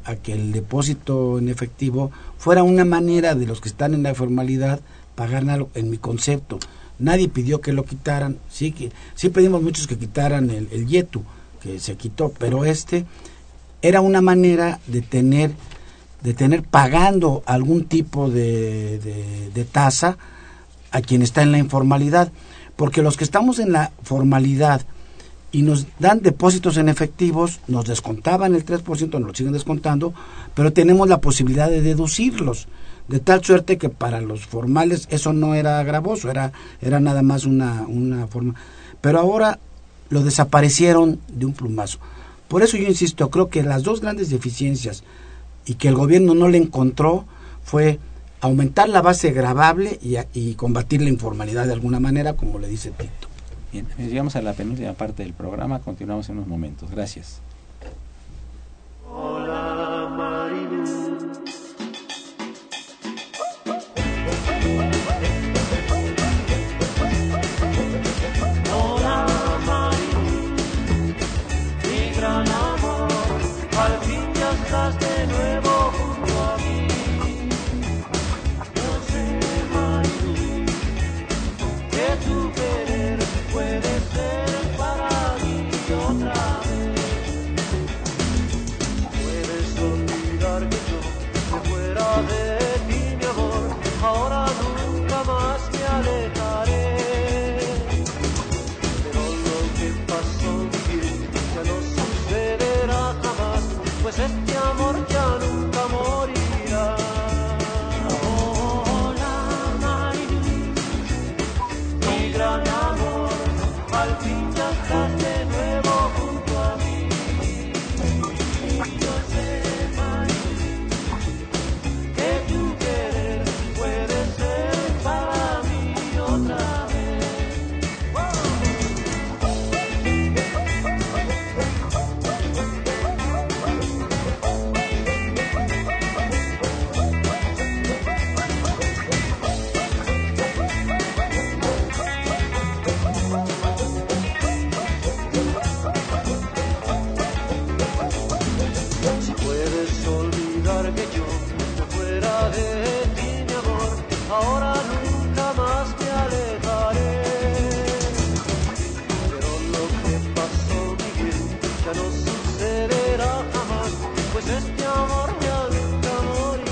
a 0.06 0.16
que 0.16 0.34
el 0.34 0.52
depósito 0.52 1.38
en 1.38 1.50
efectivo 1.50 2.12
fuera 2.38 2.64
una 2.64 2.86
manera 2.86 3.36
de 3.36 3.46
los 3.46 3.62
que 3.62 3.70
están 3.70 3.94
en 3.94 4.04
la 4.04 4.16
formalidad 4.16 4.80
pagar 5.16 5.48
algo, 5.50 5.70
en 5.76 5.90
mi 5.90 5.98
concepto. 5.98 6.58
Nadie 7.00 7.30
pidió 7.30 7.62
que 7.62 7.74
lo 7.74 7.84
quitaran, 7.84 8.38
sí, 8.50 8.72
que, 8.72 8.92
sí 9.16 9.30
pedimos 9.30 9.62
muchos 9.62 9.88
que 9.88 9.98
quitaran 9.98 10.50
el, 10.50 10.70
el 10.72 10.88
YETU, 10.88 11.24
que 11.62 11.80
se 11.80 11.96
quitó, 11.96 12.32
pero 12.38 12.66
este 12.66 13.06
era 13.82 14.02
una 14.02 14.22
manera 14.22 14.80
de 14.88 15.02
tener, 15.02 15.52
de 16.24 16.34
tener 16.34 16.64
pagando 16.64 17.44
algún 17.46 17.86
tipo 17.86 18.30
de, 18.30 19.00
de, 19.54 19.66
tasa 19.66 20.18
a 20.92 21.02
quien 21.02 21.22
está 21.22 21.42
en 21.42 21.52
la 21.52 21.58
informalidad, 21.58 22.32
porque 22.76 23.02
los 23.02 23.18
que 23.18 23.24
estamos 23.24 23.60
en 23.60 23.72
la 23.72 23.92
formalidad, 24.04 24.82
y 25.54 25.64
nos 25.64 25.88
dan 26.00 26.22
depósitos 26.22 26.78
en 26.78 26.88
efectivos, 26.88 27.60
nos 27.68 27.86
descontaban 27.86 28.56
el 28.56 28.66
3%, 28.66 29.12
nos 29.12 29.22
lo 29.22 29.36
siguen 29.36 29.54
descontando, 29.54 30.14
pero 30.54 30.72
tenemos 30.72 31.10
la 31.10 31.20
posibilidad 31.20 31.70
de 31.70 31.82
deducirlos, 31.82 32.68
de 33.10 33.20
tal 33.20 33.44
suerte 33.44 33.78
que 33.78 33.90
para 33.90 34.22
los 34.22 34.46
formales 34.46 35.08
eso 35.12 35.34
no 35.34 35.54
era 35.54 35.84
gravoso, 35.84 36.32
era, 36.32 36.54
era 36.82 37.02
nada 37.02 37.22
más 37.22 37.46
una, 37.46 37.84
una 37.88 38.28
forma. 38.28 38.56
Pero 39.02 39.20
ahora 39.20 39.60
lo 40.10 40.24
desaparecieron 40.24 41.20
de 41.28 41.46
un 41.46 41.54
plumazo. 41.54 42.00
Por 42.52 42.64
eso 42.64 42.76
yo 42.76 42.86
insisto, 42.86 43.30
creo 43.30 43.48
que 43.48 43.64
las 43.64 43.84
dos 43.84 44.02
grandes 44.02 44.30
deficiencias 44.30 45.06
y 45.66 45.76
que 45.76 45.88
el 45.88 45.96
gobierno 45.96 46.34
no 46.34 46.50
le 46.50 46.58
encontró 46.58 47.24
fue 47.64 47.98
aumentar 48.42 48.90
la 48.90 49.02
base 49.02 49.32
grabable 49.32 49.98
y, 50.02 50.18
y 50.34 50.56
combatir 50.56 51.02
la 51.02 51.08
informalidad 51.08 51.66
de 51.66 51.72
alguna 51.72 52.02
manera, 52.02 52.34
como 52.34 52.60
le 52.60 52.68
dice 52.68 52.92
Tito. 52.92 53.30
Bien, 53.72 53.88
llegamos 53.98 54.36
a 54.36 54.42
la 54.42 54.52
penúltima 54.52 54.92
parte 54.92 55.24
del 55.24 55.32
programa, 55.32 55.80
continuamos 55.80 56.28
en 56.28 56.40
unos 56.40 56.50
momentos. 56.50 56.92
Gracias. 56.92 57.40
Hola 59.10 60.14
Marilu. 60.18 61.11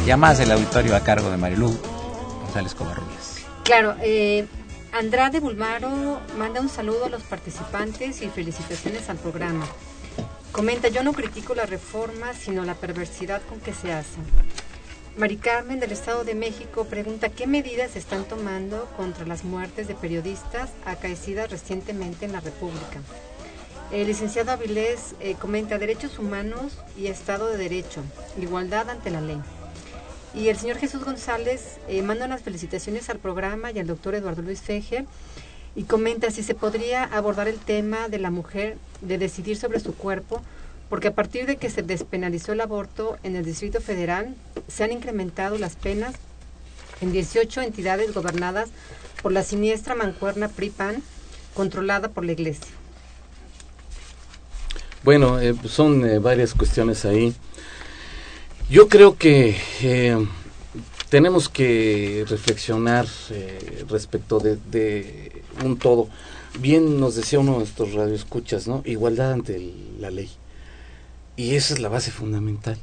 Llamadas 0.09 0.39
del 0.39 0.51
auditorio 0.51 0.95
a 0.95 1.01
cargo 1.01 1.29
de 1.29 1.37
Marilú 1.37 1.71
González 2.41 2.73
Covarrubias. 2.73 3.45
Claro, 3.63 3.95
eh, 4.01 4.47
Andrade 4.91 5.39
Bulmaro 5.39 6.19
manda 6.35 6.61
un 6.61 6.67
saludo 6.67 7.05
a 7.05 7.09
los 7.09 7.21
participantes 7.21 8.23
y 8.23 8.29
felicitaciones 8.29 9.07
al 9.11 9.17
programa. 9.17 9.67
Comenta, 10.51 10.87
yo 10.87 11.03
no 11.03 11.13
critico 11.13 11.53
la 11.53 11.67
reforma, 11.67 12.33
sino 12.33 12.65
la 12.65 12.73
perversidad 12.73 13.43
con 13.43 13.59
que 13.59 13.71
se 13.71 13.93
hacen. 13.93 14.23
Mari 15.15 15.37
Carmen 15.37 15.79
del 15.79 15.91
Estado 15.91 16.23
de 16.23 16.33
México 16.33 16.85
pregunta 16.85 17.29
qué 17.29 17.45
medidas 17.45 17.91
se 17.91 17.99
están 17.99 18.23
tomando 18.23 18.89
contra 18.97 19.27
las 19.27 19.43
muertes 19.43 19.87
de 19.87 19.93
periodistas 19.93 20.71
acaecidas 20.85 21.51
recientemente 21.51 22.25
en 22.25 22.31
la 22.31 22.39
República. 22.39 22.99
El 23.91 24.07
licenciado 24.07 24.53
Avilés 24.53 25.13
eh, 25.19 25.35
comenta 25.39 25.77
derechos 25.77 26.17
humanos 26.17 26.79
y 26.97 27.07
Estado 27.07 27.47
de 27.47 27.57
Derecho, 27.57 28.01
igualdad 28.41 28.89
ante 28.89 29.11
la 29.11 29.21
ley. 29.21 29.39
Y 30.33 30.49
el 30.49 30.57
señor 30.57 30.77
Jesús 30.77 31.03
González 31.03 31.77
eh, 31.87 32.01
manda 32.03 32.25
unas 32.25 32.41
felicitaciones 32.41 33.09
al 33.09 33.17
programa 33.17 33.71
y 33.71 33.79
al 33.79 33.87
doctor 33.87 34.13
Eduardo 34.13 34.41
Luis 34.41 34.61
Fejer 34.61 35.05
y 35.75 35.83
comenta 35.83 36.29
si 36.29 36.43
se 36.43 36.55
podría 36.55 37.03
abordar 37.03 37.47
el 37.47 37.57
tema 37.57 38.09
de 38.09 38.19
la 38.19 38.29
mujer 38.31 38.77
de 39.01 39.17
decidir 39.17 39.57
sobre 39.57 39.79
su 39.79 39.95
cuerpo, 39.95 40.41
porque 40.89 41.09
a 41.09 41.15
partir 41.15 41.45
de 41.45 41.57
que 41.57 41.69
se 41.69 41.83
despenalizó 41.83 42.53
el 42.53 42.61
aborto 42.61 43.17
en 43.23 43.35
el 43.35 43.45
Distrito 43.45 43.81
Federal, 43.81 44.35
se 44.67 44.83
han 44.83 44.91
incrementado 44.91 45.57
las 45.57 45.75
penas 45.75 46.15
en 47.01 47.11
18 47.11 47.61
entidades 47.61 48.13
gobernadas 48.13 48.69
por 49.21 49.31
la 49.31 49.43
siniestra 49.43 49.95
mancuerna 49.95 50.47
PRIPAN, 50.47 51.01
controlada 51.53 52.09
por 52.09 52.25
la 52.25 52.33
Iglesia. 52.33 52.67
Bueno, 55.03 55.39
eh, 55.39 55.55
son 55.65 56.05
eh, 56.05 56.19
varias 56.19 56.53
cuestiones 56.53 57.05
ahí. 57.05 57.33
Yo 58.69 58.87
creo 58.87 59.17
que 59.17 59.55
eh, 59.81 60.27
tenemos 61.09 61.49
que 61.49 62.23
reflexionar 62.29 63.07
eh, 63.31 63.83
respecto 63.89 64.39
de, 64.39 65.31
un 65.65 65.79
todo. 65.79 66.07
Bien 66.59 66.99
nos 66.99 67.15
decía 67.15 67.39
uno 67.39 67.57
de 67.57 67.63
estos 67.63 67.93
radioescuchas, 67.93 68.67
¿no? 68.67 68.83
Igualdad 68.85 69.31
ante 69.31 69.73
la 69.99 70.11
ley. 70.11 70.29
Y 71.35 71.55
esa 71.55 71.73
es 71.73 71.79
la 71.79 71.89
base 71.89 72.11
fundamental. 72.11 72.77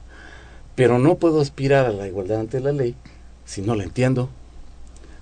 Pero 0.74 0.99
no 0.99 1.18
puedo 1.18 1.41
aspirar 1.41 1.87
a 1.87 1.93
la 1.93 2.09
igualdad 2.09 2.41
ante 2.41 2.59
la 2.59 2.72
ley 2.72 2.97
si 3.45 3.62
no 3.62 3.76
la 3.76 3.84
entiendo, 3.84 4.28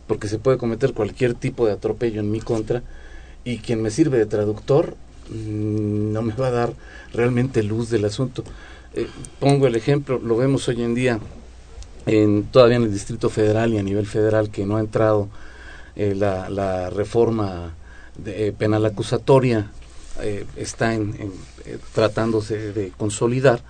porque 0.06 0.28
se 0.28 0.38
puede 0.38 0.56
cometer 0.56 0.94
cualquier 0.94 1.34
tipo 1.34 1.66
de 1.66 1.72
atropello 1.72 2.20
en 2.20 2.30
mi 2.30 2.40
contra 2.40 2.82
y 3.44 3.58
quien 3.58 3.82
me 3.82 3.90
sirve 3.90 4.16
de 4.16 4.24
traductor 4.24 4.96
mm, 5.28 6.12
no 6.14 6.22
me 6.22 6.32
va 6.32 6.46
a 6.46 6.52
dar 6.52 6.72
realmente 7.12 7.62
luz 7.62 7.90
del 7.90 8.06
asunto. 8.06 8.44
Eh, 8.96 9.08
pongo 9.40 9.66
el 9.66 9.74
ejemplo, 9.74 10.20
lo 10.22 10.36
vemos 10.36 10.68
hoy 10.68 10.82
en 10.82 10.94
día 10.94 11.18
en, 12.06 12.44
todavía 12.44 12.76
en 12.76 12.84
el 12.84 12.92
Distrito 12.92 13.28
Federal 13.28 13.72
y 13.74 13.78
a 13.78 13.82
nivel 13.82 14.06
federal 14.06 14.50
que 14.50 14.64
no 14.66 14.76
ha 14.76 14.80
entrado 14.80 15.28
eh, 15.96 16.14
la, 16.14 16.90
reforma 16.90 17.74
eh, 18.24 18.52
penal 18.56 18.86
acusatoria, 18.86 19.70
está 20.56 20.94
en, 20.94 21.32
tratándose 21.92 22.72
de 22.72 22.92
consolidar, 22.96 23.62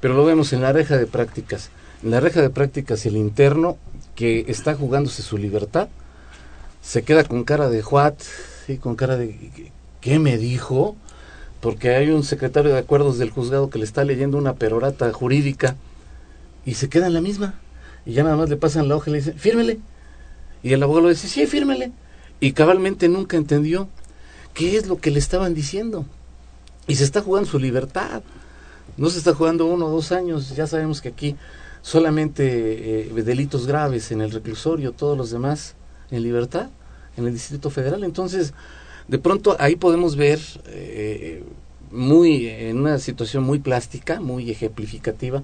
pero 0.00 0.12
lo 0.12 0.26
vemos 0.26 0.52
en 0.52 0.60
la 0.60 0.70
reja 0.70 0.98
de 0.98 1.06
prácticas. 1.06 1.70
En 2.02 2.10
la 2.10 2.20
reja 2.20 2.42
de 2.42 2.50
prácticas 2.50 3.06
el 3.06 3.16
interno 3.16 3.78
que 4.14 4.44
está 4.48 4.74
jugándose 4.74 5.22
su 5.22 5.38
libertad 5.38 5.88
se 6.82 7.04
queda 7.04 7.24
con 7.24 7.44
cara 7.44 7.70
de 7.70 7.82
what, 7.82 8.14
sí, 8.66 8.76
con 8.76 8.96
cara 8.96 9.16
de 9.16 9.70
¿qué 10.02 10.18
me 10.18 10.36
dijo? 10.36 10.94
Porque 11.60 11.94
hay 11.94 12.10
un 12.10 12.22
secretario 12.22 12.72
de 12.72 12.78
acuerdos 12.78 13.18
del 13.18 13.30
juzgado 13.30 13.70
que 13.70 13.78
le 13.78 13.84
está 13.84 14.04
leyendo 14.04 14.38
una 14.38 14.54
perorata 14.54 15.12
jurídica 15.12 15.76
y 16.64 16.74
se 16.74 16.88
queda 16.88 17.06
en 17.06 17.14
la 17.14 17.20
misma. 17.20 17.54
Y 18.06 18.12
ya 18.12 18.22
nada 18.22 18.36
más 18.36 18.48
le 18.48 18.56
pasan 18.56 18.88
la 18.88 18.96
hoja 18.96 19.10
y 19.10 19.12
le 19.12 19.18
dicen, 19.18 19.38
fírmele. 19.38 19.80
Y 20.62 20.72
el 20.72 20.82
abogado 20.82 21.08
le 21.08 21.14
dice, 21.14 21.28
sí, 21.28 21.46
fírmele. 21.46 21.92
Y 22.40 22.52
cabalmente 22.52 23.08
nunca 23.08 23.36
entendió 23.36 23.88
qué 24.54 24.76
es 24.76 24.86
lo 24.86 24.98
que 24.98 25.10
le 25.10 25.18
estaban 25.18 25.54
diciendo. 25.54 26.06
Y 26.86 26.94
se 26.94 27.04
está 27.04 27.22
jugando 27.22 27.50
su 27.50 27.58
libertad. 27.58 28.22
No 28.96 29.10
se 29.10 29.18
está 29.18 29.34
jugando 29.34 29.66
uno 29.66 29.86
o 29.86 29.90
dos 29.90 30.12
años. 30.12 30.54
Ya 30.56 30.66
sabemos 30.66 31.00
que 31.00 31.08
aquí 31.08 31.36
solamente 31.82 33.08
eh, 33.08 33.22
delitos 33.22 33.66
graves 33.66 34.10
en 34.10 34.20
el 34.20 34.30
reclusorio, 34.30 34.92
todos 34.92 35.16
los 35.16 35.30
demás 35.30 35.74
en 36.10 36.22
libertad, 36.22 36.70
en 37.16 37.26
el 37.26 37.32
Distrito 37.32 37.70
Federal. 37.70 38.04
Entonces, 38.04 38.52
de 39.08 39.18
pronto 39.18 39.56
ahí 39.58 39.76
podemos 39.76 40.16
ver 40.16 40.38
eh, 40.66 41.42
muy 41.90 42.46
en 42.46 42.78
una 42.78 42.98
situación 42.98 43.42
muy 43.42 43.58
plástica, 43.58 44.20
muy 44.20 44.50
ejemplificativa, 44.50 45.42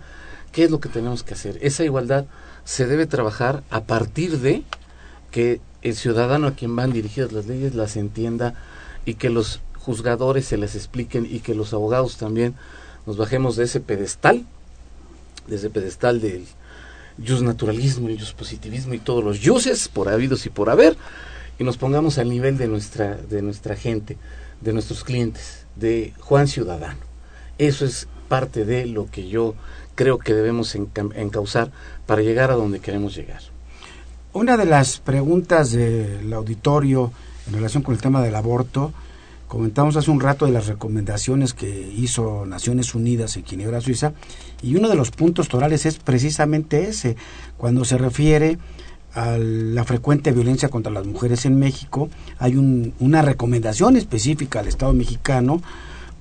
qué 0.53 0.65
es 0.65 0.71
lo 0.71 0.81
que 0.81 0.89
tenemos 0.89 1.23
que 1.23 1.35
hacer. 1.35 1.59
Esa 1.63 1.85
igualdad 1.85 2.27
se 2.65 2.87
debe 2.87 3.07
trabajar 3.07 3.63
a 3.71 3.85
partir 3.85 4.39
de 4.39 4.63
que 5.31 5.61
el 5.83 5.97
ciudadano 5.97 6.49
a 6.49 6.55
quien 6.55 6.77
van 6.77 6.93
dirigidas 6.93 7.33
las 7.33 7.47
leyes 7.47 7.75
las 7.75 7.97
entienda 7.97 8.55
y 9.05 9.15
que 9.15 9.31
los 9.31 9.61
juzgadores 9.79 10.47
se 10.47 10.57
les 10.57 10.75
expliquen 10.75 11.27
y 11.29 11.41
que 11.41 11.55
los 11.55 11.75
abogados 11.75 12.17
también 12.17 12.55
nos 13.07 13.17
bajemos 13.17 13.57
de 13.57 13.65
ese 13.65 13.81
pedestal, 13.81 14.45
de 15.47 15.57
ese 15.57 15.71
pedestal 15.71 16.21
del, 16.21 16.47
naturalismo, 17.43 18.09
el 18.09 18.19
positivismo 18.37 18.95
y 18.95 18.99
todos 18.99 19.23
los 19.23 19.41
yuses 19.41 19.89
por 19.89 20.09
habidos 20.09 20.47
y 20.47 20.51
por 20.51 20.71
haber 20.71 20.97
y 21.59 21.65
nos 21.65 21.77
pongamos 21.77 22.19
al 22.19 22.29
nivel 22.29 22.59
de 22.59 22.69
nuestra, 22.69 23.17
de 23.17 23.43
nuestra 23.43 23.77
gente, 23.77 24.17
de 24.61 24.73
nuestros 24.73 25.05
clientes, 25.05 25.67
de 25.77 26.13
Juan 26.21 26.49
Ciudadano. 26.49 27.01
Eso 27.59 27.85
es 27.85 28.09
parte 28.29 28.65
de 28.65 28.87
lo 28.87 29.11
que 29.11 29.29
yo 29.29 29.55
creo 29.95 30.19
que 30.19 30.35
debemos 30.35 30.75
encauzar 30.75 31.71
para 32.07 32.23
llegar 32.23 32.51
a 32.51 32.55
donde 32.55 32.81
queremos 32.81 33.15
llegar. 33.15 33.41
Una 34.33 34.57
de 34.57 34.65
las 34.65 34.99
preguntas 34.99 35.71
del 35.71 36.33
auditorio 36.33 37.13
en 37.47 37.55
relación 37.55 37.83
con 37.83 37.95
el 37.95 38.01
tema 38.01 38.23
del 38.23 38.35
aborto, 38.35 38.93
comentamos 39.49 39.97
hace 39.97 40.11
un 40.11 40.21
rato 40.21 40.47
de 40.47 40.53
las 40.53 40.67
recomendaciones 40.67 41.55
que 41.55 41.69
hizo 41.97 42.47
Naciones 42.47 42.95
Unidas 42.95 43.37
en 43.37 43.45
Ginebra, 43.45 43.81
Suiza, 43.81 44.13
y 44.63 44.77
uno 44.77 44.89
de 44.89 44.97
los 44.97 45.11
puntos 45.11 45.49
torales 45.49 45.87
es 45.87 45.99
precisamente 45.99 46.89
ese, 46.89 47.17
cuando 47.57 47.85
se 47.85 47.99
refiere 47.99 48.59
a 49.15 49.39
la 49.39 49.85
frecuente 49.85 50.33
violencia 50.33 50.69
contra 50.69 50.93
las 50.93 51.07
mujeres 51.07 51.45
en 51.45 51.59
México, 51.59 52.09
hay 52.39 52.57
una 52.57 53.23
recomendación 53.23 53.97
específica 53.97 54.61
al 54.61 54.69
Estado 54.69 54.93
mexicano 54.93 55.63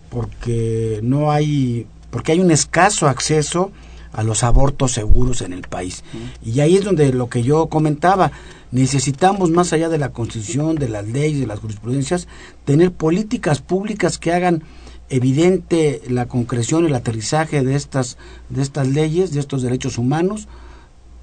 porque 0.10 1.00
no 1.02 1.32
hay 1.32 1.88
porque 2.12 2.32
hay 2.34 2.40
un 2.40 2.52
escaso 2.52 3.08
acceso 3.08 3.72
a 4.12 4.22
los 4.22 4.44
abortos 4.44 4.92
seguros 4.92 5.42
en 5.42 5.54
el 5.54 5.64
país. 5.64 6.04
Y 6.46 6.60
ahí 6.60 6.78
es 6.78 6.84
donde 6.84 7.12
lo 7.12 7.28
que 7.28 7.42
yo 7.42 7.66
comentaba, 7.66 8.32
necesitamos 8.70 9.50
más 9.50 9.74
allá 9.74 9.90
de 9.90 9.98
la 9.98 10.10
Constitución, 10.10 10.76
de 10.76 10.90
las 10.90 11.08
leyes, 11.08 11.40
de 11.40 11.48
las 11.48 11.60
jurisprudencias, 11.60 12.28
tener 12.66 12.92
políticas 12.92 13.62
públicas 13.62 14.20
que 14.20 14.32
hagan 14.32 14.62
evidente 15.10 16.04
la 16.08 16.28
concreción 16.28 16.86
el 16.86 16.94
aterrizaje 16.94 17.64
de 17.64 17.76
estas 17.76 18.18
de 18.50 18.62
estas 18.62 18.88
leyes, 18.88 19.34
de 19.34 19.40
estos 19.40 19.64
derechos 19.64 19.98
humanos 19.98 20.48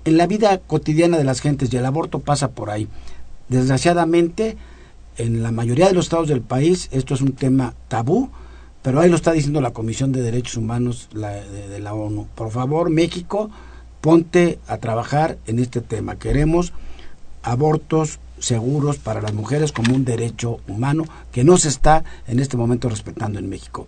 en 0.05 0.17
la 0.17 0.27
vida 0.27 0.59
cotidiana 0.59 1.19
de 1.19 1.25
las 1.25 1.41
gentes 1.41 1.73
y 1.73 1.77
el 1.77 1.87
aborto 1.87 2.21
pasa 2.21 2.51
por 2.51 2.71
ahí. 2.71 2.89
Desgraciadamente, 3.49 4.57
en 5.17 5.43
la 5.43 5.53
mayoría 5.53 5.89
de 5.89 5.95
los 5.95 6.07
estados 6.07 6.29
del 6.29 6.41
país 6.41 6.89
esto 6.93 7.15
es 7.15 7.21
un 7.21 7.33
tema 7.33 7.75
tabú, 7.89 8.31
pero 8.83 9.01
ahí 9.01 9.11
lo 9.11 9.17
está 9.17 9.33
diciendo 9.33 9.61
la 9.61 9.73
Comisión 9.73 10.13
de 10.13 10.23
Derechos 10.23 10.57
Humanos 10.57 11.09
de, 11.13 11.79
la 11.81 11.93
ONU. 11.93 12.29
Por 12.35 12.51
favor, 12.51 12.89
México, 12.89 13.51
ponte 14.01 14.59
a 14.67 14.79
trabajar 14.79 15.37
en 15.47 15.59
este 15.59 15.81
tema. 15.81 16.17
Queremos 16.17 16.73
abortos 17.43 18.19
seguros 18.39 18.97
para 18.97 19.21
las 19.21 19.35
mujeres 19.35 19.73
como 19.73 19.95
un 19.95 20.07
derecho 20.07 20.61
humano 20.67 21.05
que 21.31 21.45
no 21.45 21.59
se 21.59 21.69
está 21.69 22.05
en 22.27 22.41
este 22.41 22.57
momento 22.57 22.89
respetando 22.89 23.39
en 23.39 23.51
México. 23.51 23.87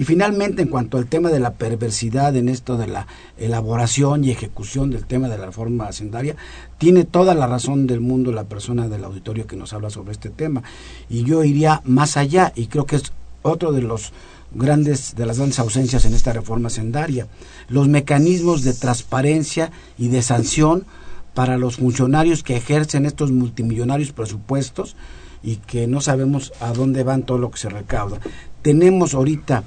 Y 0.00 0.04
finalmente, 0.04 0.62
en 0.62 0.68
cuanto 0.68 0.96
al 0.96 1.08
tema 1.08 1.28
de 1.28 1.40
la 1.40 1.52
perversidad 1.52 2.34
en 2.34 2.48
esto 2.48 2.78
de 2.78 2.86
la 2.86 3.06
elaboración 3.36 4.24
y 4.24 4.30
ejecución 4.30 4.88
del 4.88 5.04
tema 5.04 5.28
de 5.28 5.36
la 5.36 5.44
reforma 5.44 5.88
hacendaria, 5.88 6.36
tiene 6.78 7.04
toda 7.04 7.34
la 7.34 7.46
razón 7.46 7.86
del 7.86 8.00
mundo 8.00 8.32
la 8.32 8.44
persona 8.44 8.88
del 8.88 9.04
auditorio 9.04 9.46
que 9.46 9.56
nos 9.56 9.74
habla 9.74 9.90
sobre 9.90 10.12
este 10.12 10.30
tema. 10.30 10.62
Y 11.10 11.24
yo 11.24 11.44
iría 11.44 11.82
más 11.84 12.16
allá, 12.16 12.50
y 12.56 12.68
creo 12.68 12.86
que 12.86 12.96
es 12.96 13.12
otro 13.42 13.72
de 13.72 13.82
los 13.82 14.14
grandes 14.54 15.16
de 15.16 15.26
las 15.26 15.36
grandes 15.36 15.58
ausencias 15.58 16.06
en 16.06 16.14
esta 16.14 16.32
reforma 16.32 16.68
hacendaria, 16.68 17.26
los 17.68 17.86
mecanismos 17.86 18.62
de 18.62 18.72
transparencia 18.72 19.70
y 19.98 20.08
de 20.08 20.22
sanción 20.22 20.86
para 21.34 21.58
los 21.58 21.76
funcionarios 21.76 22.42
que 22.42 22.56
ejercen 22.56 23.04
estos 23.04 23.32
multimillonarios 23.32 24.12
presupuestos 24.12 24.96
y 25.42 25.56
que 25.56 25.86
no 25.86 26.00
sabemos 26.00 26.54
a 26.58 26.72
dónde 26.72 27.02
van 27.02 27.24
todo 27.24 27.36
lo 27.36 27.50
que 27.50 27.58
se 27.58 27.68
recauda. 27.68 28.18
Tenemos 28.62 29.12
ahorita 29.12 29.62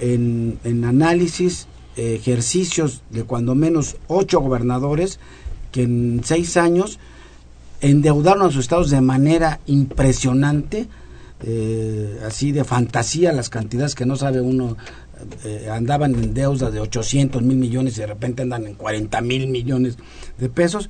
en, 0.00 0.58
análisis 0.84 1.66
ejercicios 1.96 3.02
de 3.10 3.22
cuando 3.22 3.54
menos 3.54 3.96
ocho 4.08 4.40
gobernadores 4.40 5.20
que 5.70 5.82
en 5.82 6.22
seis 6.24 6.56
años 6.56 6.98
endeudaron 7.80 8.46
a 8.46 8.50
sus 8.50 8.60
estados 8.64 8.90
de 8.90 9.00
manera 9.00 9.60
impresionante, 9.66 10.88
eh, 11.42 12.20
así 12.26 12.50
de 12.50 12.64
fantasía, 12.64 13.32
las 13.32 13.50
cantidades 13.50 13.94
que 13.94 14.06
no 14.06 14.16
sabe 14.16 14.40
uno, 14.40 14.76
eh, 15.44 15.68
andaban 15.70 16.14
en 16.14 16.34
deuda 16.34 16.70
de 16.70 16.80
800 16.80 17.42
mil 17.42 17.56
millones 17.56 17.96
y 17.96 18.00
de 18.00 18.06
repente 18.06 18.42
andan 18.42 18.66
en 18.66 18.74
40 18.74 19.20
mil 19.20 19.48
millones 19.48 19.98
de 20.38 20.48
pesos, 20.48 20.88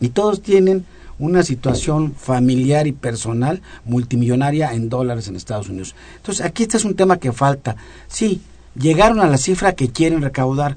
y 0.00 0.10
todos 0.10 0.42
tienen 0.42 0.84
una 1.18 1.42
situación 1.42 2.14
familiar 2.14 2.86
y 2.86 2.92
personal 2.92 3.62
multimillonaria 3.84 4.72
en 4.72 4.88
dólares 4.88 5.28
en 5.28 5.36
Estados 5.36 5.68
Unidos. 5.68 5.94
Entonces, 6.16 6.44
aquí 6.44 6.64
este 6.64 6.76
es 6.76 6.84
un 6.84 6.96
tema 6.96 7.18
que 7.18 7.32
falta. 7.32 7.76
Sí, 8.08 8.42
llegaron 8.78 9.20
a 9.20 9.28
la 9.28 9.38
cifra 9.38 9.74
que 9.74 9.90
quieren 9.90 10.22
recaudar, 10.22 10.76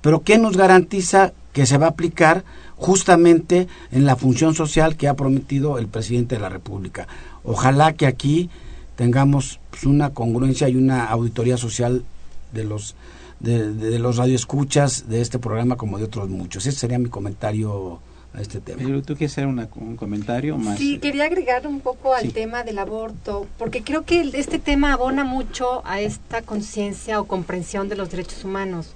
pero 0.00 0.22
¿qué 0.22 0.38
nos 0.38 0.56
garantiza 0.56 1.32
que 1.52 1.66
se 1.66 1.78
va 1.78 1.86
a 1.86 1.90
aplicar 1.90 2.44
justamente 2.76 3.68
en 3.90 4.04
la 4.04 4.16
función 4.16 4.54
social 4.54 4.96
que 4.96 5.08
ha 5.08 5.14
prometido 5.14 5.78
el 5.78 5.88
presidente 5.88 6.36
de 6.36 6.42
la 6.42 6.48
República? 6.48 7.08
Ojalá 7.44 7.92
que 7.94 8.06
aquí 8.06 8.50
tengamos 8.96 9.60
pues, 9.70 9.84
una 9.84 10.10
congruencia 10.10 10.68
y 10.68 10.76
una 10.76 11.06
auditoría 11.06 11.56
social 11.56 12.04
de 12.52 12.64
los 12.64 12.94
de, 13.40 13.72
de 13.72 13.98
los 13.98 14.18
radioescuchas 14.18 15.08
de 15.08 15.22
este 15.22 15.38
programa 15.38 15.76
como 15.76 15.96
de 15.96 16.04
otros 16.04 16.28
muchos. 16.28 16.66
Ese 16.66 16.78
sería 16.78 16.98
mi 16.98 17.08
comentario 17.08 17.98
este 18.38 18.60
tema. 18.60 18.82
¿Tú 19.02 19.16
quieres 19.16 19.32
hacer 19.32 19.46
un 19.46 19.96
comentario 19.96 20.56
más? 20.56 20.78
Sí, 20.78 20.98
quería 20.98 21.24
agregar 21.24 21.66
un 21.66 21.80
poco 21.80 22.14
al 22.14 22.32
tema 22.32 22.62
del 22.62 22.78
aborto, 22.78 23.46
porque 23.58 23.82
creo 23.82 24.04
que 24.04 24.20
este 24.34 24.58
tema 24.58 24.92
abona 24.92 25.24
mucho 25.24 25.82
a 25.84 26.00
esta 26.00 26.42
conciencia 26.42 27.20
o 27.20 27.24
comprensión 27.24 27.88
de 27.88 27.96
los 27.96 28.10
derechos 28.10 28.44
humanos. 28.44 28.94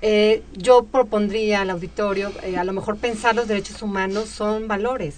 Eh, 0.00 0.42
yo 0.56 0.84
propondría 0.84 1.60
al 1.60 1.70
auditorio, 1.70 2.32
eh, 2.42 2.56
a 2.56 2.64
lo 2.64 2.72
mejor 2.72 2.96
pensar 2.96 3.34
los 3.34 3.48
derechos 3.48 3.82
humanos 3.82 4.28
son 4.28 4.68
valores. 4.68 5.14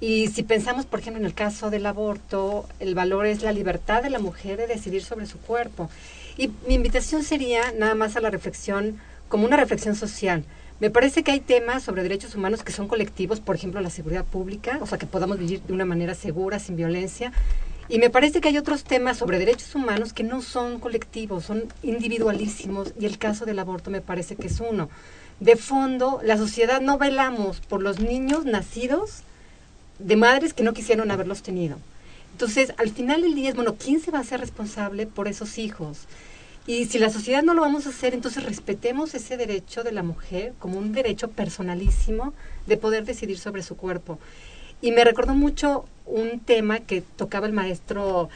Y 0.00 0.28
si 0.28 0.44
pensamos, 0.44 0.86
por 0.86 1.00
ejemplo, 1.00 1.20
en 1.20 1.26
el 1.26 1.34
caso 1.34 1.70
del 1.70 1.86
aborto, 1.86 2.66
el 2.78 2.94
valor 2.94 3.26
es 3.26 3.42
la 3.42 3.52
libertad 3.52 4.02
de 4.02 4.10
la 4.10 4.20
mujer 4.20 4.56
de 4.56 4.68
decidir 4.68 5.02
sobre 5.02 5.26
su 5.26 5.38
cuerpo. 5.38 5.90
Y 6.36 6.52
mi 6.68 6.74
invitación 6.74 7.24
sería 7.24 7.72
nada 7.76 7.96
más 7.96 8.16
a 8.16 8.20
la 8.20 8.30
reflexión, 8.30 9.00
como 9.28 9.44
una 9.44 9.56
reflexión 9.56 9.96
social 9.96 10.44
me 10.80 10.90
parece 10.90 11.24
que 11.24 11.32
hay 11.32 11.40
temas 11.40 11.82
sobre 11.82 12.02
derechos 12.02 12.34
humanos 12.34 12.62
que 12.62 12.72
son 12.72 12.86
colectivos, 12.86 13.40
por 13.40 13.56
ejemplo, 13.56 13.80
la 13.80 13.90
seguridad 13.90 14.24
pública, 14.24 14.78
o 14.80 14.86
sea, 14.86 14.96
que 14.96 15.06
podamos 15.06 15.38
vivir 15.38 15.60
de 15.62 15.72
una 15.72 15.84
manera 15.84 16.14
segura, 16.14 16.60
sin 16.60 16.76
violencia. 16.76 17.32
Y 17.88 17.98
me 17.98 18.10
parece 18.10 18.40
que 18.40 18.48
hay 18.48 18.58
otros 18.58 18.84
temas 18.84 19.16
sobre 19.16 19.38
derechos 19.38 19.74
humanos 19.74 20.12
que 20.12 20.22
no 20.22 20.40
son 20.42 20.78
colectivos, 20.78 21.44
son 21.44 21.64
individualísimos, 21.82 22.92
y 23.00 23.06
el 23.06 23.18
caso 23.18 23.44
del 23.44 23.58
aborto 23.58 23.90
me 23.90 24.02
parece 24.02 24.36
que 24.36 24.46
es 24.46 24.60
uno. 24.60 24.88
De 25.40 25.56
fondo, 25.56 26.20
la 26.22 26.36
sociedad 26.36 26.80
no 26.80 26.98
velamos 26.98 27.60
por 27.60 27.82
los 27.82 27.98
niños 27.98 28.44
nacidos 28.44 29.22
de 29.98 30.16
madres 30.16 30.52
que 30.52 30.62
no 30.62 30.74
quisieron 30.74 31.10
haberlos 31.10 31.42
tenido. 31.42 31.78
Entonces, 32.32 32.72
al 32.76 32.90
final 32.90 33.22
del 33.22 33.34
día 33.34 33.48
es, 33.50 33.56
bueno, 33.56 33.74
¿quién 33.74 34.00
se 34.00 34.12
va 34.12 34.18
a 34.18 34.20
hacer 34.20 34.38
responsable 34.38 35.06
por 35.06 35.26
esos 35.26 35.58
hijos? 35.58 36.06
Y 36.68 36.84
si 36.84 36.98
la 36.98 37.08
sociedad 37.08 37.42
no 37.42 37.54
lo 37.54 37.62
vamos 37.62 37.86
a 37.86 37.88
hacer, 37.88 38.12
entonces 38.12 38.44
respetemos 38.44 39.14
ese 39.14 39.38
derecho 39.38 39.84
de 39.84 39.90
la 39.90 40.02
mujer 40.02 40.52
como 40.58 40.76
un 40.76 40.92
derecho 40.92 41.30
personalísimo 41.30 42.34
de 42.66 42.76
poder 42.76 43.06
decidir 43.06 43.38
sobre 43.38 43.62
su 43.62 43.74
cuerpo. 43.74 44.18
Y 44.82 44.92
me 44.92 45.02
recordó 45.02 45.32
mucho 45.32 45.86
un 46.04 46.40
tema 46.40 46.80
que 46.80 47.00
tocaba 47.00 47.46
el 47.46 47.54
maestro 47.54 48.28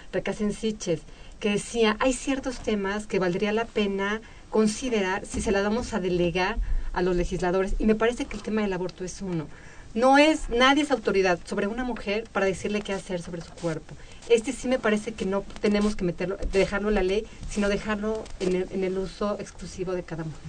Siches, 0.58 1.02
que 1.40 1.50
decía, 1.50 1.98
hay 2.00 2.14
ciertos 2.14 2.60
temas 2.60 3.06
que 3.06 3.18
valdría 3.18 3.52
la 3.52 3.66
pena 3.66 4.22
considerar 4.48 5.26
si 5.26 5.42
se 5.42 5.52
la 5.52 5.60
vamos 5.60 5.92
a 5.92 6.00
delegar 6.00 6.56
a 6.94 7.02
los 7.02 7.14
legisladores. 7.14 7.74
Y 7.78 7.84
me 7.84 7.96
parece 7.96 8.24
que 8.24 8.38
el 8.38 8.42
tema 8.42 8.62
del 8.62 8.72
aborto 8.72 9.04
es 9.04 9.20
uno. 9.20 9.46
No 9.92 10.16
es, 10.16 10.48
nadie 10.48 10.84
es 10.84 10.90
autoridad 10.90 11.38
sobre 11.44 11.66
una 11.66 11.84
mujer 11.84 12.24
para 12.32 12.46
decirle 12.46 12.80
qué 12.80 12.94
hacer 12.94 13.20
sobre 13.20 13.42
su 13.42 13.52
cuerpo. 13.52 13.94
Este 14.28 14.52
sí 14.52 14.68
me 14.68 14.78
parece 14.78 15.12
que 15.12 15.26
no 15.26 15.44
tenemos 15.60 15.96
que 15.96 16.04
meterlo, 16.04 16.36
dejarlo 16.52 16.88
en 16.88 16.94
la 16.94 17.02
ley, 17.02 17.26
sino 17.50 17.68
dejarlo 17.68 18.22
en 18.40 18.84
el, 18.84 18.98
uso 18.98 19.38
exclusivo 19.40 19.92
de 19.92 20.02
cada 20.02 20.24
mujer. 20.24 20.40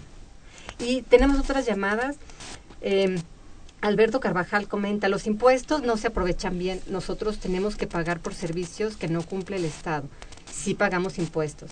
Y 0.80 1.02
tenemos 1.04 1.40
otras 1.40 1.66
llamadas. 1.66 2.18
Em, 2.82 3.18
Alberto 3.84 4.22
Carvajal 4.22 4.70
comenta, 4.70 5.10
los 5.10 5.28
impuestos 5.28 5.82
no 5.82 5.98
se 5.98 6.08
aprovechan 6.08 6.58
bien, 6.58 6.80
nosotros 6.88 7.40
tenemos 7.40 7.76
que 7.76 7.86
pagar 7.86 8.22
por 8.22 8.34
servicios 8.34 8.96
que 8.96 9.10
no 9.10 9.22
cumple 9.24 9.58
el 9.58 9.66
Estado, 9.66 10.08
sí 10.50 10.74
pagamos 10.74 11.18
impuestos. 11.18 11.70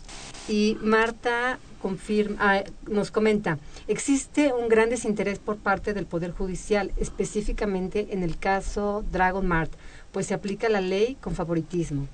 Y 0.50 0.78
Marta 0.82 1.58
confirma, 1.82 2.36
ah, 2.42 2.64
nos 2.86 3.12
comenta, 3.12 3.60
existe 3.88 4.52
un 4.52 4.68
gran 4.68 4.90
desinterés 4.90 5.40
por 5.40 5.56
parte 5.56 5.94
del 5.94 6.06
Poder 6.06 6.32
Judicial, 6.32 6.92
específicamente 6.98 8.10
en 8.12 8.24
el 8.24 8.38
caso 8.38 9.06
Dragon 9.10 9.48
Mart 9.48 9.72
pues 10.12 10.28
se 10.28 10.34
aplica 10.34 10.70
la 10.70 10.82
ley 10.82 11.18
con 11.22 11.36
favoritismo. 11.36 12.08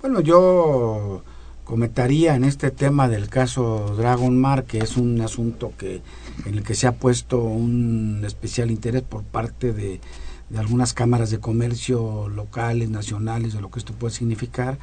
Bueno, 0.00 0.20
yo 0.20 1.22
comentaría 1.64 2.34
en 2.34 2.44
este 2.44 2.70
tema 2.70 3.08
del 3.08 3.28
caso 3.28 3.94
Dragon 3.96 4.38
Mar, 4.38 4.64
que 4.64 4.78
es 4.78 4.96
un 4.96 5.20
asunto 5.20 5.72
que 5.78 6.02
en 6.44 6.54
el 6.54 6.62
que 6.62 6.74
se 6.74 6.86
ha 6.86 6.92
puesto 6.92 7.38
un 7.38 8.22
especial 8.26 8.70
interés 8.70 9.02
por 9.02 9.22
parte 9.22 9.72
de, 9.72 10.00
de 10.50 10.58
algunas 10.58 10.92
cámaras 10.92 11.30
de 11.30 11.38
comercio 11.38 12.28
locales, 12.28 12.90
nacionales, 12.90 13.54
de 13.54 13.60
lo 13.60 13.70
que 13.70 13.78
esto 13.78 13.94
puede 13.94 14.12
significar, 14.12 14.78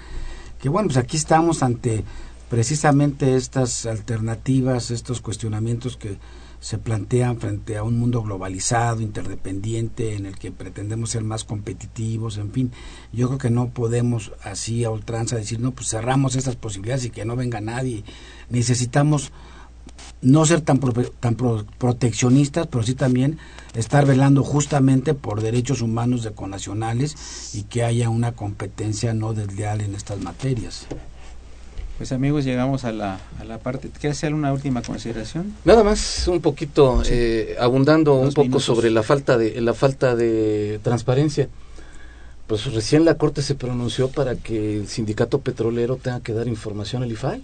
que 0.59 0.69
bueno, 0.69 0.87
pues 0.87 0.97
aquí 0.97 1.17
estamos 1.17 1.61
ante 1.61 2.03
precisamente 2.49 3.35
estas 3.35 3.85
alternativas, 3.85 4.91
estos 4.91 5.21
cuestionamientos 5.21 5.97
que 5.97 6.17
se 6.59 6.77
plantean 6.77 7.39
frente 7.39 7.77
a 7.77 7.83
un 7.83 7.97
mundo 7.97 8.21
globalizado, 8.21 9.01
interdependiente, 9.01 10.15
en 10.15 10.25
el 10.25 10.37
que 10.37 10.51
pretendemos 10.51 11.11
ser 11.11 11.23
más 11.23 11.45
competitivos, 11.45 12.37
en 12.37 12.51
fin, 12.51 12.71
yo 13.13 13.27
creo 13.27 13.39
que 13.39 13.49
no 13.49 13.69
podemos 13.69 14.33
así 14.43 14.83
a 14.83 14.89
ultranza 14.89 15.37
decir, 15.37 15.59
no, 15.59 15.71
pues 15.71 15.89
cerramos 15.89 16.35
estas 16.35 16.57
posibilidades 16.57 17.05
y 17.05 17.11
que 17.11 17.23
no 17.23 17.37
venga 17.37 17.61
nadie. 17.61 18.03
Necesitamos 18.49 19.31
no 20.21 20.45
ser 20.45 20.61
tan, 20.61 20.79
tan 21.19 21.35
proteccionistas, 21.77 22.67
pero 22.67 22.83
sí 22.83 22.93
también 22.93 23.37
estar 23.73 24.05
velando 24.05 24.43
justamente 24.43 25.13
por 25.13 25.41
derechos 25.41 25.81
humanos 25.81 26.23
de 26.23 26.33
conacionales 26.33 27.53
y 27.55 27.63
que 27.63 27.83
haya 27.83 28.09
una 28.09 28.33
competencia 28.33 29.13
no 29.13 29.33
desleal 29.33 29.79
en 29.79 29.95
estas 29.95 30.19
materias. 30.19 30.87
Pues 31.99 32.13
amigos, 32.13 32.45
llegamos 32.45 32.85
a 32.85 32.93
la, 32.93 33.19
a 33.41 33.43
la 33.43 33.57
parte. 33.57 33.89
¿Quieres 33.89 34.17
hacer 34.17 34.33
una 34.33 34.53
última 34.53 34.81
consideración? 34.81 35.53
Nada 35.65 35.83
más, 35.83 36.29
un 36.29 36.39
poquito, 36.39 37.03
eh, 37.05 37.57
abundando 37.59 38.15
un 38.15 38.31
poco 38.31 38.61
sobre 38.61 38.89
la 38.89 39.03
falta 39.03 39.37
de 39.37 39.59
la 39.59 39.73
falta 39.73 40.15
de 40.15 40.79
transparencia. 40.81 41.49
Pues 42.47 42.73
recién 42.73 43.03
la 43.03 43.15
Corte 43.15 43.41
se 43.41 43.53
pronunció 43.53 44.07
para 44.07 44.35
que 44.35 44.77
el 44.77 44.87
sindicato 44.87 45.41
petrolero 45.41 45.97
tenga 45.97 46.21
que 46.21 46.31
dar 46.31 46.47
información 46.47 47.03
al 47.03 47.11
IFAI. 47.11 47.43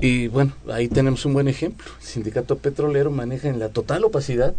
Y 0.00 0.26
bueno, 0.26 0.54
ahí 0.68 0.88
tenemos 0.88 1.24
un 1.26 1.32
buen 1.32 1.46
ejemplo. 1.46 1.86
El 2.00 2.06
sindicato 2.06 2.58
petrolero 2.58 3.12
maneja 3.12 3.48
en 3.48 3.60
la 3.60 3.68
total 3.68 4.02
opacidad 4.02 4.52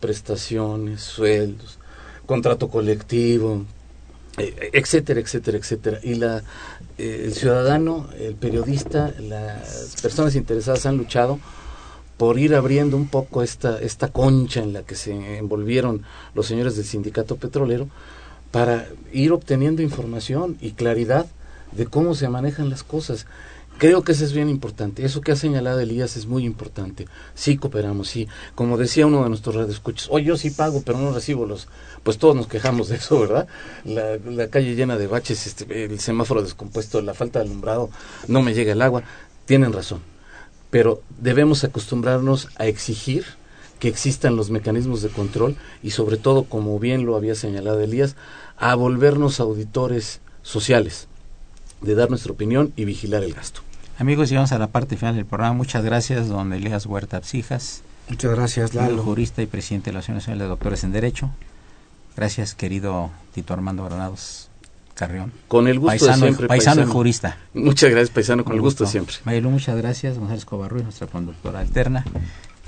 prestaciones, 0.00 1.02
sueldos, 1.02 1.78
contrato 2.24 2.70
colectivo, 2.70 3.66
etcétera, 4.38 5.20
etcétera, 5.20 5.58
etcétera. 5.58 5.98
Y 6.02 6.14
la, 6.14 6.42
eh, 6.98 7.22
el 7.24 7.34
ciudadano, 7.34 8.08
el 8.18 8.34
periodista, 8.34 9.12
las 9.20 9.96
personas 10.00 10.34
interesadas 10.34 10.86
han 10.86 10.96
luchado 10.96 11.38
por 12.16 12.38
ir 12.38 12.54
abriendo 12.54 12.96
un 12.96 13.08
poco 13.08 13.42
esta, 13.42 13.80
esta 13.80 14.08
concha 14.08 14.60
en 14.60 14.72
la 14.72 14.82
que 14.82 14.94
se 14.94 15.38
envolvieron 15.38 16.02
los 16.34 16.46
señores 16.46 16.76
del 16.76 16.84
sindicato 16.84 17.36
petrolero 17.36 17.88
para 18.50 18.86
ir 19.12 19.32
obteniendo 19.32 19.82
información 19.82 20.56
y 20.60 20.72
claridad 20.72 21.26
de 21.72 21.86
cómo 21.86 22.14
se 22.14 22.28
manejan 22.28 22.70
las 22.70 22.82
cosas. 22.82 23.26
Creo 23.82 24.04
que 24.04 24.12
eso 24.12 24.24
es 24.24 24.32
bien 24.32 24.48
importante. 24.48 25.04
Eso 25.04 25.22
que 25.22 25.32
ha 25.32 25.36
señalado 25.36 25.80
Elías 25.80 26.16
es 26.16 26.26
muy 26.26 26.44
importante. 26.44 27.08
Sí 27.34 27.56
cooperamos, 27.56 28.06
sí. 28.06 28.28
Como 28.54 28.78
decía 28.78 29.08
uno 29.08 29.24
de 29.24 29.28
nuestros 29.28 29.56
radioescuchos, 29.56 30.06
oye, 30.12 30.26
yo 30.26 30.36
sí 30.36 30.50
pago, 30.50 30.82
pero 30.86 30.98
no 30.98 31.12
recibo 31.12 31.46
los... 31.46 31.66
Pues 32.04 32.16
todos 32.16 32.36
nos 32.36 32.46
quejamos 32.46 32.86
de 32.90 32.94
eso, 32.98 33.18
¿verdad? 33.18 33.48
La, 33.84 34.18
la 34.18 34.46
calle 34.46 34.76
llena 34.76 34.96
de 34.96 35.08
baches, 35.08 35.48
este, 35.48 35.86
el 35.86 35.98
semáforo 35.98 36.42
descompuesto, 36.42 37.02
la 37.02 37.12
falta 37.12 37.40
de 37.40 37.46
alumbrado, 37.46 37.90
no 38.28 38.40
me 38.40 38.54
llega 38.54 38.70
el 38.70 38.82
agua. 38.82 39.02
Tienen 39.46 39.72
razón. 39.72 39.98
Pero 40.70 41.02
debemos 41.18 41.64
acostumbrarnos 41.64 42.50
a 42.58 42.68
exigir 42.68 43.24
que 43.80 43.88
existan 43.88 44.36
los 44.36 44.50
mecanismos 44.50 45.02
de 45.02 45.08
control 45.08 45.56
y 45.82 45.90
sobre 45.90 46.18
todo, 46.18 46.44
como 46.44 46.78
bien 46.78 47.04
lo 47.04 47.16
había 47.16 47.34
señalado 47.34 47.80
Elías, 47.80 48.14
a 48.58 48.76
volvernos 48.76 49.40
auditores 49.40 50.20
sociales, 50.44 51.08
de 51.80 51.96
dar 51.96 52.10
nuestra 52.10 52.30
opinión 52.30 52.72
y 52.76 52.84
vigilar 52.84 53.24
el 53.24 53.34
gasto. 53.34 53.62
Amigos, 53.98 54.28
llegamos 54.28 54.52
a 54.52 54.58
la 54.58 54.68
parte 54.68 54.96
final 54.96 55.14
del 55.14 55.26
programa. 55.26 55.54
Muchas 55.54 55.84
gracias, 55.84 56.28
don 56.28 56.52
Elías 56.52 56.86
Huerta 56.86 57.22
Psijas. 57.22 57.82
Muchas 58.08 58.32
gracias, 58.32 58.74
Lalo. 58.74 59.02
jurista 59.02 59.42
y 59.42 59.46
presidente 59.46 59.90
de 59.90 59.94
la 59.94 59.98
Asociación 60.00 60.16
Nacional 60.16 60.38
de 60.40 60.46
Doctores 60.46 60.84
en 60.84 60.92
Derecho. 60.92 61.30
Gracias, 62.16 62.54
querido 62.54 63.10
Tito 63.32 63.54
Armando 63.54 63.84
Granados 63.84 64.48
Carrión. 64.94 65.32
Con 65.48 65.68
el 65.68 65.78
gusto 65.78 65.90
paisano, 65.90 66.16
de 66.16 66.22
siempre. 66.22 66.46
Paisano, 66.48 66.82
y 66.82 66.86
jurista. 66.86 67.38
Muchas 67.54 67.90
gracias, 67.90 68.10
paisano, 68.10 68.44
con, 68.44 68.54
el 68.54 68.60
gusto, 68.60 68.84
de 68.84 68.90
siempre. 68.90 69.16
Mayelu, 69.24 69.50
muchas 69.50 69.76
gracias. 69.76 70.18
González 70.18 70.44
Covarruiz, 70.44 70.84
nuestra 70.84 71.06
conductora 71.06 71.60
alterna. 71.60 72.04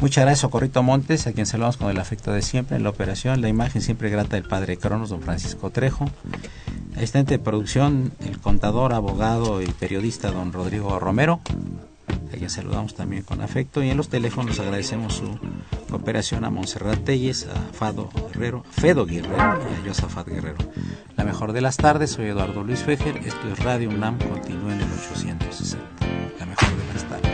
Muchas 0.05 0.24
gracias, 0.24 0.40
Socorrito 0.40 0.82
Montes, 0.82 1.26
a 1.26 1.32
quien 1.32 1.46
saludamos 1.46 1.78
con 1.78 1.90
el 1.90 1.98
afecto 1.98 2.30
de 2.30 2.42
siempre 2.42 2.76
en 2.76 2.82
la 2.82 2.90
operación. 2.90 3.40
La 3.40 3.48
imagen 3.48 3.80
siempre 3.80 4.11
grata 4.11 4.36
del 4.36 4.46
padre 4.46 4.76
Cronos, 4.76 5.09
don 5.09 5.22
Francisco 5.22 5.70
Trejo. 5.70 6.05
Asistente 6.94 7.38
de 7.38 7.38
producción, 7.38 8.12
el 8.20 8.38
contador, 8.38 8.92
abogado 8.92 9.62
y 9.62 9.66
periodista, 9.66 10.30
don 10.30 10.52
Rodrigo 10.52 10.98
Romero, 10.98 11.40
a 12.07 12.36
quien 12.36 12.50
saludamos 12.50 12.94
también 12.94 13.22
con 13.22 13.40
afecto. 13.40 13.82
Y 13.82 13.88
en 13.88 13.96
los 13.96 14.11
teléfonos 14.11 14.61
agradecemos 14.61 15.14
su 15.14 15.38
cooperación 15.88 16.44
a 16.44 16.50
Montserrat 16.50 17.02
Telles, 17.02 17.46
a 17.46 17.72
Fado 17.72 18.11
Guerrero, 18.34 18.62
Fedo 18.72 19.07
Guerrero 19.07 19.38
y 19.38 19.38
a 19.38 19.88
Josafat 19.88 20.28
Guerrero. 20.28 20.59
La 21.16 21.24
mejor 21.24 21.55
de 21.55 21.62
las 21.62 21.78
tardes, 21.78 22.11
soy 22.11 22.26
Eduardo 22.26 22.62
Luis 22.62 22.80
Fejer. 22.80 23.16
Esto 23.24 23.50
es 23.50 23.59
Radio 23.61 23.88
UNAM, 23.88 24.18
continúa 24.18 24.74
en 24.74 24.82
el 24.82 24.92
860. 24.92 25.78
La 26.38 26.44
mejor 26.44 26.68
de 26.68 26.92
las 26.92 27.05
tardes. 27.09 27.34